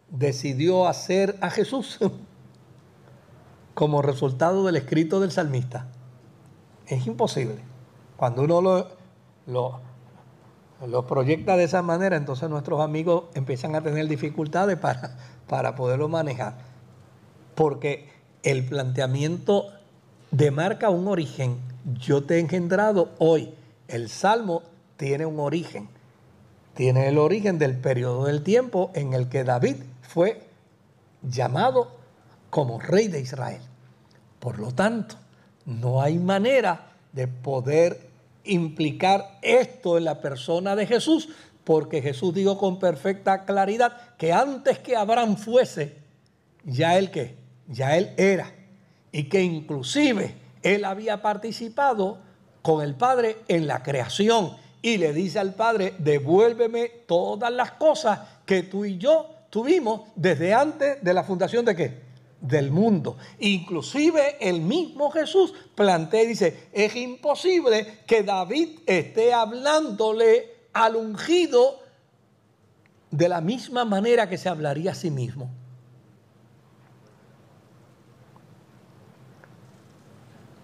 decidió 0.10 0.88
hacer 0.88 1.38
a 1.42 1.50
Jesús 1.50 2.00
como 3.74 4.02
resultado 4.02 4.66
del 4.66 4.76
escrito 4.76 5.20
del 5.20 5.32
salmista? 5.32 5.88
Es 6.88 7.08
imposible. 7.08 7.60
Cuando 8.18 8.44
uno 8.44 8.62
lo, 8.62 8.88
lo, 9.48 9.80
lo 10.86 11.08
proyecta 11.08 11.58
de 11.58 11.64
esa 11.64 11.82
manera, 11.82 12.16
entonces 12.16 12.50
nuestros 12.50 12.82
amigos 12.82 13.26
empiezan 13.34 13.76
a 13.76 13.82
tener 13.82 14.08
dificultades 14.08 14.78
para, 14.78 15.18
para 15.48 15.76
poderlo 15.76 16.10
manejar. 16.10 16.58
Porque 17.56 18.10
el 18.44 18.66
planteamiento 18.66 19.70
demarca 20.32 20.90
un 20.90 21.08
origen. 21.08 21.60
Yo 22.00 22.24
te 22.24 22.36
he 22.36 22.40
engendrado 22.40 23.12
hoy. 23.20 23.54
El 23.88 24.10
salmo 24.10 24.64
tiene 24.98 25.26
un 25.26 25.40
origen. 25.40 25.90
Tiene 26.74 27.10
el 27.10 27.18
origen 27.18 27.60
del 27.60 27.78
periodo 27.78 28.26
del 28.26 28.44
tiempo 28.44 28.92
en 28.96 29.14
el 29.14 29.28
que 29.28 29.44
David 29.44 29.76
fue 30.02 30.42
llamado 31.22 31.92
como 32.50 32.80
rey 32.80 33.08
de 33.08 33.20
Israel. 33.20 33.62
Por 34.40 34.58
lo 34.58 34.72
tanto, 34.72 35.16
no 35.66 36.02
hay 36.02 36.18
manera 36.18 36.94
de 37.12 37.28
poder 37.28 38.10
implicar 38.44 39.38
esto 39.42 39.98
en 39.98 40.06
la 40.06 40.22
persona 40.22 40.76
de 40.76 40.88
Jesús, 40.88 41.30
porque 41.64 42.02
Jesús 42.02 42.34
dijo 42.34 42.58
con 42.58 42.80
perfecta 42.80 43.46
claridad 43.46 44.16
que 44.18 44.34
antes 44.34 44.80
que 44.80 44.96
Abraham 44.96 45.38
fuese, 45.38 45.98
ya 46.64 46.98
él 46.98 47.12
que, 47.12 47.36
ya 47.68 47.98
él 47.98 48.14
era, 48.18 48.52
y 49.12 49.24
que 49.26 49.41
inclusive 49.41 50.36
él 50.64 50.86
había 50.86 51.22
participado 51.22 52.20
con 52.62 52.84
el 52.84 52.95
Padre 52.95 53.38
en 53.47 53.68
la 53.68 53.84
creación 53.84 54.55
y 54.82 54.97
le 54.97 55.14
dice 55.14 55.39
al 55.39 55.53
Padre, 55.53 55.93
devuélveme 55.99 56.89
todas 57.05 57.51
las 57.51 57.72
cosas 57.74 58.20
que 58.45 58.64
tú 58.64 58.86
y 58.86 58.97
yo 58.97 59.30
tuvimos 59.49 60.01
desde 60.16 60.53
antes 60.53 61.03
de 61.03 61.14
la 61.14 61.24
fundación 61.24 61.66
de 61.66 61.76
qué? 61.76 62.01
Del 62.39 62.72
mundo. 62.72 63.18
Inclusive 63.39 64.38
el 64.39 64.62
mismo 64.62 65.12
Jesús 65.12 65.53
plantea 65.76 66.24
y 66.24 66.28
dice, 66.28 66.70
es 66.72 66.95
imposible 66.95 67.99
que 68.07 68.24
David 68.24 68.80
esté 68.88 69.34
hablándole 69.34 70.49
al 70.74 70.95
ungido 70.95 71.80
de 73.12 73.30
la 73.30 73.41
misma 73.41 73.86
manera 73.86 74.28
que 74.28 74.38
se 74.38 74.49
hablaría 74.49 74.91
a 74.91 74.95
sí 74.95 75.12
mismo. 75.12 75.51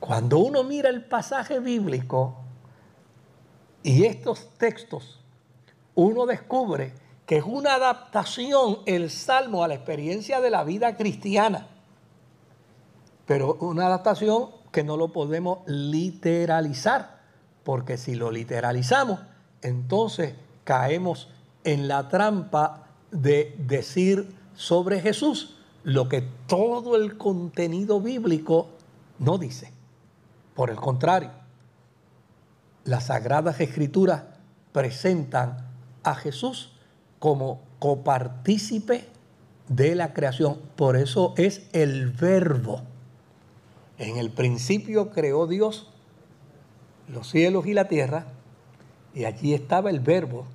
Cuando 0.08 0.40
uno 0.40 0.64
mira 0.64 0.90
el 0.90 1.04
pasaje 1.04 1.60
bíblico 1.60 2.38
y 3.84 4.06
estos 4.06 4.48
textos, 4.58 5.20
uno 5.96 6.26
descubre 6.26 6.94
que 7.26 7.36
es 7.36 7.44
una 7.44 7.74
adaptación 7.74 8.78
el 8.86 9.10
salmo 9.10 9.66
a 9.66 9.68
la 9.68 9.74
experiencia 9.74 10.40
de 10.40 10.50
la 10.50 10.64
vida 10.64 10.96
cristiana, 10.96 11.68
pero 13.26 13.56
una 13.56 13.88
adaptación 13.88 14.52
que 14.72 14.86
no 14.86 14.96
lo 14.96 15.12
podemos 15.12 15.60
literalizar, 15.68 17.20
porque 17.66 17.98
si 17.98 18.16
lo 18.16 18.32
literalizamos, 18.32 19.20
entonces 19.62 20.36
caemos 20.64 21.28
en 21.66 21.90
la 21.90 22.08
trampa 22.08 22.88
de 23.12 23.58
decir 23.58 24.34
sobre 24.56 25.02
Jesús 25.02 25.58
lo 25.84 26.08
que 26.08 26.22
todo 26.48 26.96
el 26.96 27.18
contenido 27.18 28.00
bíblico 28.00 28.70
no 29.20 29.38
dice. 29.38 29.76
Por 30.58 30.72
el 30.72 30.78
contrario, 30.78 31.30
las 32.84 33.06
sagradas 33.06 33.60
escrituras 33.60 34.24
presentan 34.72 35.68
a 36.02 36.16
Jesús 36.16 36.74
como 37.20 37.62
copartícipe 37.78 39.06
de 39.68 39.94
la 39.94 40.16
creación. 40.16 40.60
Por 40.76 40.98
eso 40.98 41.36
es 41.38 41.68
el 41.74 42.10
verbo. 42.10 42.82
En 44.00 44.18
el 44.18 44.32
principio 44.32 45.12
creó 45.12 45.46
Dios 45.46 45.94
los 47.08 47.30
cielos 47.30 47.68
y 47.68 47.76
la 47.76 47.88
tierra, 47.88 48.26
y 49.14 49.26
allí 49.26 49.54
estaba 49.54 49.92
el 49.92 50.00
verbo. 50.00 50.48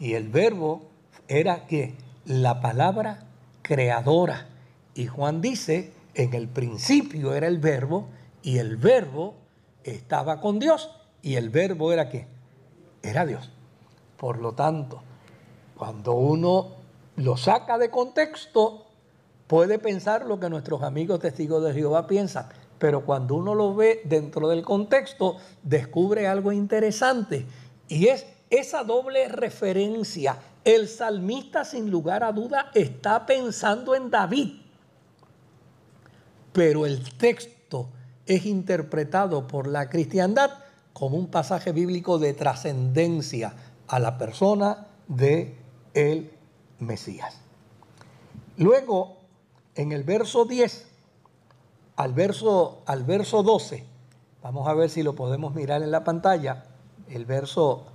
Y 0.00 0.14
el 0.14 0.30
verbo 0.30 0.88
era 1.28 1.66
que 1.66 1.94
la 2.24 2.62
palabra 2.62 3.26
creadora. 3.60 4.46
Y 4.94 5.08
Juan 5.08 5.42
dice, 5.42 5.92
en 6.14 6.32
el 6.32 6.48
principio 6.48 7.34
era 7.34 7.48
el 7.48 7.58
verbo, 7.58 8.08
y 8.46 8.58
el 8.58 8.76
verbo 8.76 9.34
estaba 9.82 10.40
con 10.40 10.60
Dios 10.60 10.88
y 11.20 11.34
el 11.34 11.50
verbo 11.50 11.92
era 11.92 12.08
qué? 12.08 12.28
Era 13.02 13.26
Dios. 13.26 13.50
Por 14.16 14.38
lo 14.38 14.52
tanto, 14.52 15.02
cuando 15.76 16.12
uno 16.12 16.68
lo 17.16 17.36
saca 17.36 17.76
de 17.76 17.90
contexto, 17.90 18.86
puede 19.48 19.80
pensar 19.80 20.26
lo 20.26 20.38
que 20.38 20.48
nuestros 20.48 20.84
amigos 20.84 21.18
testigos 21.18 21.64
de 21.64 21.74
Jehová 21.74 22.06
piensan, 22.06 22.46
pero 22.78 23.04
cuando 23.04 23.34
uno 23.34 23.52
lo 23.52 23.74
ve 23.74 24.02
dentro 24.04 24.48
del 24.48 24.62
contexto, 24.62 25.38
descubre 25.64 26.28
algo 26.28 26.52
interesante 26.52 27.46
y 27.88 28.06
es 28.06 28.26
esa 28.48 28.84
doble 28.84 29.26
referencia. 29.26 30.38
El 30.62 30.86
salmista 30.86 31.64
sin 31.64 31.90
lugar 31.90 32.22
a 32.22 32.30
duda 32.30 32.70
está 32.74 33.26
pensando 33.26 33.96
en 33.96 34.08
David, 34.08 34.52
pero 36.52 36.86
el 36.86 37.02
texto 37.16 37.55
es 38.26 38.46
interpretado 38.46 39.46
por 39.46 39.66
la 39.66 39.88
cristiandad 39.88 40.50
como 40.92 41.16
un 41.16 41.28
pasaje 41.28 41.72
bíblico 41.72 42.18
de 42.18 42.34
trascendencia 42.34 43.54
a 43.86 43.98
la 43.98 44.18
persona 44.18 44.88
de 45.08 45.56
el 45.94 46.30
Mesías. 46.78 47.40
Luego, 48.56 49.18
en 49.74 49.92
el 49.92 50.04
verso 50.04 50.44
10 50.44 50.88
al 51.96 52.12
verso, 52.12 52.82
al 52.86 53.04
verso 53.04 53.42
12, 53.42 53.84
vamos 54.42 54.68
a 54.68 54.74
ver 54.74 54.90
si 54.90 55.02
lo 55.02 55.14
podemos 55.14 55.54
mirar 55.54 55.82
en 55.82 55.90
la 55.90 56.04
pantalla, 56.04 56.64
el 57.08 57.24
verso, 57.24 57.86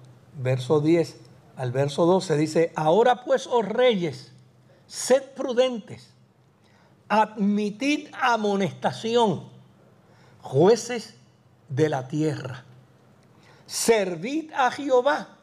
verso 0.41 0.79
10 0.79 1.17
al 1.57 1.71
verso 1.71 2.05
12 2.05 2.37
dice, 2.37 2.71
ahora 2.75 3.23
pues, 3.23 3.45
oh 3.45 3.61
reyes, 3.61 4.31
sed 4.87 5.21
prudentes, 5.35 6.09
admitid 7.07 8.07
amonestación 8.19 9.50
jueces 10.41 11.15
de 11.69 11.89
la 11.89 12.07
tierra. 12.07 12.65
Servid 13.65 14.51
a 14.53 14.71
Jehová 14.71 15.37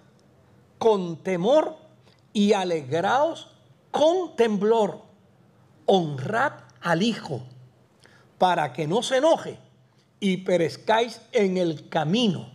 con 0.78 1.16
temor 1.22 1.76
y 2.32 2.52
alegraos 2.52 3.50
con 3.90 4.36
temblor. 4.36 5.02
Honrad 5.86 6.52
al 6.82 7.02
Hijo 7.02 7.42
para 8.36 8.72
que 8.72 8.86
no 8.86 9.02
se 9.02 9.16
enoje 9.16 9.58
y 10.20 10.38
perezcáis 10.38 11.20
en 11.32 11.56
el 11.56 11.88
camino, 11.88 12.50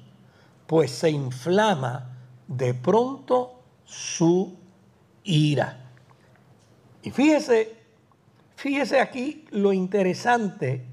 pues 0.67 0.91
se 0.91 1.09
inflama 1.09 2.17
de 2.47 2.73
pronto 2.73 3.63
su 3.85 4.55
ira. 5.23 5.91
Y 7.01 7.11
fíjese, 7.11 7.75
fíjese 8.55 8.99
aquí 8.99 9.45
lo 9.51 9.73
interesante 9.73 10.85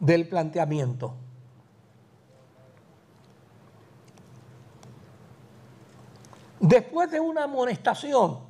del 0.00 0.26
planteamiento. 0.26 1.14
Después 6.58 7.10
de 7.10 7.20
una 7.20 7.44
amonestación, 7.44 8.40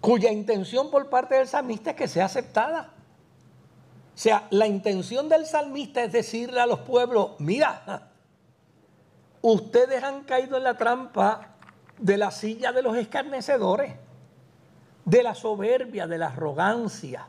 cuya 0.00 0.32
intención 0.32 0.90
por 0.90 1.10
parte 1.10 1.34
del 1.34 1.46
salmista 1.46 1.90
es 1.90 1.96
que 1.96 2.08
sea 2.08 2.24
aceptada. 2.24 2.92
O 4.14 4.18
sea, 4.18 4.46
la 4.50 4.66
intención 4.66 5.28
del 5.28 5.46
salmista 5.46 6.02
es 6.02 6.12
decirle 6.12 6.60
a 6.60 6.66
los 6.66 6.80
pueblos, 6.80 7.32
mira, 7.38 8.10
ustedes 9.42 10.02
han 10.02 10.24
caído 10.24 10.56
en 10.56 10.64
la 10.64 10.76
trampa 10.76 11.56
de 11.98 12.16
la 12.16 12.30
silla 12.30 12.72
de 12.72 12.82
los 12.82 12.96
escarnecedores, 12.96 13.94
de 15.04 15.22
la 15.22 15.34
soberbia, 15.34 16.06
de 16.06 16.18
la 16.18 16.26
arrogancia 16.26 17.26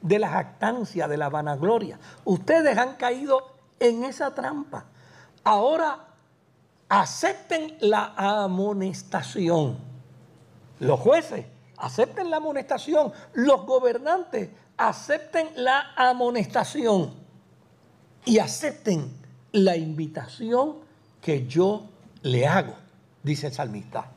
de 0.00 0.18
la 0.18 0.28
jactancia, 0.28 1.08
de 1.08 1.16
la 1.16 1.28
vanagloria. 1.28 1.98
Ustedes 2.24 2.76
han 2.78 2.94
caído 2.94 3.52
en 3.80 4.04
esa 4.04 4.34
trampa. 4.34 4.84
Ahora 5.44 6.06
acepten 6.88 7.76
la 7.80 8.14
amonestación. 8.16 9.78
Los 10.80 11.00
jueces 11.00 11.46
acepten 11.76 12.30
la 12.30 12.36
amonestación. 12.38 13.12
Los 13.34 13.66
gobernantes 13.66 14.50
acepten 14.76 15.50
la 15.56 15.92
amonestación. 15.96 17.14
Y 18.24 18.38
acepten 18.38 19.10
la 19.52 19.76
invitación 19.76 20.76
que 21.20 21.46
yo 21.46 21.86
le 22.22 22.46
hago, 22.46 22.74
dice 23.22 23.46
el 23.46 23.52
salmista. 23.52 24.10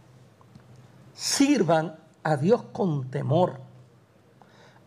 Sirvan 1.13 1.95
a 2.23 2.35
Dios 2.35 2.63
con 2.73 3.09
temor 3.09 3.70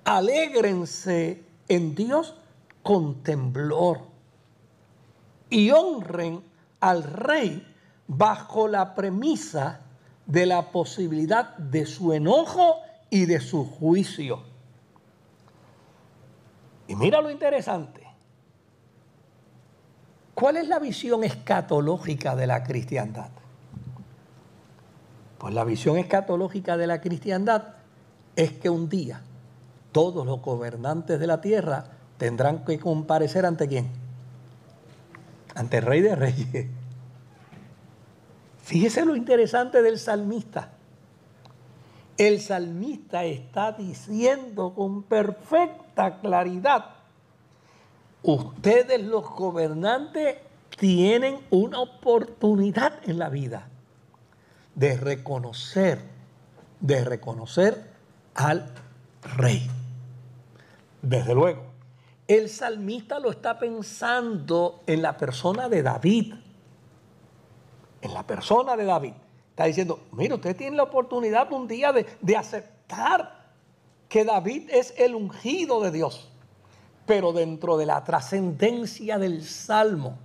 alégrense 0.04 1.42
en 1.68 1.94
Dios 1.94 2.34
con 2.82 3.22
temblor 3.22 4.00
y 5.48 5.70
honren 5.70 6.42
al 6.80 7.02
rey 7.02 7.66
bajo 8.06 8.68
la 8.68 8.94
premisa 8.94 9.80
de 10.26 10.46
la 10.46 10.70
posibilidad 10.70 11.56
de 11.56 11.86
su 11.86 12.12
enojo 12.12 12.76
y 13.10 13.26
de 13.26 13.40
su 13.40 13.64
juicio. 13.64 14.42
Y 16.86 16.96
mira 16.96 17.20
lo 17.20 17.30
interesante. 17.30 18.02
¿Cuál 20.34 20.56
es 20.58 20.68
la 20.68 20.78
visión 20.78 21.24
escatológica 21.24 22.34
de 22.34 22.46
la 22.46 22.64
cristiandad? 22.64 23.30
Pues 25.38 25.54
la 25.54 25.64
visión 25.64 25.96
escatológica 25.96 26.76
de 26.76 26.86
la 26.86 27.00
cristiandad 27.00 27.74
es 28.34 28.52
que 28.52 28.68
un 28.68 28.88
día 28.88 29.22
todos 29.94 30.26
los 30.26 30.42
gobernantes 30.42 31.20
de 31.20 31.28
la 31.28 31.40
tierra 31.40 31.84
tendrán 32.18 32.64
que 32.64 32.80
comparecer 32.80 33.46
ante 33.46 33.68
quién? 33.68 33.88
Ante 35.54 35.78
el 35.78 35.84
rey 35.84 36.00
de 36.00 36.16
reyes. 36.16 36.66
Fíjese 38.60 39.04
lo 39.04 39.14
interesante 39.14 39.82
del 39.82 40.00
salmista. 40.00 40.72
El 42.16 42.40
salmista 42.40 43.24
está 43.24 43.70
diciendo 43.70 44.74
con 44.74 45.04
perfecta 45.04 46.18
claridad, 46.20 46.86
ustedes 48.24 49.00
los 49.00 49.22
gobernantes 49.30 50.38
tienen 50.76 51.38
una 51.50 51.78
oportunidad 51.78 52.94
en 53.08 53.20
la 53.20 53.28
vida 53.28 53.68
de 54.74 54.96
reconocer, 54.96 56.00
de 56.80 57.04
reconocer 57.04 57.92
al 58.34 58.72
rey. 59.36 59.70
Desde 61.04 61.34
luego, 61.34 61.60
el 62.26 62.48
salmista 62.48 63.18
lo 63.18 63.30
está 63.30 63.58
pensando 63.58 64.82
en 64.86 65.02
la 65.02 65.18
persona 65.18 65.68
de 65.68 65.82
David. 65.82 66.34
En 68.00 68.14
la 68.14 68.26
persona 68.26 68.74
de 68.74 68.86
David. 68.86 69.12
Está 69.50 69.66
diciendo, 69.66 70.00
mire, 70.12 70.34
usted 70.34 70.56
tiene 70.56 70.78
la 70.78 70.84
oportunidad 70.84 71.52
un 71.52 71.68
día 71.68 71.92
de, 71.92 72.06
de 72.22 72.36
aceptar 72.36 73.50
que 74.08 74.24
David 74.24 74.70
es 74.70 74.94
el 74.96 75.14
ungido 75.14 75.82
de 75.82 75.90
Dios. 75.90 76.30
Pero 77.04 77.34
dentro 77.34 77.76
de 77.76 77.84
la 77.84 78.02
trascendencia 78.02 79.18
del 79.18 79.44
salmo, 79.44 80.16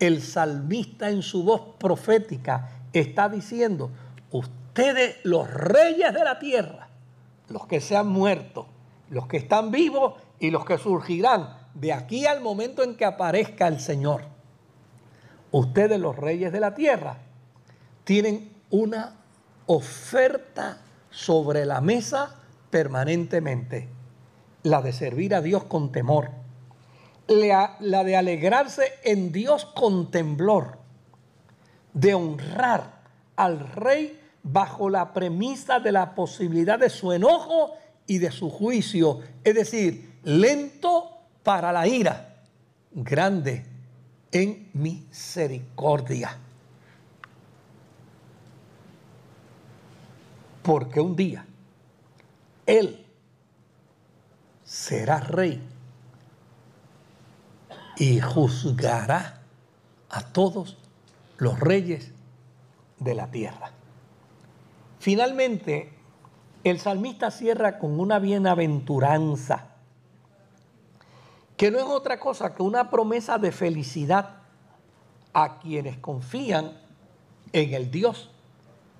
el 0.00 0.20
salmista 0.20 1.10
en 1.10 1.22
su 1.22 1.44
voz 1.44 1.76
profética 1.78 2.70
está 2.92 3.28
diciendo, 3.28 3.92
ustedes 4.32 5.18
los 5.22 5.48
reyes 5.48 6.12
de 6.12 6.24
la 6.24 6.40
tierra, 6.40 6.88
los 7.48 7.68
que 7.68 7.80
se 7.80 7.96
han 7.96 8.08
muerto, 8.08 8.73
los 9.10 9.26
que 9.26 9.36
están 9.36 9.70
vivos 9.70 10.14
y 10.38 10.50
los 10.50 10.64
que 10.64 10.78
surgirán 10.78 11.56
de 11.74 11.92
aquí 11.92 12.26
al 12.26 12.40
momento 12.40 12.82
en 12.82 12.96
que 12.96 13.04
aparezca 13.04 13.68
el 13.68 13.80
Señor. 13.80 14.22
Ustedes 15.50 16.00
los 16.00 16.16
reyes 16.16 16.52
de 16.52 16.60
la 16.60 16.74
tierra 16.74 17.18
tienen 18.04 18.52
una 18.70 19.16
oferta 19.66 20.78
sobre 21.10 21.64
la 21.64 21.80
mesa 21.80 22.36
permanentemente, 22.70 23.88
la 24.62 24.82
de 24.82 24.92
servir 24.92 25.34
a 25.34 25.40
Dios 25.40 25.64
con 25.64 25.92
temor, 25.92 26.30
la, 27.28 27.76
de 27.78 28.16
alegrarse 28.16 28.94
en 29.04 29.32
Dios 29.32 29.64
con 29.64 30.10
temblor, 30.10 30.78
de 31.92 32.14
honrar 32.14 33.02
al 33.36 33.60
rey 33.60 34.20
bajo 34.42 34.90
la 34.90 35.12
premisa 35.12 35.80
de 35.80 35.92
la 35.92 36.14
posibilidad 36.14 36.78
de 36.78 36.90
su 36.90 37.12
enojo 37.12 37.72
y 38.06 38.18
de 38.18 38.30
su 38.30 38.50
juicio, 38.50 39.20
es 39.42 39.54
decir, 39.54 40.18
lento 40.24 41.10
para 41.42 41.72
la 41.72 41.86
ira, 41.86 42.36
grande 42.92 43.64
en 44.32 44.68
misericordia. 44.74 46.38
Porque 50.62 51.00
un 51.00 51.14
día 51.14 51.46
Él 52.66 53.04
será 54.64 55.20
rey 55.20 55.62
y 57.96 58.20
juzgará 58.20 59.42
a 60.08 60.22
todos 60.32 60.76
los 61.38 61.60
reyes 61.60 62.12
de 62.98 63.14
la 63.14 63.30
tierra. 63.30 63.70
Finalmente, 64.98 65.93
el 66.64 66.80
salmista 66.80 67.30
cierra 67.30 67.78
con 67.78 68.00
una 68.00 68.18
bienaventuranza, 68.18 69.66
que 71.58 71.70
no 71.70 71.78
es 71.78 71.84
otra 71.84 72.18
cosa 72.18 72.54
que 72.54 72.62
una 72.62 72.90
promesa 72.90 73.38
de 73.38 73.52
felicidad 73.52 74.38
a 75.34 75.58
quienes 75.58 75.98
confían 75.98 76.72
en 77.52 77.74
el 77.74 77.90
Dios 77.90 78.30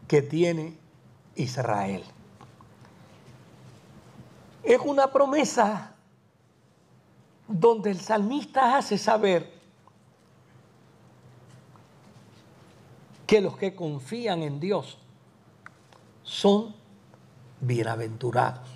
que 0.06 0.20
tiene 0.20 0.76
Israel. 1.36 2.04
Es 4.62 4.80
una 4.84 5.10
promesa 5.10 5.94
donde 7.48 7.90
el 7.90 8.00
salmista 8.00 8.76
hace 8.76 8.98
saber 8.98 9.52
que 13.26 13.40
los 13.40 13.56
que 13.56 13.74
confían 13.74 14.42
en 14.42 14.60
Dios 14.60 14.98
son 16.22 16.83
bienaventurados. 17.66 18.68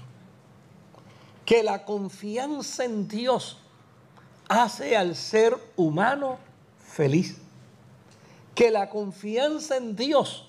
Que 1.45 1.63
la 1.63 1.85
confianza 1.85 2.85
en 2.85 3.09
Dios 3.09 3.59
hace 4.49 4.97
al 4.97 5.15
ser 5.15 5.57
humano 5.77 6.39
feliz. 6.79 7.39
Que 8.55 8.71
la 8.71 8.91
confianza 8.91 9.77
en 9.77 9.97
Dios 9.97 10.49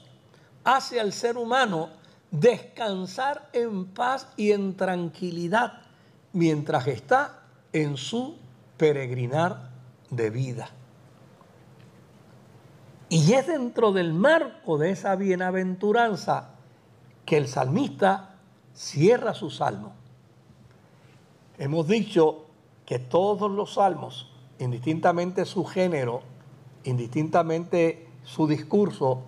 hace 0.63 0.99
al 0.99 1.13
ser 1.13 1.37
humano 1.37 1.89
descansar 2.31 3.49
en 3.53 3.85
paz 3.85 4.27
y 4.35 4.51
en 4.51 4.75
tranquilidad 4.75 5.81
mientras 6.33 6.87
está 6.87 7.39
en 7.73 7.97
su 7.97 8.37
peregrinar 8.77 9.69
de 10.09 10.29
vida. 10.29 10.69
Y 13.09 13.33
es 13.33 13.47
dentro 13.47 13.91
del 13.91 14.13
marco 14.13 14.77
de 14.77 14.91
esa 14.91 15.15
bienaventuranza 15.15 16.51
que 17.25 17.37
el 17.37 17.47
salmista 17.47 18.28
cierra 18.79 19.33
su 19.33 19.49
salmo. 19.49 19.91
Hemos 21.57 21.87
dicho 21.87 22.45
que 22.85 22.97
todos 22.97 23.51
los 23.51 23.73
salmos, 23.73 24.31
indistintamente 24.57 25.45
su 25.45 25.65
género, 25.65 26.21
indistintamente 26.85 28.07
su 28.23 28.47
discurso, 28.47 29.23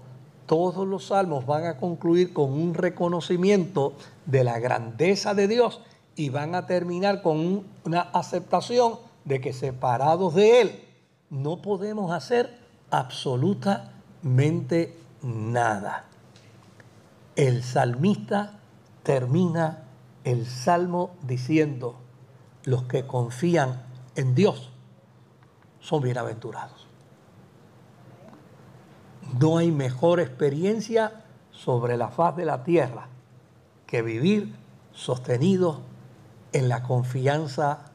todos 0.46 0.88
los 0.88 1.08
salmos 1.08 1.46
van 1.46 1.66
a 1.66 1.78
concluir 1.78 2.32
con 2.32 2.54
un 2.54 2.74
reconocimiento 2.74 3.94
de 4.26 4.46
la 4.46 4.58
grandeza 4.60 5.34
de 5.34 5.50
Dios 5.50 5.82
y 6.16 6.30
van 6.30 6.56
a 6.56 6.66
terminar 6.66 7.22
con 7.22 7.66
una 7.84 8.02
aceptación 8.02 9.00
de 9.26 9.42
que 9.42 9.52
separados 9.52 10.34
de 10.34 10.62
Él 10.62 10.86
no 11.30 11.62
podemos 11.62 12.12
hacer 12.12 12.58
absolutamente 12.90 14.98
nada 15.22 16.06
el 17.36 17.64
salmista 17.64 18.61
termina 19.04 19.84
el 20.24 20.46
salmo 20.46 21.16
diciendo, 21.24 21.96
los 22.64 22.84
que 22.84 23.08
confían 23.08 23.84
en 24.16 24.36
Dios 24.36 24.72
son 25.80 26.04
bienaventurados. 26.04 26.88
No 29.40 29.58
hay 29.58 29.72
mejor 29.72 30.20
experiencia 30.20 31.24
sobre 31.52 31.98
la 31.98 32.10
faz 32.10 32.36
de 32.36 32.46
la 32.46 32.64
tierra 32.64 33.08
que 33.88 34.02
vivir 34.02 34.56
sostenido 34.94 35.82
en 36.54 36.70
la 36.70 36.84
confianza 36.84 37.92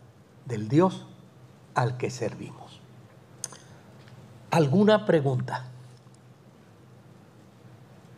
del 0.46 0.68
Dios 0.68 1.07
al 1.74 1.96
que 1.96 2.11
servimos. 2.11 2.80
¿Alguna 4.50 5.04
pregunta? 5.04 5.64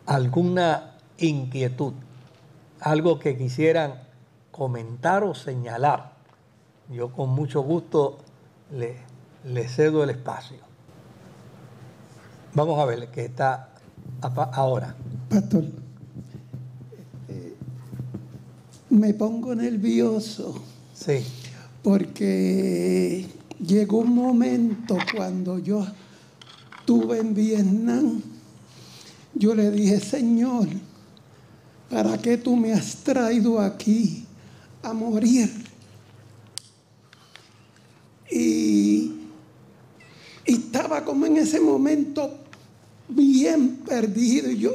¿Alguna 0.05 0.95
inquietud, 1.17 1.93
algo 2.81 3.19
que 3.19 3.37
quisieran 3.37 3.95
comentar 4.51 5.23
o 5.23 5.33
señalar, 5.33 6.13
yo 6.89 7.11
con 7.11 7.29
mucho 7.29 7.61
gusto 7.61 8.17
le, 8.71 9.67
cedo 9.67 10.03
el 10.03 10.09
espacio. 10.09 10.57
Vamos 12.53 12.79
a 12.79 12.85
ver 12.85 13.09
qué 13.09 13.25
está 13.25 13.69
ahora. 14.21 14.95
Pastor, 15.29 15.65
eh, 17.27 17.55
me 18.89 19.13
pongo 19.13 19.53
nervioso. 19.55 20.55
Sí. 20.93 21.25
Porque 21.83 23.25
llegó 23.65 23.99
un 23.99 24.15
momento 24.15 24.97
cuando 25.15 25.59
yo 25.59 25.85
estuve 26.79 27.19
en 27.19 27.33
Vietnam, 27.33 28.21
yo 29.35 29.55
le 29.55 29.71
dije, 29.71 29.99
Señor, 29.99 30.67
¿para 31.89 32.17
qué 32.17 32.37
tú 32.37 32.55
me 32.55 32.73
has 32.73 32.95
traído 32.97 33.59
aquí 33.59 34.25
a 34.83 34.93
morir? 34.93 35.49
Y, 38.31 39.13
estaba 40.45 41.03
como 41.03 41.25
en 41.25 41.37
ese 41.37 41.59
momento 41.59 42.39
bien 43.07 43.77
perdido. 43.77 44.49
Y 44.49 44.57
yo, 44.59 44.71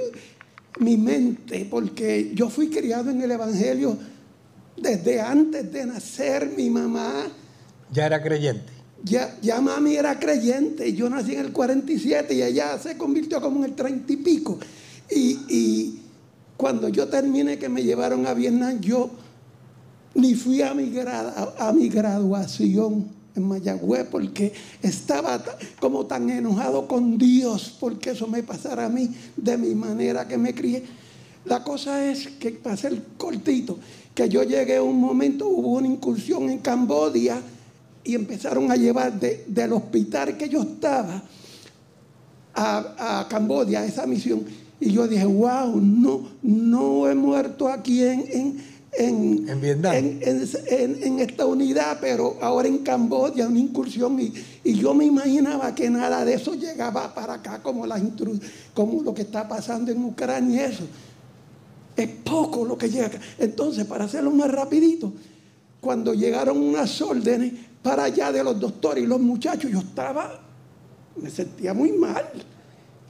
mi 0.80 0.96
mente, 0.96 1.66
porque 1.70 2.32
yo 2.34 2.48
fui 2.48 2.68
criado 2.68 3.10
en 3.10 3.22
el 3.22 3.30
Evangelio 3.30 3.96
desde 4.76 5.20
antes 5.20 5.72
de 5.72 5.86
nacer, 5.86 6.52
mi 6.56 6.70
mamá. 6.70 7.26
Ya 7.92 8.06
era 8.06 8.22
creyente. 8.22 8.72
Ya, 9.04 9.36
ya 9.42 9.60
mami 9.60 9.96
era 9.96 10.18
creyente. 10.18 10.92
Yo 10.94 11.08
nací 11.10 11.34
en 11.34 11.40
el 11.40 11.52
47 11.52 12.34
y 12.34 12.42
ella 12.42 12.78
se 12.78 12.96
convirtió 12.96 13.40
como 13.40 13.58
en 13.58 13.70
el 13.70 13.76
30 13.76 14.12
y 14.12 14.16
pico. 14.16 14.58
Y, 15.10 15.38
y 15.48 16.03
cuando 16.56 16.88
yo 16.88 17.08
terminé 17.08 17.58
que 17.58 17.68
me 17.68 17.82
llevaron 17.82 18.26
a 18.26 18.34
Vietnam, 18.34 18.80
yo 18.80 19.10
ni 20.14 20.34
fui 20.34 20.62
a 20.62 20.74
mi, 20.74 20.92
a 21.58 21.72
mi 21.72 21.88
graduación 21.88 23.08
en 23.34 23.42
Mayagüez 23.42 24.06
porque 24.10 24.52
estaba 24.80 25.42
como 25.80 26.06
tan 26.06 26.30
enojado 26.30 26.86
con 26.86 27.18
Dios 27.18 27.76
porque 27.80 28.10
eso 28.10 28.28
me 28.28 28.42
pasara 28.42 28.86
a 28.86 28.88
mí 28.88 29.10
de 29.36 29.58
mi 29.58 29.74
manera 29.74 30.28
que 30.28 30.38
me 30.38 30.54
crié. 30.54 30.84
La 31.44 31.62
cosa 31.62 32.10
es 32.10 32.28
que, 32.28 32.52
para 32.52 32.76
ser 32.76 33.02
cortito, 33.18 33.78
que 34.14 34.28
yo 34.28 34.44
llegué 34.44 34.76
a 34.76 34.82
un 34.82 34.98
momento, 34.98 35.46
hubo 35.46 35.72
una 35.72 35.88
incursión 35.88 36.48
en 36.48 36.58
Cambodia 36.58 37.42
y 38.02 38.14
empezaron 38.14 38.70
a 38.70 38.76
llevar 38.76 39.18
del 39.18 39.72
hospital 39.72 40.38
que 40.38 40.48
yo 40.48 40.62
estaba 40.62 41.22
a, 42.54 43.20
a 43.20 43.28
Cambodia, 43.28 43.84
esa 43.84 44.06
misión. 44.06 44.44
Y 44.80 44.92
yo 44.92 45.06
dije, 45.08 45.24
wow, 45.24 45.80
no, 45.80 46.28
no 46.42 47.08
he 47.08 47.14
muerto 47.14 47.68
aquí 47.68 48.02
en 48.02 48.74
en, 48.96 49.48
en, 49.48 51.20
esta 51.20 51.46
unidad, 51.46 51.98
pero 52.00 52.36
ahora 52.40 52.68
en 52.68 52.78
Camboya, 52.78 53.48
una 53.48 53.58
incursión, 53.58 54.18
y, 54.20 54.32
yo 54.74 54.94
me 54.94 55.04
imaginaba 55.04 55.74
que 55.74 55.90
nada 55.90 56.24
de 56.24 56.34
eso 56.34 56.54
llegaba 56.54 57.12
para 57.14 57.34
acá, 57.34 57.62
como, 57.62 57.86
la 57.86 58.00
como 58.72 59.02
lo 59.02 59.12
que 59.12 59.22
está 59.22 59.48
pasando 59.48 59.90
en 59.90 60.04
Ucrania 60.04 60.68
y 60.68 60.72
eso. 60.72 60.84
Es 61.96 62.08
poco 62.08 62.64
lo 62.64 62.76
que 62.76 62.88
llega 62.88 63.06
acá. 63.06 63.20
Entonces, 63.38 63.84
para 63.84 64.04
hacerlo 64.04 64.30
más 64.30 64.50
rapidito, 64.50 65.12
cuando 65.80 66.14
llegaron 66.14 66.58
unas 66.58 67.00
órdenes 67.02 67.52
para 67.82 68.04
allá 68.04 68.32
de 68.32 68.42
los 68.42 68.58
doctores 68.58 69.04
y 69.04 69.06
los 69.06 69.20
muchachos, 69.20 69.70
yo 69.70 69.80
estaba, 69.80 70.40
me 71.16 71.30
sentía 71.30 71.74
muy 71.74 71.92
mal. 71.92 72.24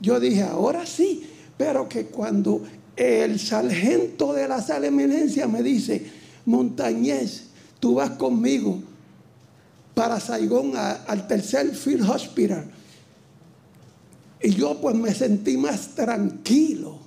Yo 0.00 0.20
dije, 0.20 0.42
ahora 0.42 0.84
sí, 0.84 1.26
pero 1.56 1.88
que 1.88 2.06
cuando 2.06 2.62
el 2.96 3.38
sargento 3.40 4.32
de 4.32 4.48
la 4.48 4.60
sala 4.60 4.80
de 4.80 4.86
emergencia 4.88 5.48
me 5.48 5.62
dice, 5.62 6.06
Montañez, 6.46 7.44
tú 7.80 7.94
vas 7.94 8.10
conmigo 8.10 8.82
para 9.94 10.20
Saigón 10.20 10.72
al 10.76 11.26
tercer 11.26 11.74
Field 11.74 12.08
Hospital. 12.08 12.70
Y 14.42 14.50
yo 14.50 14.78
pues 14.80 14.94
me 14.94 15.14
sentí 15.14 15.56
más 15.56 15.94
tranquilo. 15.94 16.98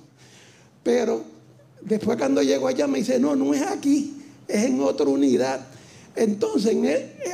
Pero 0.82 1.22
después 1.82 2.16
cuando 2.16 2.42
llego 2.42 2.66
allá 2.66 2.86
me 2.86 2.98
dice, 2.98 3.20
no, 3.20 3.36
no 3.36 3.54
es 3.54 3.62
aquí, 3.62 4.14
es 4.48 4.64
en 4.64 4.80
otra 4.80 5.06
unidad. 5.06 5.60
Entonces, 6.16 6.76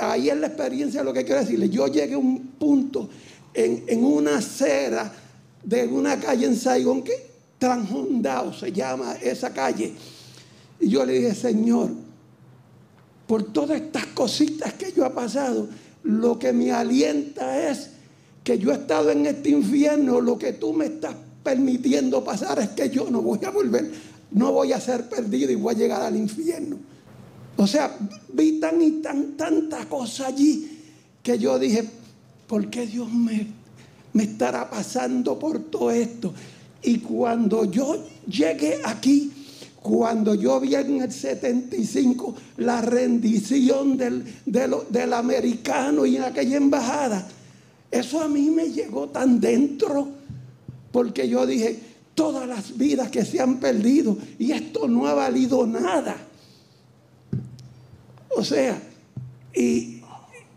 ahí 0.00 0.28
es 0.28 0.36
la 0.36 0.48
experiencia 0.48 1.02
lo 1.02 1.12
que 1.12 1.24
quiero 1.24 1.40
decirle. 1.40 1.70
Yo 1.70 1.86
llegué 1.86 2.14
a 2.14 2.18
un 2.18 2.48
punto 2.58 3.08
en, 3.54 3.84
en 3.86 4.04
una 4.04 4.38
acera 4.38 5.10
de 5.64 5.86
una 5.86 6.18
calle 6.20 6.46
en 6.46 6.56
Saigón 6.56 7.02
que 7.02 7.34
Tranjundao 7.58 8.52
se 8.52 8.72
llama 8.72 9.14
esa 9.14 9.52
calle. 9.52 9.94
Y 10.80 10.88
yo 10.88 11.04
le 11.04 11.14
dije, 11.14 11.34
Señor, 11.34 11.90
por 13.26 13.52
todas 13.52 13.80
estas 13.80 14.06
cositas 14.06 14.74
que 14.74 14.92
yo 14.92 15.06
he 15.06 15.10
pasado, 15.10 15.68
lo 16.02 16.38
que 16.38 16.52
me 16.52 16.70
alienta 16.70 17.70
es 17.70 17.90
que 18.42 18.58
yo 18.58 18.70
he 18.70 18.74
estado 18.74 19.10
en 19.10 19.24
este 19.24 19.48
infierno, 19.48 20.20
lo 20.20 20.38
que 20.38 20.52
tú 20.52 20.74
me 20.74 20.86
estás 20.86 21.14
permitiendo 21.42 22.22
pasar 22.22 22.58
es 22.58 22.68
que 22.70 22.90
yo 22.90 23.10
no 23.10 23.22
voy 23.22 23.38
a 23.44 23.50
volver, 23.50 23.90
no 24.32 24.52
voy 24.52 24.72
a 24.72 24.80
ser 24.80 25.08
perdido 25.08 25.50
y 25.50 25.54
voy 25.54 25.74
a 25.74 25.78
llegar 25.78 26.02
al 26.02 26.16
infierno. 26.16 26.76
O 27.56 27.66
sea, 27.66 27.96
vi 28.32 28.58
tan 28.60 28.82
y 28.82 28.90
tan 29.00 29.36
tanta 29.36 29.88
cosa 29.88 30.26
allí 30.26 30.82
que 31.22 31.38
yo 31.38 31.58
dije, 31.58 31.88
¿por 32.46 32.68
qué 32.68 32.86
Dios 32.86 33.10
me, 33.10 33.46
me 34.14 34.24
estará 34.24 34.68
pasando 34.68 35.38
por 35.38 35.58
todo 35.58 35.90
esto? 35.90 36.32
Y 36.82 36.98
cuando 36.98 37.64
yo 37.64 38.04
llegué 38.26 38.80
aquí, 38.84 39.30
cuando 39.84 40.34
yo 40.34 40.60
vi 40.60 40.74
en 40.74 41.02
el 41.02 41.12
75 41.12 42.34
la 42.56 42.80
rendición 42.80 43.98
del, 43.98 44.24
del, 44.46 45.12
americano 45.12 46.06
y 46.06 46.16
en 46.16 46.22
aquella 46.22 46.56
embajada, 46.56 47.28
eso 47.90 48.22
a 48.22 48.28
mí 48.28 48.50
me 48.50 48.70
llegó 48.70 49.08
tan 49.08 49.40
dentro, 49.40 50.08
porque 50.90 51.28
yo 51.28 51.46
dije, 51.46 51.78
todas 52.14 52.48
las 52.48 52.76
vidas 52.78 53.10
que 53.10 53.24
se 53.24 53.40
han 53.40 53.60
perdido 53.60 54.16
y 54.38 54.52
esto 54.52 54.88
no 54.88 55.06
ha 55.06 55.14
valido 55.14 55.66
nada. 55.66 56.16
O 58.30 58.42
sea, 58.42 58.80
y, 59.54 60.00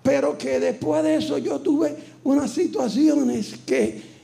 pero 0.04 0.38
que 0.38 0.60
después 0.60 1.04
de 1.04 1.16
eso 1.16 1.38
yo 1.38 1.60
tuve 1.60 1.96
unas 2.28 2.52
situaciones 2.52 3.56
que 3.66 4.18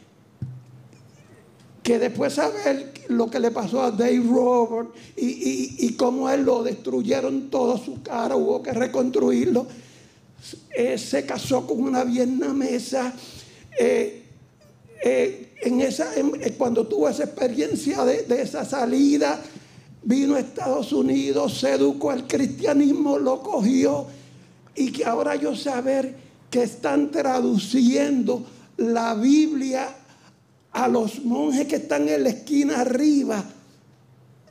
que 1.81 1.99
después 1.99 2.33
saber 2.33 2.93
lo 3.09 3.29
que 3.29 3.39
le 3.39 3.51
pasó 3.51 3.83
a 3.83 3.91
Dave 3.91 4.23
Robert 4.25 4.89
y, 5.17 5.93
cómo 5.97 6.29
él 6.29 6.43
lo 6.43 6.63
destruyeron 6.63 7.49
todo 7.49 7.77
su 7.77 8.01
cara, 8.01 8.37
hubo 8.37 8.63
que 8.63 8.71
reconstruirlo. 8.71 9.67
Eh, 10.75 10.97
se 10.97 11.25
casó 11.25 11.67
con 11.67 11.81
una 11.81 12.05
vietnamesa. 12.05 13.13
Eh, 13.77 14.23
eh, 15.03 15.53
en 15.61 15.81
esa, 15.81 16.09
cuando 16.57 16.87
tuvo 16.87 17.09
esa 17.09 17.25
experiencia 17.25 18.05
de, 18.05 18.23
de, 18.23 18.41
esa 18.41 18.63
salida, 18.63 19.41
vino 20.03 20.35
a 20.35 20.39
Estados 20.39 20.93
Unidos, 20.93 21.59
se 21.59 21.71
educó 21.71 22.11
al 22.11 22.27
cristianismo, 22.27 23.17
lo 23.17 23.41
cogió 23.41 24.07
y 24.75 24.91
que 24.91 25.03
ahora 25.03 25.35
yo 25.35 25.53
saber 25.55 26.22
que 26.53 26.61
están 26.61 27.09
traduciendo 27.09 28.45
la 28.77 29.15
Biblia 29.15 29.89
a 30.71 30.87
los 30.87 31.25
monjes 31.25 31.65
que 31.65 31.77
están 31.77 32.07
en 32.07 32.21
la 32.21 32.29
esquina 32.29 32.81
arriba 32.81 33.43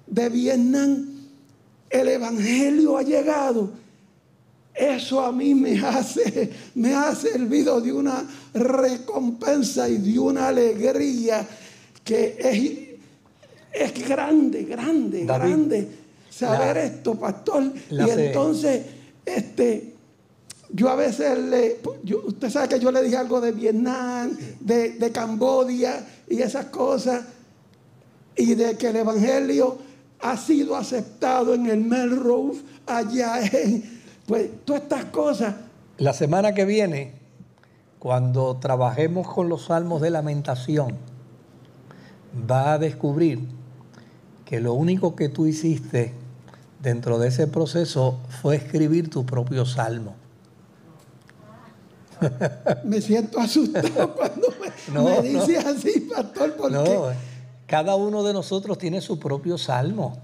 de 0.05 0.29
Vietnam, 0.29 1.07
el 1.89 2.09
Evangelio 2.09 2.97
ha 2.97 3.03
llegado. 3.05 3.71
Eso 4.75 5.21
a 5.21 5.31
mí 5.31 5.55
me 5.55 5.79
hace, 5.79 6.51
me 6.75 6.93
ha 6.93 7.15
servido 7.15 7.81
de 7.81 7.93
una 7.93 8.29
recompensa 8.53 9.89
y 9.89 9.99
de 9.99 10.19
una 10.19 10.49
alegría 10.49 11.47
que 12.03 12.37
es, 13.73 13.91
es 13.95 14.09
grande, 14.09 14.65
grande, 14.65 15.25
grande 15.25 15.89
saber 16.29 16.79
esto, 16.79 17.15
pastor. 17.15 17.73
y 17.91 18.11
entonces, 18.11 18.87
este, 19.25 19.92
yo 20.73 20.89
a 20.89 20.97
veces 20.97 21.39
le, 21.39 21.81
usted 22.27 22.51
sabe 22.51 22.69
que 22.69 22.81
yo 22.81 22.91
le 22.91 23.03
dije 23.03 23.17
algo 23.17 23.41
de 23.41 23.53
Vietnam, 23.53 24.37
de, 24.61 25.11
Cambodia 25.13 26.07
y 26.29 26.41
esas 26.41 26.67
cosas, 26.67 27.25
y 28.37 28.55
de 28.55 28.77
que 28.79 28.89
el 28.89 28.97
Evangelio 28.97 29.77
ha 30.21 30.37
sido 30.37 30.75
aceptado 30.77 31.55
en 31.55 31.67
el 31.67 31.83
Melrose, 31.83 32.63
allá 32.87 33.41
en, 33.45 34.01
pues 34.27 34.49
todas 34.65 34.83
estas 34.83 35.05
cosas. 35.07 35.55
La 35.99 36.15
semana 36.15 36.55
que 36.55 36.65
viene, 36.65 37.13
cuando 37.99 38.57
trabajemos 38.57 39.29
con 39.29 39.51
los 39.51 39.67
salmos 39.67 40.01
de 40.01 40.11
lamentación, 40.11 40.97
va 42.51 42.73
a 42.73 42.79
descubrir 42.79 43.41
que 44.47 44.61
lo 44.61 44.73
único 44.73 45.17
que 45.17 45.29
tú 45.29 45.47
hiciste 45.47 46.15
dentro 46.81 47.19
de 47.19 47.29
ese 47.29 47.47
proceso 47.47 48.21
fue 48.41 48.57
escribir 48.57 49.11
tu 49.11 49.27
propio 49.27 49.67
salmo. 49.67 50.22
me 52.85 53.01
siento 53.01 53.41
asustado 53.41 54.15
cuando 54.17 55.13
me, 55.23 55.23
dice 55.29 55.59
así, 55.59 56.01
pastor, 56.01 56.55
porque 56.57 56.75
no, 56.75 57.07
cada 57.67 57.97
uno 57.97 58.23
de 58.23 58.33
nosotros 58.33 58.79
tiene 58.79 59.01
su 59.01 59.19
propio 59.19 59.59
salmo. 59.59 60.19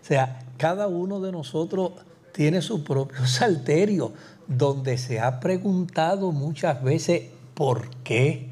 O 0.00 0.04
sea, 0.04 0.40
cada 0.56 0.86
uno 0.86 1.20
de 1.20 1.32
nosotros 1.32 1.92
tiene 2.32 2.62
su 2.62 2.84
propio 2.84 3.26
salterio, 3.26 4.12
donde 4.46 4.98
se 4.98 5.20
ha 5.20 5.40
preguntado 5.40 6.32
muchas 6.32 6.82
veces 6.82 7.22
por 7.54 7.90
qué, 8.02 8.48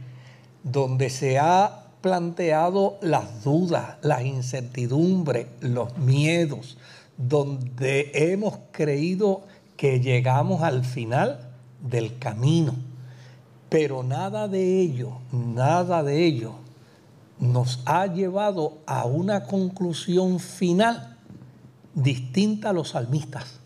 donde 0.63 1.11
se 1.11 1.39
ha 1.39 1.85
planteado 2.01 2.99
las 3.01 3.43
dudas, 3.43 3.97
las 4.03 4.23
incertidumbres, 4.25 5.47
los 5.61 5.97
miedos, 5.99 6.77
donde 7.17 8.11
hemos 8.15 8.59
creído 8.73 9.43
que 9.77 10.01
llegamos 10.01 10.63
al 10.63 10.85
final 10.85 11.46
del 11.81 12.19
camino. 12.19 12.75
Pero 13.69 14.03
nada 14.03 14.49
de 14.49 14.81
ello, 14.81 15.19
nada 15.33 16.03
de 16.03 16.25
ello 16.25 16.55
nos 17.39 17.81
ha 17.85 18.07
llevado 18.07 18.79
a 18.87 19.05
una 19.05 19.45
conclusión 19.45 20.41
final 20.41 21.17
distinta 21.95 22.71
a 22.71 22.73
los 22.73 22.91
salmistas. 22.91 23.61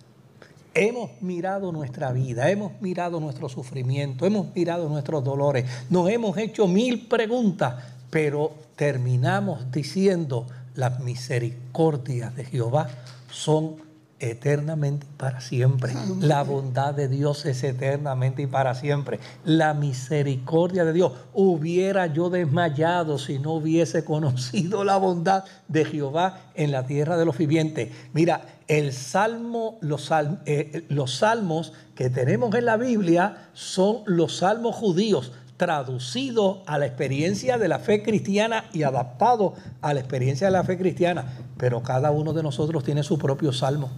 Hemos 0.73 1.11
mirado 1.21 1.73
nuestra 1.73 2.13
vida, 2.13 2.51
hemos 2.51 2.81
mirado 2.81 3.19
nuestro 3.21 3.49
sufrimiento, 3.49 4.25
hemos 4.25 4.55
mirado 4.55 4.89
nuestros 4.89 5.25
dolores, 5.25 5.67
nos 5.91 6.09
hemos 6.09 6.37
hecho 6.39 6.69
mil 6.69 7.09
preguntas, 7.09 7.75
pero 8.09 8.53
terminamos 8.77 9.71
diciendo 9.73 10.47
las 10.75 11.01
misericordias 11.01 12.35
de 12.37 12.45
Jehová 12.45 12.89
son 13.31 13.90
eternamente 14.21 15.07
y 15.11 15.17
para 15.17 15.41
siempre. 15.41 15.93
La 16.21 16.43
bondad 16.43 16.95
de 16.95 17.09
Dios 17.09 17.45
es 17.47 17.65
eternamente 17.65 18.43
y 18.43 18.47
para 18.47 18.75
siempre. 18.75 19.19
La 19.45 19.75
misericordia 19.75 20.85
de 20.85 20.93
Dios. 20.93 21.13
Hubiera 21.33 22.07
yo 22.07 22.31
desmayado 22.31 23.19
si 23.19 23.39
no 23.39 23.55
hubiese 23.55 24.05
conocido 24.11 24.85
la 24.85 24.97
bondad 24.97 25.45
de 25.69 25.85
Jehová 25.85 26.41
en 26.55 26.71
la 26.71 26.87
tierra 26.87 27.17
de 27.17 27.25
los 27.25 27.39
vivientes. 27.39 27.91
Mira, 28.13 28.43
el 28.69 28.93
salmo, 28.93 29.79
los, 29.81 30.11
eh, 30.47 30.85
los 30.89 31.15
salmos 31.17 31.73
que 31.95 32.11
tenemos 32.11 32.55
en 32.55 32.67
la 32.67 32.77
Biblia 32.77 33.49
son 33.53 34.03
los 34.07 34.37
salmos 34.37 34.77
judíos 34.77 35.33
traducido 35.61 36.63
a 36.65 36.79
la 36.79 36.87
experiencia 36.87 37.59
de 37.59 37.69
la 37.69 37.81
fe 37.81 38.03
cristiana 38.03 38.65
y 38.73 38.83
adaptado 38.83 39.53
a 39.83 39.93
la 39.93 40.01
experiencia 40.01 40.47
de 40.47 40.53
la 40.53 40.65
fe 40.65 40.79
cristiana. 40.79 41.27
Pero 41.59 41.83
cada 41.83 42.11
uno 42.11 42.33
de 42.33 42.43
nosotros 42.43 42.83
tiene 42.83 43.03
su 43.03 43.19
propio 43.19 43.53
salmo. 43.53 43.91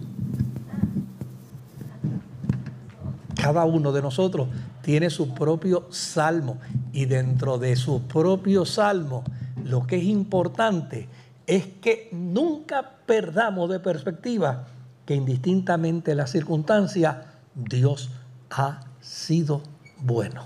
Cada 3.43 3.65
uno 3.65 3.91
de 3.91 4.01
nosotros 4.01 4.47
tiene 4.81 5.09
su 5.09 5.33
propio 5.33 5.87
salmo. 5.91 6.59
Y 6.93 7.05
dentro 7.05 7.57
de 7.57 7.75
su 7.75 8.03
propio 8.03 8.63
salmo, 8.63 9.25
lo 9.65 9.85
que 9.85 9.97
es 9.97 10.05
importante 10.05 11.09
es 11.45 11.67
que 11.81 12.07
nunca 12.13 12.91
perdamos 13.05 13.69
de 13.69 13.81
perspectiva 13.81 14.67
que 15.05 15.15
indistintamente 15.15 16.15
la 16.15 16.25
circunstancia, 16.25 17.33
Dios 17.53 18.11
ha 18.49 18.79
sido 19.01 19.61
bueno. 19.99 20.45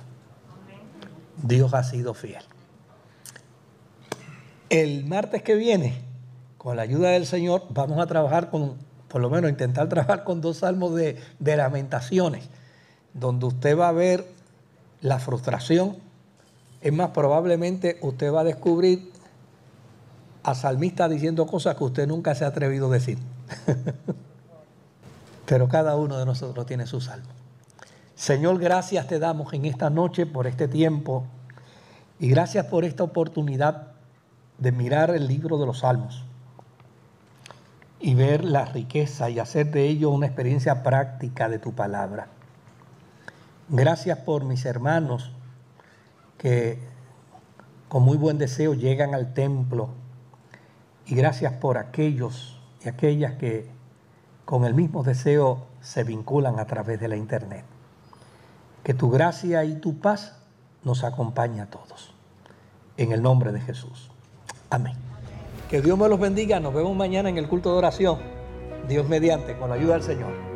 Dios 1.44 1.76
ha 1.76 1.84
sido 1.84 2.16
fiel. 2.16 2.42
El 4.72 5.06
martes 5.06 5.44
que 5.44 5.54
viene, 5.54 6.02
con 6.58 6.76
la 6.76 6.82
ayuda 6.82 7.10
del 7.12 7.28
Señor, 7.28 7.68
vamos 7.70 8.00
a 8.00 8.08
trabajar 8.08 8.50
con, 8.50 8.74
por 9.08 9.22
lo 9.22 9.30
menos 9.30 9.52
intentar 9.52 9.88
trabajar 9.88 10.24
con 10.24 10.42
dos 10.42 10.58
salmos 10.58 10.96
de, 10.96 11.18
lamentaciones, 11.40 12.50
donde 13.20 13.46
usted 13.46 13.78
va 13.78 13.90
a 13.90 13.92
ver 13.92 14.28
la 15.02 15.20
frustración. 15.20 15.98
Es 16.82 16.94
más, 16.94 17.10
probablemente 17.10 17.98
usted 18.02 18.32
va 18.32 18.42
a 18.42 18.44
descubrir 18.44 19.12
a 20.44 20.56
salmistas 20.56 21.10
diciendo 21.10 21.46
cosas 21.46 21.76
que 21.76 21.84
usted 21.84 22.08
nunca 22.08 22.36
se 22.36 22.46
ha 22.46 22.50
atrevido 22.50 22.88
a 22.88 22.92
decir. 22.92 23.18
Pero 25.46 25.68
cada 25.68 25.96
uno 25.96 26.18
de 26.18 26.26
nosotros 26.26 26.66
tiene 26.66 26.86
su 26.88 27.02
salmo. 27.02 27.28
Señor, 28.16 28.60
gracias 28.60 29.08
te 29.08 29.20
damos 29.20 29.54
en 29.54 29.66
esta 29.66 29.90
noche 29.90 30.26
por 30.26 30.48
este 30.48 30.68
tiempo 30.68 31.26
y 32.20 32.30
gracias 32.30 32.66
por 32.66 32.84
esta 32.84 33.04
oportunidad 33.04 33.90
de 34.58 34.72
mirar 34.72 35.12
el 35.12 35.28
libro 35.28 35.58
de 35.58 35.66
los 35.66 35.80
Salmos 35.80 36.24
y 38.00 38.16
ver 38.16 38.44
la 38.44 38.66
riqueza 38.66 39.30
y 39.30 39.40
hacer 39.40 39.72
de 39.72 39.88
ello 39.88 40.10
una 40.10 40.28
experiencia 40.28 40.84
práctica 40.84 41.48
de 41.50 41.60
tu 41.60 41.74
palabra. 41.74 42.28
Gracias 43.70 44.20
por 44.20 44.46
mis 44.46 44.66
hermanos 44.66 45.32
que 46.38 46.80
con 47.90 48.04
muy 48.04 48.18
buen 48.18 48.38
deseo 48.38 48.74
llegan 48.74 49.14
al 49.14 49.34
templo 49.34 49.90
y 51.06 51.16
gracias 51.16 51.54
por 51.54 51.78
aquellos 51.78 52.60
y 52.84 52.88
aquellas 52.88 53.34
que 53.34 53.70
con 54.46 54.64
el 54.64 54.74
mismo 54.74 55.04
deseo 55.04 55.66
se 55.82 56.06
vinculan 56.06 56.60
a 56.60 56.66
través 56.66 57.00
de 57.00 57.10
la 57.10 57.18
internet. 57.18 57.66
Que 58.84 58.94
tu 58.94 59.10
gracia 59.10 59.66
y 59.66 59.76
tu 59.76 60.00
paz 60.00 60.38
nos 60.84 61.04
acompañe 61.04 61.60
a 61.60 61.66
todos. 61.66 62.14
En 62.96 63.12
el 63.12 63.22
nombre 63.22 63.52
de 63.52 63.60
Jesús. 63.60 64.10
Amén. 64.70 64.96
Que 65.70 65.82
Dios 65.82 65.98
me 65.98 66.08
los 66.08 66.20
bendiga. 66.20 66.62
Nos 66.62 66.74
vemos 66.74 66.96
mañana 66.96 67.28
en 67.28 67.38
el 67.38 67.50
culto 67.50 67.72
de 67.72 67.78
oración. 67.78 68.20
Dios 68.88 69.10
mediante, 69.10 69.58
con 69.58 69.70
la 69.70 69.76
ayuda 69.76 69.96
del 69.96 70.04
Señor. 70.04 70.47